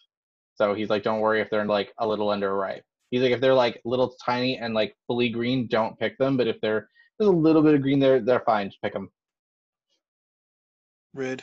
so 0.54 0.74
he's 0.74 0.90
like 0.90 1.02
don't 1.02 1.20
worry 1.20 1.40
if 1.40 1.50
they're 1.50 1.64
like 1.64 1.92
a 1.98 2.06
little 2.06 2.28
underripe 2.28 2.82
he's 3.10 3.22
like 3.22 3.32
if 3.32 3.40
they're 3.40 3.54
like 3.54 3.80
little 3.84 4.14
tiny 4.24 4.58
and 4.58 4.74
like 4.74 4.94
fully 5.06 5.28
green 5.28 5.66
don't 5.68 5.98
pick 5.98 6.16
them 6.18 6.36
but 6.36 6.46
if 6.46 6.60
they're 6.60 6.88
there's 7.18 7.28
a 7.28 7.32
little 7.32 7.62
bit 7.62 7.74
of 7.74 7.82
green 7.82 7.98
there 7.98 8.20
they're 8.20 8.40
fine 8.40 8.68
just 8.68 8.82
pick 8.82 8.92
them 8.92 9.10
Red. 11.14 11.42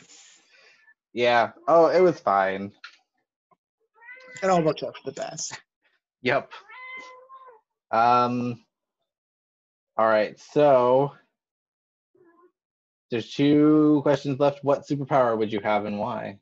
yeah 1.12 1.50
oh 1.68 1.88
it 1.88 2.00
was 2.00 2.20
fine 2.20 2.72
It 4.42 4.50
all 4.50 4.62
worked 4.62 4.82
out 4.82 4.94
for 4.96 5.10
the 5.10 5.20
best. 5.20 5.58
Yep. 6.22 6.50
Um. 7.90 8.62
All 9.96 10.06
right. 10.06 10.38
So 10.38 11.12
there's 13.10 13.30
two 13.32 14.00
questions 14.02 14.38
left. 14.38 14.60
What 14.62 14.86
superpower 14.86 15.38
would 15.38 15.52
you 15.52 15.60
have 15.60 15.84
and 15.86 15.98
why? 15.98 16.38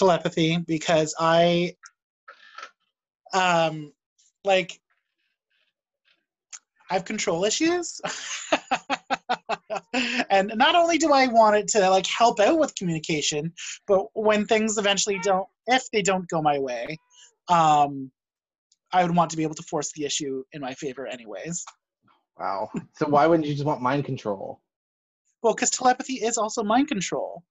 Telepathy, 0.00 0.56
because 0.66 1.14
I, 1.20 1.76
um, 3.34 3.92
like, 4.44 4.80
I 6.90 6.94
have 6.94 7.04
control 7.04 7.44
issues. 7.44 8.00
and 10.30 10.52
not 10.56 10.74
only 10.74 10.96
do 10.96 11.12
I 11.12 11.26
want 11.26 11.56
it 11.56 11.68
to 11.68 11.90
like 11.90 12.06
help 12.06 12.40
out 12.40 12.58
with 12.58 12.74
communication, 12.74 13.52
but 13.86 14.06
when 14.14 14.46
things 14.46 14.78
eventually 14.78 15.18
don't, 15.22 15.46
if 15.66 15.84
they 15.92 16.00
don't 16.00 16.26
go 16.28 16.40
my 16.40 16.58
way, 16.58 16.96
um, 17.50 18.10
I 18.92 19.04
would 19.04 19.14
want 19.14 19.30
to 19.32 19.36
be 19.36 19.42
able 19.42 19.54
to 19.56 19.62
force 19.64 19.92
the 19.94 20.06
issue 20.06 20.42
in 20.52 20.62
my 20.62 20.72
favor, 20.72 21.06
anyways. 21.06 21.62
Wow. 22.38 22.70
So 22.96 23.06
why 23.06 23.26
wouldn't 23.26 23.46
you 23.46 23.52
just 23.52 23.66
want 23.66 23.82
mind 23.82 24.06
control? 24.06 24.62
Well, 25.42 25.54
because 25.54 25.70
telepathy 25.70 26.14
is 26.14 26.38
also 26.38 26.64
mind 26.64 26.88
control. 26.88 27.44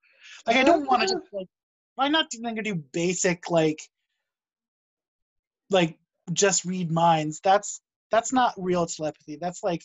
Like 0.47 0.57
I 0.57 0.63
don't 0.63 0.87
want 0.87 1.03
to 1.03 1.07
just 1.07 1.27
like 1.31 1.47
I'm 1.99 2.11
not 2.11 2.29
to 2.31 2.61
do 2.61 2.75
basic 2.75 3.49
like 3.49 3.81
like 5.69 5.97
just 6.33 6.65
read 6.65 6.91
minds. 6.91 7.39
That's 7.43 7.81
that's 8.11 8.33
not 8.33 8.53
real 8.57 8.85
telepathy. 8.85 9.37
That's 9.39 9.63
like 9.63 9.83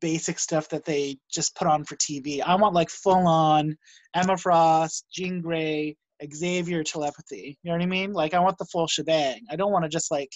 basic 0.00 0.38
stuff 0.38 0.68
that 0.68 0.84
they 0.84 1.18
just 1.30 1.56
put 1.56 1.66
on 1.66 1.84
for 1.84 1.96
TV. 1.96 2.40
I 2.40 2.54
want 2.54 2.74
like 2.74 2.90
full 2.90 3.26
on 3.26 3.76
Emma 4.14 4.36
Frost, 4.36 5.06
Jean 5.12 5.40
Grey, 5.40 5.96
Xavier 6.32 6.84
telepathy. 6.84 7.58
You 7.62 7.70
know 7.70 7.76
what 7.76 7.82
I 7.82 7.86
mean? 7.86 8.12
Like 8.12 8.34
I 8.34 8.40
want 8.40 8.58
the 8.58 8.66
full 8.66 8.86
shebang. 8.86 9.42
I 9.50 9.56
don't 9.56 9.72
want 9.72 9.84
to 9.84 9.88
just 9.88 10.10
like 10.10 10.32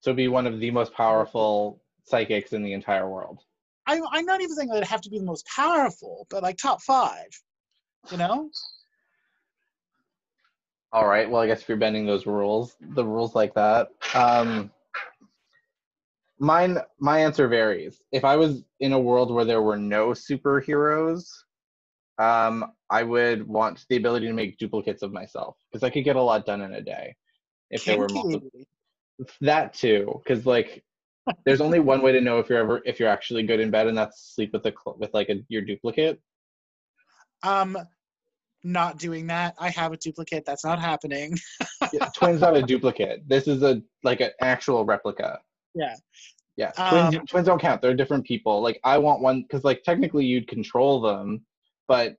So 0.00 0.12
be 0.12 0.28
one 0.28 0.46
of 0.46 0.60
the 0.60 0.70
most 0.70 0.92
powerful 0.92 1.82
psychics 2.04 2.52
in 2.52 2.62
the 2.62 2.72
entire 2.72 3.08
world. 3.08 3.38
I, 3.86 4.00
I'm 4.12 4.26
not 4.26 4.40
even 4.40 4.54
saying 4.54 4.68
that 4.68 4.82
it 4.82 4.88
have 4.88 5.00
to 5.02 5.10
be 5.10 5.18
the 5.18 5.24
most 5.24 5.46
powerful, 5.46 6.26
but 6.30 6.42
like 6.42 6.56
top 6.56 6.82
five. 6.82 7.28
You 8.10 8.16
know? 8.16 8.50
All 10.92 11.06
right. 11.06 11.28
Well, 11.28 11.40
I 11.40 11.46
guess 11.46 11.62
if 11.62 11.68
you're 11.68 11.78
bending 11.78 12.06
those 12.06 12.26
rules, 12.26 12.76
the 12.80 13.04
rules 13.04 13.34
like 13.34 13.54
that. 13.54 13.88
Um, 14.14 14.70
mine, 16.38 16.78
my 16.98 17.20
answer 17.20 17.48
varies. 17.48 18.02
If 18.12 18.24
I 18.24 18.36
was 18.36 18.64
in 18.80 18.92
a 18.92 19.00
world 19.00 19.32
where 19.32 19.46
there 19.46 19.62
were 19.62 19.78
no 19.78 20.08
superheroes, 20.08 21.24
um, 22.18 22.72
I 22.90 23.04
would 23.04 23.48
want 23.48 23.86
the 23.88 23.96
ability 23.96 24.26
to 24.26 24.34
make 24.34 24.58
duplicates 24.58 25.02
of 25.02 25.12
myself 25.12 25.56
because 25.70 25.82
I 25.82 25.88
could 25.90 26.04
get 26.04 26.16
a 26.16 26.22
lot 26.22 26.44
done 26.44 26.60
in 26.60 26.74
a 26.74 26.82
day. 26.82 27.16
If 27.70 27.86
there 27.86 27.96
were 27.96 28.08
multiple, 28.08 28.50
that 29.40 29.72
too, 29.72 30.20
because 30.22 30.44
like, 30.44 30.84
there's 31.46 31.62
only 31.62 31.80
one 31.80 32.02
way 32.02 32.12
to 32.12 32.20
know 32.20 32.38
if 32.38 32.50
you're 32.50 32.58
ever 32.58 32.82
if 32.84 33.00
you're 33.00 33.08
actually 33.08 33.44
good 33.44 33.60
in 33.60 33.70
bed, 33.70 33.86
and 33.86 33.96
that's 33.96 34.34
sleep 34.34 34.52
with 34.52 34.66
a 34.66 34.74
with 34.98 35.14
like 35.14 35.30
a 35.30 35.36
your 35.48 35.62
duplicate. 35.62 36.20
Um, 37.42 37.78
not 38.64 38.98
doing 38.98 39.26
that. 39.28 39.54
I 39.58 39.70
have 39.70 39.92
a 39.92 39.96
duplicate. 39.96 40.44
That's 40.44 40.64
not 40.64 40.78
happening. 40.80 41.38
Yeah, 41.92 42.08
twins 42.16 42.40
not 42.40 42.56
a 42.56 42.62
duplicate. 42.62 43.28
This 43.28 43.46
is 43.46 43.62
a 43.62 43.82
like 44.02 44.20
an 44.20 44.30
actual 44.40 44.84
replica. 44.84 45.40
Yeah. 45.74 45.94
Yeah, 46.56 46.70
twins, 46.70 47.16
Um, 47.16 47.26
twins 47.26 47.46
don't 47.46 47.60
count. 47.60 47.82
They're 47.82 47.94
different 47.94 48.24
people. 48.24 48.62
Like 48.62 48.80
I 48.84 48.96
want 48.96 49.20
one 49.20 49.42
because 49.42 49.62
like 49.62 49.82
technically 49.82 50.24
you'd 50.24 50.48
control 50.48 51.02
them, 51.02 51.44
but 51.88 52.16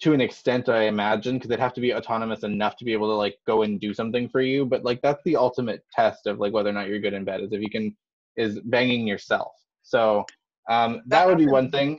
to 0.00 0.12
an 0.12 0.20
extent 0.20 0.68
I 0.68 0.84
imagine 0.84 1.36
because 1.36 1.48
they'd 1.48 1.58
have 1.58 1.72
to 1.74 1.80
be 1.80 1.94
autonomous 1.94 2.42
enough 2.42 2.76
to 2.78 2.84
be 2.84 2.92
able 2.92 3.08
to 3.08 3.14
like 3.14 3.38
go 3.46 3.62
and 3.62 3.80
do 3.80 3.94
something 3.94 4.28
for 4.28 4.42
you. 4.42 4.66
But 4.66 4.84
like 4.84 5.00
that's 5.00 5.22
the 5.24 5.36
ultimate 5.36 5.84
test 5.92 6.26
of 6.26 6.38
like 6.38 6.52
whether 6.52 6.68
or 6.68 6.74
not 6.74 6.88
you're 6.88 7.00
good 7.00 7.14
in 7.14 7.24
bed 7.24 7.40
is 7.40 7.52
if 7.52 7.62
you 7.62 7.70
can 7.70 7.96
is 8.36 8.60
banging 8.60 9.06
yourself. 9.06 9.52
So 9.82 10.26
um, 10.68 11.02
that 11.06 11.26
would 11.26 11.38
be 11.38 11.46
one 11.46 11.70
thing. 11.70 11.98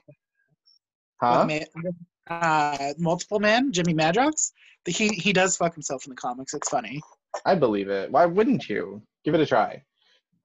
Huh? 1.22 1.46
Ma- 1.46 1.90
uh, 2.30 2.94
multiple 2.98 3.40
man, 3.40 3.72
Jimmy 3.72 3.94
Madrox. 3.94 4.52
He 4.86 5.10
he 5.10 5.34
does 5.34 5.58
fuck 5.58 5.74
himself 5.74 6.06
in 6.06 6.12
the 6.12 6.16
comics. 6.16 6.54
It's 6.54 6.70
funny. 6.70 7.02
I 7.46 7.56
believe 7.56 7.90
it. 7.90 8.12
Why 8.12 8.26
wouldn't 8.26 8.70
you? 8.70 9.02
Give 9.24 9.34
it 9.36 9.42
a 9.42 9.46
try. 9.46 9.84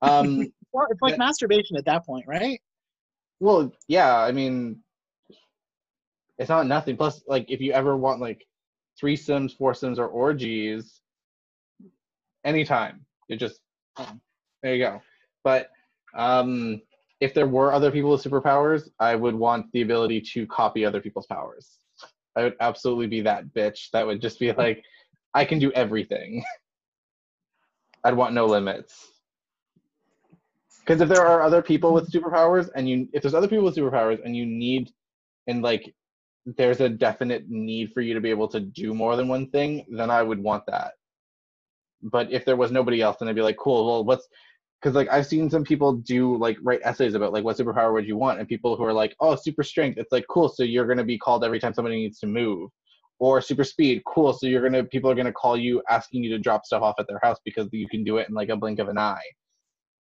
Um, 0.03 0.53
Well, 0.73 0.89
it's 0.91 1.01
like 1.01 1.13
Yeah. 1.13 1.19
masturbation 1.19 1.77
at 1.77 1.85
that 1.85 2.05
point, 2.05 2.27
right? 2.27 2.61
Well, 3.39 3.73
yeah, 3.87 4.17
I 4.19 4.33
mean, 4.33 4.83
it's 6.37 6.49
not 6.49 6.67
nothing. 6.67 6.97
Plus, 6.97 7.23
like, 7.29 7.49
if 7.49 7.61
you 7.61 7.73
ever 7.73 7.97
want 7.97 8.21
like 8.21 8.45
threesomes, 9.01 9.57
foursomes, 9.57 10.01
or 10.01 10.09
orgies, 10.09 11.01
anytime, 12.45 13.07
you 13.29 13.37
just 13.37 13.61
there 14.63 14.75
you 14.75 14.85
go. 14.85 15.01
But 15.45 15.71
um, 16.17 16.83
if 17.25 17.33
there 17.33 17.47
were 17.47 17.73
other 17.73 17.91
people 17.91 18.11
with 18.11 18.23
superpowers, 18.23 18.91
I 19.01 19.15
would 19.15 19.35
want 19.35 19.73
the 19.73 19.81
ability 19.81 20.21
to 20.33 20.47
copy 20.47 20.85
other 20.85 21.01
people's 21.01 21.27
powers. 21.27 21.79
I 22.37 22.43
would 22.43 22.57
absolutely 22.61 23.07
be 23.07 23.23
that 23.23 23.47
bitch. 23.55 23.91
That 23.93 24.07
would 24.07 24.21
just 24.21 24.39
be 24.39 24.53
like, 24.65 24.85
I 25.33 25.47
can 25.47 25.59
do 25.59 25.73
everything. 25.73 26.45
I'd 28.05 28.15
want 28.15 28.35
no 28.35 28.45
limits. 28.45 29.13
Because 30.81 31.01
if 31.01 31.09
there 31.09 31.27
are 31.27 31.41
other 31.41 31.63
people 31.63 31.95
with 31.95 32.13
superpowers, 32.13 32.69
and 32.77 32.87
you, 32.87 33.09
if 33.15 33.23
there's 33.23 33.33
other 33.33 33.49
people 33.49 33.65
with 33.65 33.75
superpowers, 33.75 34.23
and 34.23 34.37
you 34.37 34.45
need, 34.45 34.93
and 35.47 35.63
like, 35.63 35.95
there's 36.45 36.83
a 36.83 36.91
definite 36.91 37.49
need 37.49 37.91
for 37.95 38.03
you 38.03 38.13
to 38.13 38.21
be 38.21 38.29
able 38.29 38.49
to 38.49 38.61
do 38.61 38.93
more 38.93 39.17
than 39.17 39.29
one 39.29 39.49
thing, 39.49 39.87
then 39.89 40.11
I 40.11 40.23
would 40.23 40.43
want 40.43 40.67
that. 40.67 40.93
But 42.03 42.31
if 42.31 42.45
there 42.45 42.57
was 42.57 42.71
nobody 42.71 43.01
else, 43.01 43.17
then 43.19 43.29
I'd 43.29 43.35
be 43.35 43.41
like, 43.41 43.57
cool. 43.57 43.87
Well, 43.87 44.05
what's 44.05 44.29
because 44.85 44.95
like 44.95 45.09
I've 45.11 45.27
seen 45.27 45.49
some 45.49 45.65
people 45.65 45.95
do 45.95 46.37
like 46.37 46.59
write 46.63 46.81
essays 46.85 47.15
about 47.15 47.33
like 47.33 47.43
what 47.43 47.57
superpower 47.57 47.95
would 47.95 48.07
you 48.07 48.19
want, 48.19 48.39
and 48.39 48.47
people 48.47 48.77
who 48.77 48.85
are 48.85 48.93
like, 48.93 49.17
oh, 49.19 49.35
super 49.35 49.63
strength. 49.63 49.97
It's 49.97 50.13
like 50.13 50.27
cool. 50.29 50.51
So 50.51 50.63
you're 50.63 50.87
gonna 50.87 51.05
be 51.05 51.17
called 51.17 51.43
every 51.43 51.59
time 51.59 51.73
somebody 51.73 51.97
needs 51.97 52.19
to 52.19 52.27
move, 52.27 52.69
or 53.19 53.41
super 53.41 53.65
speed. 53.65 54.03
Cool. 54.07 54.35
So 54.35 54.47
you're 54.47 54.63
gonna 54.63 54.85
people 54.85 55.11
are 55.11 55.15
gonna 55.15 55.33
call 55.33 55.57
you 55.57 55.83
asking 55.89 56.23
you 56.23 56.31
to 56.31 56.39
drop 56.39 56.67
stuff 56.67 56.83
off 56.83 56.97
at 56.99 57.09
their 57.09 57.19
house 57.23 57.39
because 57.47 57.67
you 57.73 57.89
can 57.89 58.05
do 58.05 58.19
it 58.19 58.29
in 58.29 58.35
like 58.35 58.51
a 58.51 58.57
blink 58.57 58.79
of 58.79 58.89
an 58.89 58.99
eye. 58.99 59.25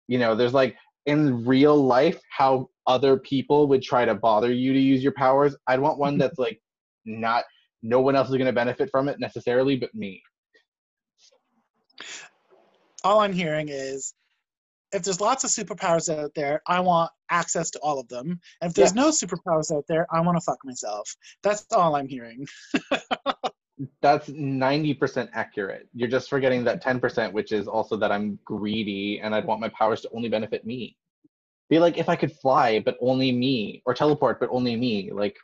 You 0.08 0.18
know, 0.18 0.34
there's 0.34 0.52
like 0.52 0.76
in 1.06 1.46
real 1.46 1.82
life 1.82 2.20
how 2.30 2.68
other 2.86 3.16
people 3.16 3.68
would 3.68 3.82
try 3.82 4.04
to 4.04 4.14
bother 4.14 4.52
you 4.52 4.74
to 4.74 4.78
use 4.78 5.02
your 5.02 5.12
powers. 5.12 5.56
I'd 5.66 5.80
want 5.80 5.98
one 5.98 6.18
that's 6.18 6.38
like 6.38 6.60
not 7.06 7.44
no 7.82 8.02
one 8.02 8.14
else 8.14 8.28
is 8.28 8.36
gonna 8.36 8.52
benefit 8.52 8.90
from 8.90 9.08
it 9.08 9.20
necessarily, 9.20 9.78
but 9.78 9.94
me. 9.94 10.22
All 13.04 13.20
I'm 13.20 13.32
hearing 13.32 13.68
is 13.70 14.12
if 14.92 15.02
there's 15.02 15.20
lots 15.20 15.44
of 15.44 15.50
superpowers 15.50 16.14
out 16.14 16.32
there, 16.34 16.62
I 16.66 16.80
want 16.80 17.10
access 17.30 17.70
to 17.72 17.78
all 17.80 17.98
of 17.98 18.08
them. 18.08 18.40
And 18.60 18.70
if 18.70 18.74
there's 18.74 18.94
no 18.94 19.08
superpowers 19.10 19.74
out 19.74 19.84
there, 19.88 20.06
I 20.12 20.20
want 20.20 20.36
to 20.36 20.40
fuck 20.40 20.58
myself. 20.64 21.14
That's 21.42 21.66
all 21.72 21.96
I'm 21.96 22.08
hearing. 22.08 22.46
That's 24.00 24.30
90% 24.30 25.28
accurate. 25.34 25.88
You're 25.92 26.08
just 26.08 26.30
forgetting 26.30 26.64
that 26.64 26.82
10%, 26.82 27.32
which 27.32 27.52
is 27.52 27.68
also 27.68 27.96
that 27.96 28.10
I'm 28.10 28.38
greedy 28.44 29.20
and 29.20 29.34
I'd 29.34 29.44
want 29.44 29.60
my 29.60 29.68
powers 29.70 30.00
to 30.02 30.10
only 30.14 30.28
benefit 30.28 30.64
me. 30.64 30.96
Be 31.68 31.78
like 31.78 31.98
if 31.98 32.08
I 32.08 32.16
could 32.16 32.32
fly, 32.32 32.80
but 32.80 32.96
only 33.00 33.32
me, 33.32 33.82
or 33.84 33.92
teleport, 33.92 34.38
but 34.38 34.48
only 34.52 34.76
me. 34.76 35.10
Like, 35.12 35.36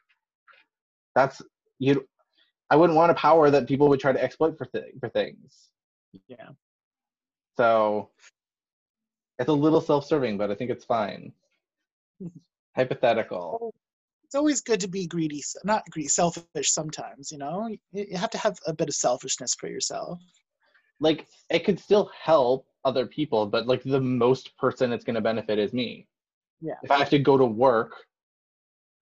that's 1.17 1.43
you. 1.81 2.07
I 2.71 2.77
wouldn't 2.77 2.97
want 2.97 3.11
a 3.11 3.15
power 3.15 3.51
that 3.51 3.67
people 3.67 3.89
would 3.89 3.99
try 3.99 4.13
to 4.13 4.23
exploit 4.23 4.57
for 4.57 4.67
th- 4.67 4.95
for 5.01 5.09
things. 5.09 5.71
Yeah. 6.29 6.51
So 7.57 8.11
it's 9.43 9.49
a 9.49 9.53
little 9.53 9.81
self-serving, 9.81 10.39
but 10.39 10.51
I 10.51 10.55
think 10.55 10.71
it's 10.71 10.85
fine. 10.85 11.33
Hypothetical. 12.77 13.75
It's 14.25 14.35
always 14.35 14.61
good 14.61 14.81
to 14.81 14.89
be 14.89 15.07
greedy, 15.07 15.43
not 15.65 15.83
greedy, 15.91 16.09
selfish 16.09 16.71
sometimes, 16.71 17.31
you 17.31 17.39
know? 17.39 17.69
You, 17.93 18.17
have 18.17 18.31
to 18.31 18.39
have 18.39 18.57
a 18.67 18.73
bit 18.73 18.89
of 18.89 18.95
selfishness 18.95 19.55
for 19.55 19.69
yourself. 19.69 20.21
Like 21.01 21.27
it 21.51 21.65
could 21.65 21.81
still 21.81 22.11
help 22.19 22.67
other 22.85 23.05
people, 23.07 23.47
but 23.47 23.67
like 23.67 23.83
the 23.83 24.01
most 24.01 24.57
person 24.57 24.93
it's 24.93 25.05
going 25.05 25.17
to 25.17 25.21
benefit 25.21 25.59
is 25.59 25.73
me. 25.73 26.07
Yeah. 26.61 26.75
If 26.83 26.91
I 26.91 26.99
have 26.99 27.11
to 27.11 27.19
go 27.19 27.37
to 27.37 27.45
work, 27.45 27.93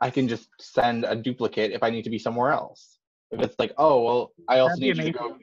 I 0.01 0.09
can 0.11 0.27
just 0.27 0.49
send 0.59 1.05
a 1.05 1.15
duplicate 1.15 1.73
if 1.73 1.83
I 1.83 1.91
need 1.91 2.05
to 2.05 2.11
be 2.11 2.19
somewhere 2.19 2.53
else. 2.53 2.99
If 3.31 3.41
it's 3.41 3.57
like, 3.59 3.73
oh 3.77 4.03
well, 4.03 4.33
I 4.49 4.61
also 4.61 4.77
That'd 4.81 4.97
need 4.97 5.07
you 5.07 5.13
to 5.13 5.19
go. 5.19 5.39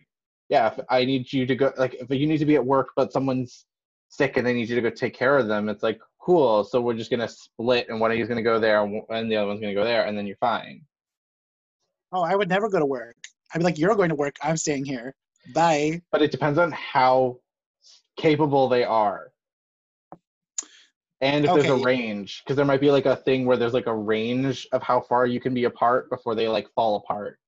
Yeah, 0.49 0.67
if 0.67 0.79
I 0.89 1.05
need 1.05 1.31
you 1.31 1.45
to 1.45 1.55
go, 1.55 1.71
like 1.77 1.93
if 1.93 2.09
you 2.09 2.25
need 2.25 2.39
to 2.39 2.45
be 2.45 2.55
at 2.55 2.65
work, 2.65 2.89
but 2.95 3.13
someone's 3.13 3.65
sick 4.09 4.37
and 4.37 4.45
they 4.45 4.53
need 4.53 4.69
you 4.69 4.75
to 4.75 4.81
go 4.81 4.89
take 4.89 5.13
care 5.13 5.37
of 5.37 5.47
them, 5.47 5.69
it's 5.69 5.83
like 5.83 5.99
cool. 6.19 6.63
So 6.63 6.81
we're 6.81 6.93
just 6.93 7.11
gonna 7.11 7.27
split, 7.27 7.87
and 7.89 7.99
one 7.99 8.11
of 8.11 8.17
you's 8.17 8.27
gonna 8.27 8.41
go 8.41 8.59
there, 8.59 8.81
and 8.83 9.31
the 9.31 9.35
other 9.37 9.47
one's 9.47 9.61
gonna 9.61 9.73
go 9.73 9.83
there, 9.83 10.05
and 10.05 10.17
then 10.17 10.27
you're 10.27 10.37
fine. 10.37 10.81
Oh, 12.13 12.23
I 12.23 12.35
would 12.35 12.49
never 12.49 12.69
go 12.69 12.79
to 12.79 12.85
work. 12.85 13.17
I'd 13.53 13.59
be 13.59 13.63
like, 13.63 13.77
you're 13.77 13.95
going 13.95 14.09
to 14.09 14.15
work. 14.15 14.35
I'm 14.41 14.57
staying 14.57 14.85
here. 14.85 15.15
Bye. 15.53 16.01
But 16.11 16.21
it 16.21 16.31
depends 16.31 16.57
on 16.57 16.71
how 16.71 17.39
capable 18.17 18.67
they 18.67 18.83
are. 18.83 19.31
And 21.21 21.45
if 21.45 21.53
there's 21.53 21.69
a 21.69 21.83
range, 21.83 22.43
because 22.43 22.55
there 22.55 22.65
might 22.65 22.81
be 22.81 22.91
like 22.91 23.05
a 23.05 23.15
thing 23.15 23.45
where 23.45 23.57
there's 23.57 23.73
like 23.73 23.87
a 23.87 23.95
range 23.95 24.67
of 24.71 24.83
how 24.83 25.01
far 25.01 25.25
you 25.25 25.39
can 25.39 25.53
be 25.53 25.63
apart 25.63 26.09
before 26.09 26.35
they 26.35 26.47
like 26.47 26.67
fall 26.75 26.97
apart. 26.97 27.39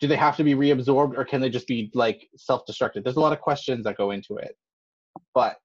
Do 0.00 0.08
they 0.08 0.16
have 0.16 0.36
to 0.36 0.44
be 0.44 0.54
reabsorbed 0.54 1.16
or 1.16 1.24
can 1.24 1.40
they 1.40 1.48
just 1.48 1.66
be 1.66 1.90
like 1.94 2.28
self-destructed? 2.36 3.04
There's 3.04 3.16
a 3.16 3.20
lot 3.20 3.32
of 3.32 3.40
questions 3.40 3.84
that 3.84 3.96
go 3.96 4.10
into 4.10 4.36
it. 4.36 4.56
But 5.34 5.56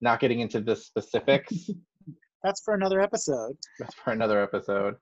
not 0.00 0.20
getting 0.20 0.40
into 0.40 0.60
the 0.60 0.76
specifics, 0.76 1.70
That's 2.44 2.62
for 2.62 2.74
another 2.74 3.00
episode. 3.00 3.56
that's 3.80 3.94
for 3.94 4.12
another 4.12 4.40
episode. 4.40 4.94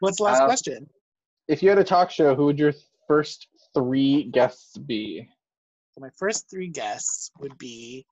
What's 0.00 0.18
the 0.18 0.24
last 0.24 0.42
Uh, 0.42 0.46
question? 0.46 0.86
If 1.48 1.62
you 1.62 1.70
had 1.70 1.78
a 1.78 1.84
talk 1.84 2.10
show, 2.10 2.34
who 2.34 2.44
would 2.44 2.58
your 2.58 2.74
first 3.08 3.48
three 3.72 4.24
guests 4.24 4.76
be? 4.76 5.26
So 5.92 6.02
my 6.02 6.10
first 6.18 6.50
three 6.50 6.68
guests 6.68 7.30
would 7.40 7.56
be 7.56 8.04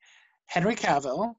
Henry 0.47 0.75
Cavill, 0.77 1.35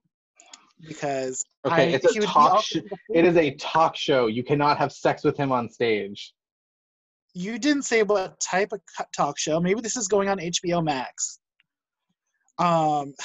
because 0.88 1.43
Okay, 1.65 1.93
I, 1.93 1.95
it's 1.95 2.05
a 2.05 2.13
he 2.13 2.19
would 2.19 2.27
be 2.27 2.31
talk 2.31 2.63
sh- 2.63 2.77
It 3.09 3.25
is 3.25 3.38
a 3.38 3.55
talk 3.55 3.95
show. 3.95 4.27
You 4.27 4.43
cannot 4.43 4.77
have 4.77 4.91
sex 4.91 5.23
with 5.23 5.36
him 5.36 5.51
on 5.51 5.67
stage. 5.69 6.31
you 7.33 7.57
didn't 7.57 7.83
say 7.83 8.03
what 8.03 8.39
type 8.39 8.71
of 8.71 8.81
talk 9.17 9.39
show. 9.39 9.59
Maybe 9.59 9.81
this 9.81 9.95
is 9.97 10.07
going 10.07 10.29
on 10.29 10.38
HBO 10.38 10.83
Max. 10.83 11.39
Um, 12.58 13.14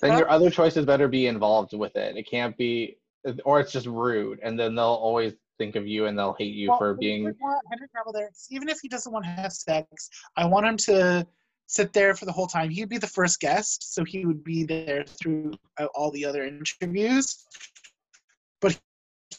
Then 0.00 0.18
your 0.18 0.30
other 0.30 0.50
choices 0.50 0.84
better 0.84 1.08
be 1.08 1.26
involved 1.26 1.72
with 1.72 1.96
it. 1.96 2.16
It 2.16 2.28
can't 2.28 2.56
be, 2.56 2.98
or 3.44 3.60
it's 3.60 3.72
just 3.72 3.86
rude, 3.86 4.40
and 4.42 4.58
then 4.58 4.74
they'll 4.74 4.84
always 4.84 5.34
think 5.58 5.76
of 5.76 5.86
you 5.86 6.06
and 6.06 6.18
they'll 6.18 6.34
hate 6.38 6.54
you 6.54 6.68
well, 6.68 6.78
for 6.78 6.94
being. 6.94 7.24
want 7.24 7.64
Henry 7.70 7.86
Cavill 7.88 8.12
there. 8.12 8.30
Even 8.50 8.68
if 8.68 8.78
he 8.82 8.88
doesn't 8.88 9.12
want 9.12 9.24
to 9.24 9.30
have 9.30 9.52
sex, 9.52 10.10
I 10.36 10.44
want 10.44 10.66
him 10.66 10.76
to 10.78 11.26
sit 11.66 11.92
there 11.92 12.14
for 12.14 12.26
the 12.26 12.32
whole 12.32 12.46
time. 12.46 12.70
He'd 12.70 12.88
be 12.88 12.98
the 12.98 13.06
first 13.06 13.40
guest, 13.40 13.94
so 13.94 14.04
he 14.04 14.24
would 14.24 14.44
be 14.44 14.64
there 14.64 15.04
through 15.04 15.54
all 15.94 16.10
the 16.10 16.24
other 16.24 16.44
interviews. 16.44 17.44
But 18.60 18.78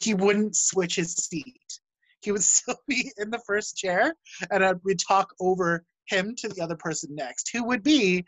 he 0.00 0.14
wouldn't 0.14 0.56
switch 0.56 0.96
his 0.96 1.14
seat. 1.14 1.80
He 2.20 2.32
would 2.32 2.42
still 2.54 2.78
be 2.86 3.12
in 3.18 3.30
the 3.30 3.42
first 3.46 3.76
chair, 3.76 4.14
and 4.50 4.64
I 4.64 4.74
would 4.84 4.98
talk 4.98 5.34
over 5.40 5.84
him 6.06 6.34
to 6.36 6.48
the 6.48 6.62
other 6.62 6.76
person 6.76 7.14
next, 7.14 7.50
who 7.52 7.64
would 7.64 7.82
be 7.82 8.24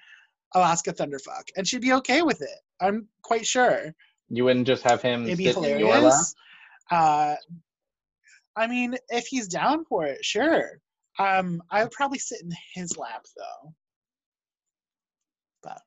Alaska 0.55 0.93
Thunderfuck, 0.93 1.49
and 1.57 1.67
she'd 1.67 1.83
be 1.83 1.93
okay 1.95 2.23
with 2.23 2.43
it. 2.43 2.59
I'm 2.81 3.09
quite 3.23 3.47
sure. 3.47 3.95
You 4.29 4.45
wouldn't 4.45 4.67
just 4.67 4.83
have 4.85 5.03
him 5.03 5.27
It'd 5.27 5.39
be 5.39 5.49
in 5.49 5.55
your 5.63 5.63
lap. 5.63 6.01
hilarious. 6.01 6.35
Uh, 6.91 7.37
I 8.57 8.67
mean, 8.67 8.97
if 9.09 9.27
he's 9.27 9.49
down 9.49 9.85
for 9.85 10.07
it, 10.07 10.25
sure. 10.25 10.81
Um, 11.19 11.63
I 11.71 11.83
would 11.83 11.93
probably 11.93 12.19
sit 12.19 12.43
in 12.43 12.51
his 12.75 12.97
lap 12.97 13.25
though. 13.37 13.75
But 15.63 15.81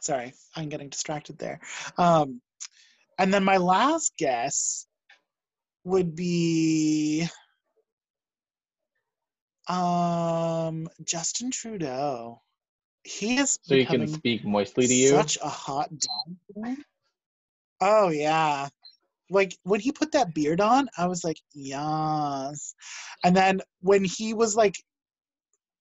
sorry, 0.00 0.34
I'm 0.54 0.68
getting 0.68 0.88
distracted 0.88 1.38
there. 1.38 1.60
Um, 1.98 2.40
and 3.18 3.32
then 3.32 3.44
my 3.44 3.56
last 3.56 4.14
guess 4.18 4.86
would 5.84 6.14
be 6.16 7.28
um 9.68 10.88
Justin 11.04 11.50
Trudeau. 11.50 12.40
He 13.06 13.38
is 13.38 13.58
So 13.62 13.74
you 13.74 13.86
can 13.86 14.06
speak 14.08 14.44
moistly 14.44 14.86
to 14.86 14.94
you. 14.94 15.08
such 15.08 15.38
a 15.42 15.48
hot 15.48 15.90
dog. 15.90 16.76
Oh 17.80 18.08
yeah. 18.08 18.68
Like 19.30 19.56
when 19.62 19.80
he 19.80 19.92
put 19.92 20.12
that 20.12 20.34
beard 20.34 20.60
on, 20.60 20.88
I 20.98 21.06
was 21.06 21.22
like, 21.24 21.38
yes. 21.54 22.74
And 23.24 23.36
then 23.36 23.60
when 23.80 24.04
he 24.04 24.34
was 24.34 24.56
like 24.56 24.74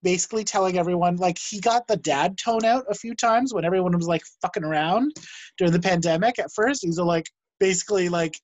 basically 0.03 0.43
telling 0.43 0.77
everyone 0.77 1.15
like 1.15 1.37
he 1.39 1.59
got 1.59 1.87
the 1.87 1.97
dad 1.97 2.37
tone 2.37 2.63
out 2.63 2.85
a 2.89 2.93
few 2.93 3.15
times 3.15 3.53
when 3.53 3.65
everyone 3.65 3.97
was 3.97 4.07
like 4.07 4.21
fucking 4.41 4.63
around 4.63 5.11
during 5.57 5.73
the 5.73 5.79
pandemic 5.79 6.37
at 6.37 6.51
first. 6.53 6.85
He's 6.85 6.99
like 6.99 7.25
basically 7.59 8.07
like 8.09 8.39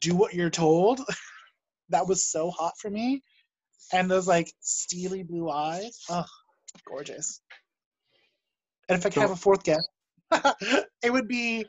do 0.00 0.14
what 0.14 0.34
you're 0.34 0.50
told. 0.50 1.00
that 1.88 2.06
was 2.06 2.24
so 2.24 2.50
hot 2.50 2.74
for 2.80 2.90
me. 2.90 3.22
And 3.92 4.08
those 4.08 4.28
like 4.28 4.52
steely 4.60 5.24
blue 5.24 5.50
eyes. 5.50 5.98
Oh, 6.08 6.24
gorgeous. 6.86 7.40
And 8.88 8.98
if 8.98 9.04
I 9.04 9.08
could 9.08 9.14
So- 9.14 9.20
have 9.20 9.30
a 9.30 9.36
fourth 9.36 9.62
guess, 9.64 9.86
it 11.02 11.12
would 11.12 11.28
be 11.28 11.64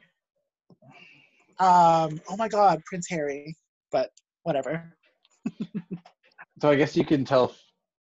um 1.59 2.19
oh 2.29 2.35
my 2.37 2.47
god, 2.47 2.81
Prince 2.85 3.07
Harry. 3.09 3.55
But 3.91 4.11
whatever. 4.43 4.93
So 6.61 6.69
I 6.69 6.75
guess 6.75 6.95
you 6.95 7.05
can 7.05 7.25
tell. 7.25 7.55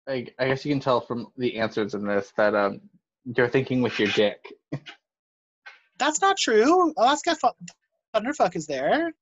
I, 0.09 0.27
I 0.39 0.49
guess 0.49 0.65
you 0.65 0.73
can 0.73 0.81
tell 0.81 1.01
from 1.01 1.29
the 1.37 1.59
answers 1.59 1.95
in 1.95 2.07
this 2.07 2.33
that 2.37 2.55
um 2.55 2.81
you're 3.25 3.49
thinking 3.49 3.83
with 3.83 3.99
your 3.99 4.09
dick. 4.09 4.39
That's 5.99 6.21
not 6.21 6.37
true. 6.37 6.93
Alaska 6.97 7.37
Fu- 7.37 7.49
Thunderfuck 8.15 8.57
is 8.57 8.67
there. 8.67 9.13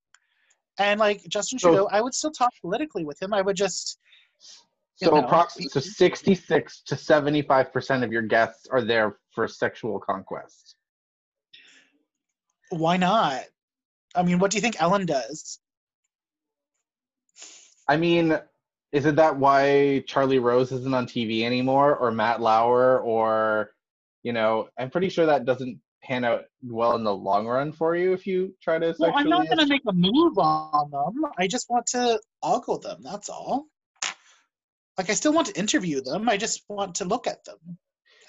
And 0.78 0.98
like 0.98 1.22
Justin 1.28 1.58
So- 1.58 1.68
Trudeau, 1.68 1.88
I 1.92 2.00
would 2.00 2.14
still 2.14 2.30
talk 2.30 2.52
politically 2.60 3.04
with 3.04 3.20
him. 3.22 3.34
I 3.34 3.42
would 3.42 3.56
just 3.56 3.98
So 4.96 5.16
approximately 5.16 5.68
so 5.68 5.80
66 5.80 6.82
to 6.86 6.96
75 6.96 7.72
percent 7.72 8.04
of 8.04 8.12
your 8.12 8.22
guests 8.22 8.66
are 8.70 8.82
there 8.82 9.16
for 9.32 9.46
sexual 9.48 9.98
conquest. 10.00 10.76
why 12.70 12.96
not? 12.96 13.42
I 14.14 14.22
mean, 14.22 14.38
what 14.38 14.50
do 14.50 14.56
you 14.56 14.60
think 14.60 14.80
Ellen 14.80 15.06
does? 15.06 15.58
I 17.88 17.96
mean, 17.96 18.38
isn't 18.92 19.16
that 19.16 19.36
why 19.36 20.04
Charlie 20.06 20.38
Rose 20.38 20.72
isn't 20.72 20.94
on 20.94 21.06
TV 21.06 21.42
anymore, 21.42 21.96
or 21.96 22.10
Matt 22.10 22.40
Lauer, 22.40 23.00
or 23.00 23.72
you 24.22 24.32
know, 24.32 24.68
I'm 24.78 24.90
pretty 24.90 25.08
sure 25.08 25.26
that 25.26 25.44
doesn't 25.44 25.80
pan 26.02 26.24
out 26.24 26.44
well 26.62 26.96
in 26.96 27.04
the 27.04 27.14
long 27.14 27.46
run 27.46 27.72
for 27.72 27.94
you 27.96 28.12
if 28.12 28.26
you 28.26 28.54
try 28.62 28.78
to 28.78 28.94
Well, 28.98 29.12
I'm 29.14 29.28
not 29.28 29.46
going 29.46 29.58
to 29.58 29.66
make 29.66 29.82
a 29.86 29.92
move 29.92 30.38
on 30.38 30.90
them. 30.90 31.30
I 31.38 31.46
just 31.46 31.68
want 31.70 31.86
to 31.88 32.20
ogle 32.42 32.78
them. 32.78 33.00
That's 33.02 33.28
all. 33.28 33.66
Like, 34.98 35.10
I 35.10 35.14
still 35.14 35.32
want 35.32 35.46
to 35.48 35.58
interview 35.58 36.00
them. 36.00 36.28
I 36.28 36.36
just 36.36 36.62
want 36.68 36.96
to 36.96 37.04
look 37.04 37.26
at 37.26 37.44
them. 37.44 37.78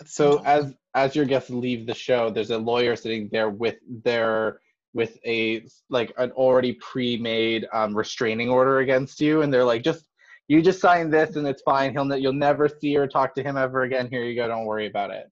At 0.01 0.07
the 0.07 0.11
same 0.11 0.31
So 0.33 0.43
as 0.43 0.73
as 0.93 1.15
your 1.15 1.25
guests 1.25 1.49
leave 1.49 1.87
the 1.87 1.93
show, 1.93 2.29
there's 2.29 2.51
a 2.51 2.57
lawyer 2.57 2.95
sitting 2.95 3.29
there 3.31 3.49
with 3.49 3.77
their 4.03 4.59
with 4.93 5.17
a 5.25 5.65
like 5.89 6.11
an 6.17 6.31
already 6.31 6.73
pre-made 6.73 7.65
um, 7.71 7.95
restraining 7.95 8.49
order 8.49 8.79
against 8.79 9.21
you, 9.21 9.41
and 9.41 9.53
they're 9.53 9.63
like, 9.63 9.83
just 9.83 10.05
you 10.47 10.61
just 10.61 10.81
sign 10.81 11.09
this 11.09 11.37
and 11.37 11.47
it's 11.47 11.61
fine. 11.61 11.93
He'll 11.93 12.13
you'll 12.17 12.33
never 12.33 12.67
see 12.67 12.97
or 12.97 13.07
talk 13.07 13.33
to 13.35 13.43
him 13.43 13.55
ever 13.55 13.83
again. 13.83 14.09
Here 14.09 14.23
you 14.23 14.35
go. 14.35 14.47
Don't 14.47 14.65
worry 14.65 14.87
about 14.87 15.11
it. 15.11 15.31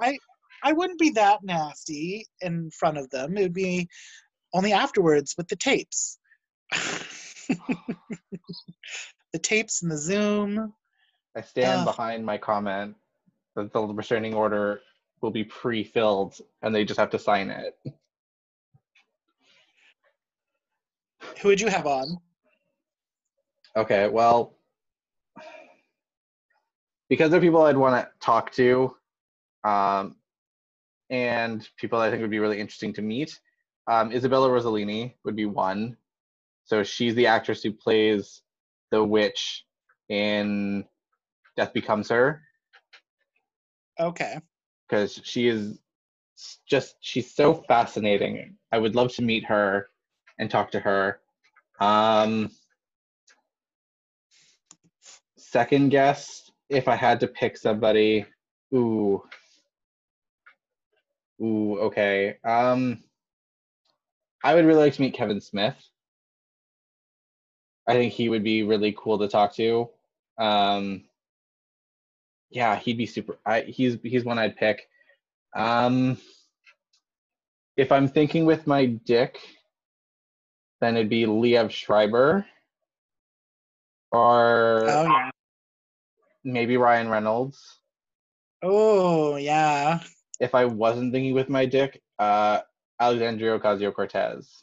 I 0.00 0.18
I 0.64 0.72
wouldn't 0.72 0.98
be 0.98 1.10
that 1.10 1.40
nasty 1.44 2.26
in 2.40 2.70
front 2.70 2.98
of 2.98 3.08
them. 3.10 3.36
It 3.36 3.42
would 3.42 3.52
be 3.52 3.88
only 4.52 4.72
afterwards 4.72 5.34
with 5.36 5.46
the 5.48 5.56
tapes. 5.56 6.18
the 9.32 9.38
tapes 9.38 9.82
and 9.82 9.92
the 9.92 9.98
Zoom. 9.98 10.72
I 11.36 11.42
stand 11.42 11.80
Ugh. 11.80 11.84
behind 11.84 12.24
my 12.24 12.38
comment 12.38 12.96
that 13.56 13.72
the 13.72 13.80
restraining 13.86 14.34
order 14.34 14.80
will 15.20 15.30
be 15.30 15.44
pre-filled 15.44 16.36
and 16.62 16.74
they 16.74 16.84
just 16.84 17.00
have 17.00 17.10
to 17.10 17.18
sign 17.18 17.50
it. 17.50 17.78
Who 21.40 21.48
would 21.48 21.60
you 21.60 21.68
have 21.68 21.86
on? 21.86 22.18
Okay, 23.76 24.08
well, 24.08 24.54
because 27.08 27.30
they're 27.30 27.40
people 27.40 27.62
I'd 27.62 27.76
want 27.76 28.04
to 28.04 28.10
talk 28.24 28.52
to, 28.52 28.94
um, 29.64 30.16
and 31.10 31.68
people 31.76 31.98
I 31.98 32.10
think 32.10 32.22
would 32.22 32.30
be 32.30 32.38
really 32.38 32.60
interesting 32.60 32.92
to 32.94 33.02
meet, 33.02 33.38
um, 33.86 34.12
Isabella 34.12 34.48
Rossellini 34.48 35.14
would 35.24 35.36
be 35.36 35.46
one. 35.46 35.96
So 36.64 36.82
she's 36.82 37.14
the 37.14 37.26
actress 37.26 37.62
who 37.62 37.72
plays 37.72 38.42
the 38.90 39.02
witch 39.04 39.64
in 40.08 40.84
Death 41.56 41.72
Becomes 41.72 42.08
Her, 42.08 42.42
Okay. 43.98 44.38
because 44.88 45.20
she 45.24 45.48
is 45.48 45.78
just 46.68 46.96
she's 47.00 47.34
so 47.34 47.54
fascinating. 47.54 48.56
I 48.72 48.78
would 48.78 48.94
love 48.94 49.12
to 49.14 49.22
meet 49.22 49.44
her 49.44 49.88
and 50.38 50.50
talk 50.50 50.70
to 50.72 50.80
her. 50.80 51.20
Um, 51.80 52.50
second 55.36 55.90
guest, 55.90 56.52
if 56.68 56.88
I 56.88 56.96
had 56.96 57.20
to 57.20 57.28
pick 57.28 57.56
somebody, 57.56 58.26
ooh, 58.74 59.22
ooh, 61.40 61.78
okay. 61.80 62.36
Um, 62.44 63.02
I 64.42 64.54
would 64.54 64.64
really 64.66 64.80
like 64.80 64.94
to 64.94 65.02
meet 65.02 65.14
Kevin 65.14 65.40
Smith. 65.40 65.76
I 67.86 67.92
think 67.94 68.12
he 68.12 68.28
would 68.28 68.42
be 68.42 68.62
really 68.62 68.94
cool 68.96 69.18
to 69.18 69.28
talk 69.28 69.54
to. 69.56 69.88
Um, 70.38 71.04
yeah, 72.54 72.76
he'd 72.78 72.96
be 72.96 73.04
super. 73.06 73.38
I, 73.44 73.62
he's 73.62 73.98
he's 74.02 74.24
one 74.24 74.38
I'd 74.38 74.56
pick. 74.56 74.88
Um, 75.54 76.16
if 77.76 77.90
I'm 77.90 78.06
thinking 78.08 78.46
with 78.46 78.66
my 78.66 78.86
dick, 78.86 79.38
then 80.80 80.96
it'd 80.96 81.10
be 81.10 81.26
Liev 81.26 81.70
Schreiber, 81.72 82.46
or 84.12 84.84
Oh, 84.88 85.04
yeah. 85.04 85.30
maybe 86.44 86.76
Ryan 86.76 87.08
Reynolds. 87.08 87.80
Oh, 88.62 89.36
yeah. 89.36 90.00
If 90.40 90.54
I 90.54 90.64
wasn't 90.64 91.12
thinking 91.12 91.34
with 91.34 91.48
my 91.48 91.66
dick, 91.66 92.00
uh, 92.18 92.60
Alexandria 93.00 93.58
Ocasio 93.58 93.92
Cortez. 93.92 94.62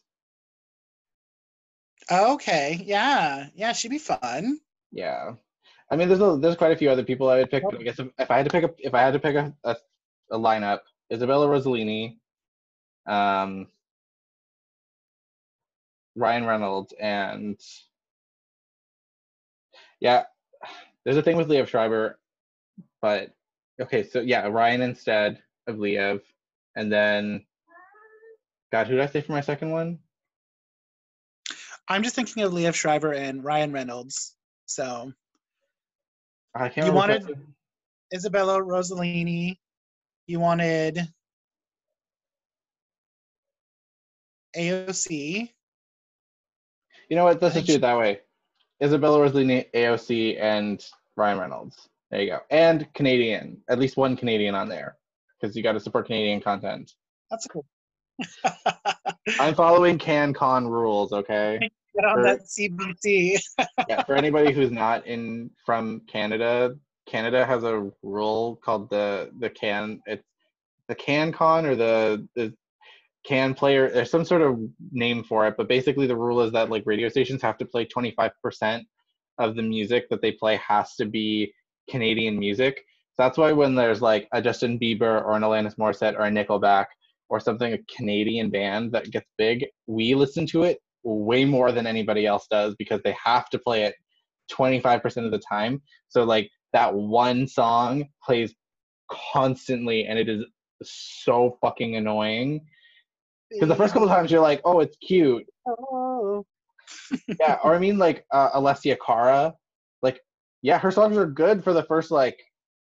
Okay. 2.09 2.81
Yeah. 2.83 3.47
Yeah, 3.53 3.73
she'd 3.73 3.89
be 3.91 3.97
fun. 3.99 4.59
Yeah, 4.91 5.33
I 5.91 5.97
mean, 5.97 6.07
there's 6.07 6.21
a, 6.21 6.37
there's 6.37 6.55
quite 6.55 6.71
a 6.71 6.77
few 6.77 6.89
other 6.89 7.03
people 7.03 7.29
I 7.29 7.39
would 7.39 7.51
pick. 7.51 7.63
But 7.63 7.79
I 7.79 7.83
guess 7.83 7.99
if, 7.99 8.07
if 8.17 8.31
I 8.31 8.37
had 8.37 8.45
to 8.45 8.49
pick 8.49 8.63
a 8.63 8.73
if 8.79 8.93
I 8.93 9.01
had 9.01 9.13
to 9.13 9.19
pick 9.19 9.35
a, 9.35 9.53
a, 9.65 9.75
a 10.31 10.39
lineup, 10.39 10.79
Isabella 11.11 11.47
Rossellini, 11.47 12.17
um, 13.05 13.67
Ryan 16.15 16.45
Reynolds, 16.45 16.93
and 16.97 17.59
yeah, 19.99 20.23
there's 21.03 21.17
a 21.17 21.21
thing 21.21 21.35
with 21.35 21.49
Liev 21.49 21.67
Schreiber, 21.67 22.17
but 23.01 23.35
okay, 23.81 24.03
so 24.03 24.21
yeah, 24.21 24.47
Ryan 24.47 24.81
instead 24.81 25.43
of 25.67 25.75
Liev, 25.75 26.21
and 26.77 26.89
then 26.89 27.45
God, 28.71 28.87
who 28.87 28.95
did 28.95 29.03
I 29.03 29.07
say 29.07 29.19
for 29.19 29.33
my 29.33 29.41
second 29.41 29.71
one? 29.71 29.99
I'm 31.89 32.03
just 32.03 32.15
thinking 32.15 32.43
of 32.43 32.53
Liev 32.53 32.75
Schreiber 32.75 33.11
and 33.11 33.43
Ryan 33.43 33.73
Reynolds. 33.73 34.37
So 34.67 35.11
I 36.55 36.69
can't. 36.69 36.87
You 36.87 36.93
wanted- 36.93 37.23
said. 37.23 37.47
Isabella 38.13 38.59
Rossellini. 38.61 39.57
You 40.27 40.39
wanted 40.39 41.07
AOC. 44.55 45.49
You 47.09 47.15
know 47.15 47.23
what? 47.25 47.41
Let's 47.41 47.55
just 47.55 47.67
do 47.67 47.75
it 47.75 47.81
that 47.81 47.97
way. 47.97 48.19
Isabella 48.83 49.19
Rossellini, 49.19 49.71
AOC, 49.73 50.39
and 50.39 50.83
Ryan 51.15 51.39
Reynolds. 51.39 51.89
There 52.09 52.21
you 52.21 52.29
go. 52.31 52.39
And 52.49 52.91
Canadian. 52.93 53.61
At 53.69 53.79
least 53.79 53.97
one 53.97 54.17
Canadian 54.17 54.55
on 54.55 54.67
there. 54.67 54.97
Because 55.39 55.55
you 55.55 55.63
got 55.63 55.73
to 55.73 55.79
support 55.79 56.07
Canadian 56.07 56.41
content. 56.41 56.91
That's 57.29 57.47
cool. 57.47 57.65
I'm 59.39 59.55
following 59.55 59.97
CanCon 59.97 60.67
rules, 60.69 61.13
okay? 61.13 61.69
Get 61.95 62.05
on 62.05 62.15
For- 62.15 62.23
that 62.23 62.41
CBC. 62.45 63.39
yeah, 63.89 64.03
for 64.03 64.15
anybody 64.15 64.53
who's 64.53 64.71
not 64.71 65.05
in 65.05 65.49
from 65.65 66.01
Canada, 66.07 66.75
Canada 67.05 67.45
has 67.45 67.63
a 67.63 67.89
rule 68.03 68.59
called 68.63 68.89
the 68.89 69.31
the 69.39 69.49
can 69.49 70.01
it's 70.05 70.25
the 70.87 70.95
CanCon 70.95 71.65
or 71.65 71.75
the 71.75 72.27
the 72.35 72.53
can 73.25 73.53
player 73.53 73.89
there's 73.89 74.09
some 74.09 74.25
sort 74.25 74.41
of 74.41 74.59
name 74.91 75.23
for 75.23 75.47
it 75.47 75.55
but 75.57 75.67
basically 75.67 76.07
the 76.07 76.15
rule 76.15 76.41
is 76.41 76.51
that 76.51 76.69
like 76.69 76.83
radio 76.85 77.07
stations 77.07 77.41
have 77.41 77.57
to 77.57 77.65
play 77.65 77.85
25% 77.85 78.81
of 79.37 79.55
the 79.55 79.61
music 79.61 80.09
that 80.09 80.21
they 80.21 80.31
play 80.31 80.57
has 80.57 80.95
to 80.95 81.05
be 81.05 81.53
canadian 81.89 82.37
music 82.37 82.77
so 83.13 83.23
that's 83.23 83.37
why 83.37 83.51
when 83.51 83.75
there's 83.75 84.01
like 84.01 84.27
a 84.33 84.41
justin 84.41 84.79
bieber 84.79 85.23
or 85.23 85.33
an 85.33 85.43
alanis 85.43 85.75
morissette 85.77 86.17
or 86.17 86.25
a 86.25 86.31
nickelback 86.31 86.85
or 87.29 87.39
something 87.39 87.73
a 87.73 87.95
canadian 87.95 88.49
band 88.49 88.91
that 88.91 89.11
gets 89.11 89.29
big 89.37 89.65
we 89.85 90.15
listen 90.15 90.45
to 90.45 90.63
it 90.63 90.79
way 91.03 91.45
more 91.45 91.71
than 91.71 91.87
anybody 91.87 92.25
else 92.25 92.47
does 92.49 92.75
because 92.75 93.01
they 93.03 93.15
have 93.23 93.49
to 93.49 93.59
play 93.59 93.83
it 93.83 93.95
25% 94.51 95.25
of 95.25 95.31
the 95.31 95.39
time 95.39 95.81
so 96.09 96.23
like 96.23 96.49
that 96.73 96.93
one 96.93 97.47
song 97.47 98.05
plays 98.23 98.53
constantly 99.09 100.05
and 100.05 100.19
it 100.19 100.29
is 100.29 100.45
so 100.83 101.57
fucking 101.61 101.95
annoying 101.95 102.61
because 103.51 103.67
the 103.67 103.75
first 103.75 103.93
couple 103.93 104.07
times 104.07 104.31
you're 104.31 104.41
like, 104.41 104.61
oh, 104.63 104.79
it's 104.79 104.97
cute. 104.97 105.45
Oh. 105.67 106.45
Yeah. 107.39 107.57
or 107.63 107.73
I 107.73 107.79
mean, 107.79 107.97
like 107.97 108.25
uh, 108.31 108.51
Alessia 108.51 108.97
Cara, 109.05 109.53
like, 110.01 110.19
yeah, 110.61 110.77
her 110.77 110.91
songs 110.91 111.15
are 111.15 111.25
good 111.25 111.63
for 111.63 111.71
the 111.71 111.83
first 111.83 112.11
like 112.11 112.37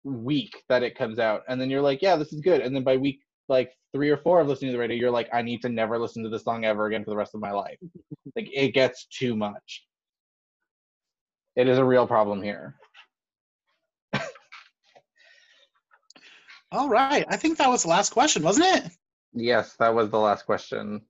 week 0.06 0.64
that 0.70 0.82
it 0.84 0.98
comes 0.98 1.20
out, 1.20 1.42
and 1.50 1.60
then 1.60 1.70
you're 1.70 1.82
like, 1.82 2.02
yeah, 2.02 2.16
this 2.16 2.32
is 2.32 2.40
good, 2.40 2.62
and 2.62 2.74
then 2.74 2.84
by 2.86 2.96
week 2.96 3.20
like 3.52 3.72
three 3.94 4.10
or 4.10 4.18
four 4.18 4.40
of 4.40 4.48
listening 4.48 4.70
to 4.70 4.74
the 4.74 4.80
radio, 4.80 4.98
you're 4.98 5.12
like, 5.12 5.30
I 5.32 5.44
need 5.44 5.62
to 5.62 5.70
never 5.70 6.00
listen 6.00 6.24
to 6.24 6.30
this 6.30 6.44
song 6.44 6.66
ever 6.66 6.88
again 6.88 7.04
for 7.04 7.12
the 7.12 7.18
rest 7.18 7.36
of 7.36 7.42
my 7.42 7.52
life. 7.52 7.78
like, 8.36 8.50
it 8.52 8.74
gets 8.74 9.06
too 9.06 9.36
much. 9.36 9.86
It 11.56 11.68
is 11.68 11.78
a 11.78 11.86
real 11.86 12.08
problem 12.08 12.42
here. 12.42 12.76
All 16.72 16.88
right. 16.88 17.26
I 17.28 17.36
think 17.36 17.58
that 17.58 17.70
was 17.70 17.84
the 17.84 17.90
last 17.90 18.12
question, 18.12 18.44
wasn't 18.44 18.74
it? 18.78 18.92
Yes, 19.34 19.76
that 19.80 19.94
was 19.94 20.10
the 20.10 20.20
last 20.20 20.46
question. 20.46 21.02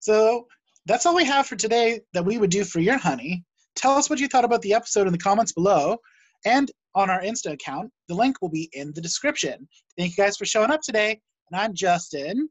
So 0.00 0.46
that's 0.86 1.04
all 1.04 1.14
we 1.14 1.26
have 1.26 1.46
for 1.46 1.56
today 1.56 2.00
that 2.14 2.24
we 2.24 2.38
would 2.38 2.50
do 2.50 2.64
for 2.64 2.80
your 2.80 2.96
honey. 2.96 3.44
Tell 3.74 3.92
us 3.92 4.08
what 4.08 4.18
you 4.18 4.28
thought 4.28 4.46
about 4.46 4.62
the 4.62 4.72
episode 4.72 5.06
in 5.06 5.12
the 5.12 5.18
comments 5.18 5.52
below 5.52 5.98
and 6.46 6.70
on 6.94 7.10
our 7.10 7.20
Insta 7.20 7.52
account. 7.52 7.90
The 8.08 8.14
link 8.14 8.40
will 8.40 8.48
be 8.48 8.70
in 8.72 8.92
the 8.94 9.02
description. 9.02 9.68
Thank 9.98 10.16
you 10.16 10.24
guys 10.24 10.38
for 10.38 10.46
showing 10.46 10.70
up 10.70 10.80
today. 10.80 11.20
And 11.50 11.60
I'm 11.60 11.74
Justin. 11.74 12.48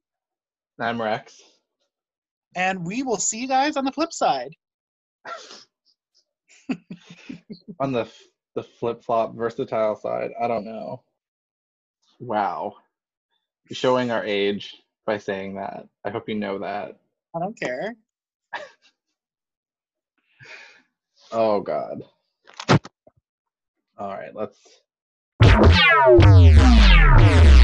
I'm 0.79 1.01
Rex. 1.01 1.41
And 2.55 2.85
we 2.85 3.03
will 3.03 3.17
see 3.17 3.39
you 3.39 3.47
guys 3.47 3.75
on 3.75 3.83
the 3.83 3.91
flip 3.91 4.13
side. 4.13 4.55
on 7.79 7.91
the 7.91 8.09
the 8.55 8.63
flip 8.63 9.03
flop 9.03 9.35
versatile 9.35 9.97
side, 9.97 10.31
I 10.41 10.47
don't 10.47 10.63
know. 10.63 11.03
Wow, 12.19 12.75
You're 13.69 13.75
showing 13.75 14.11
our 14.11 14.23
age 14.23 14.73
by 15.05 15.17
saying 15.17 15.55
that. 15.55 15.87
I 16.05 16.09
hope 16.09 16.29
you 16.29 16.35
know 16.35 16.59
that. 16.59 16.97
I 17.35 17.39
don't 17.39 17.59
care. 17.59 17.95
Oh 21.31 21.59
God. 21.59 22.03
All 23.97 24.09
right, 24.09 24.33
let's. 24.35 24.59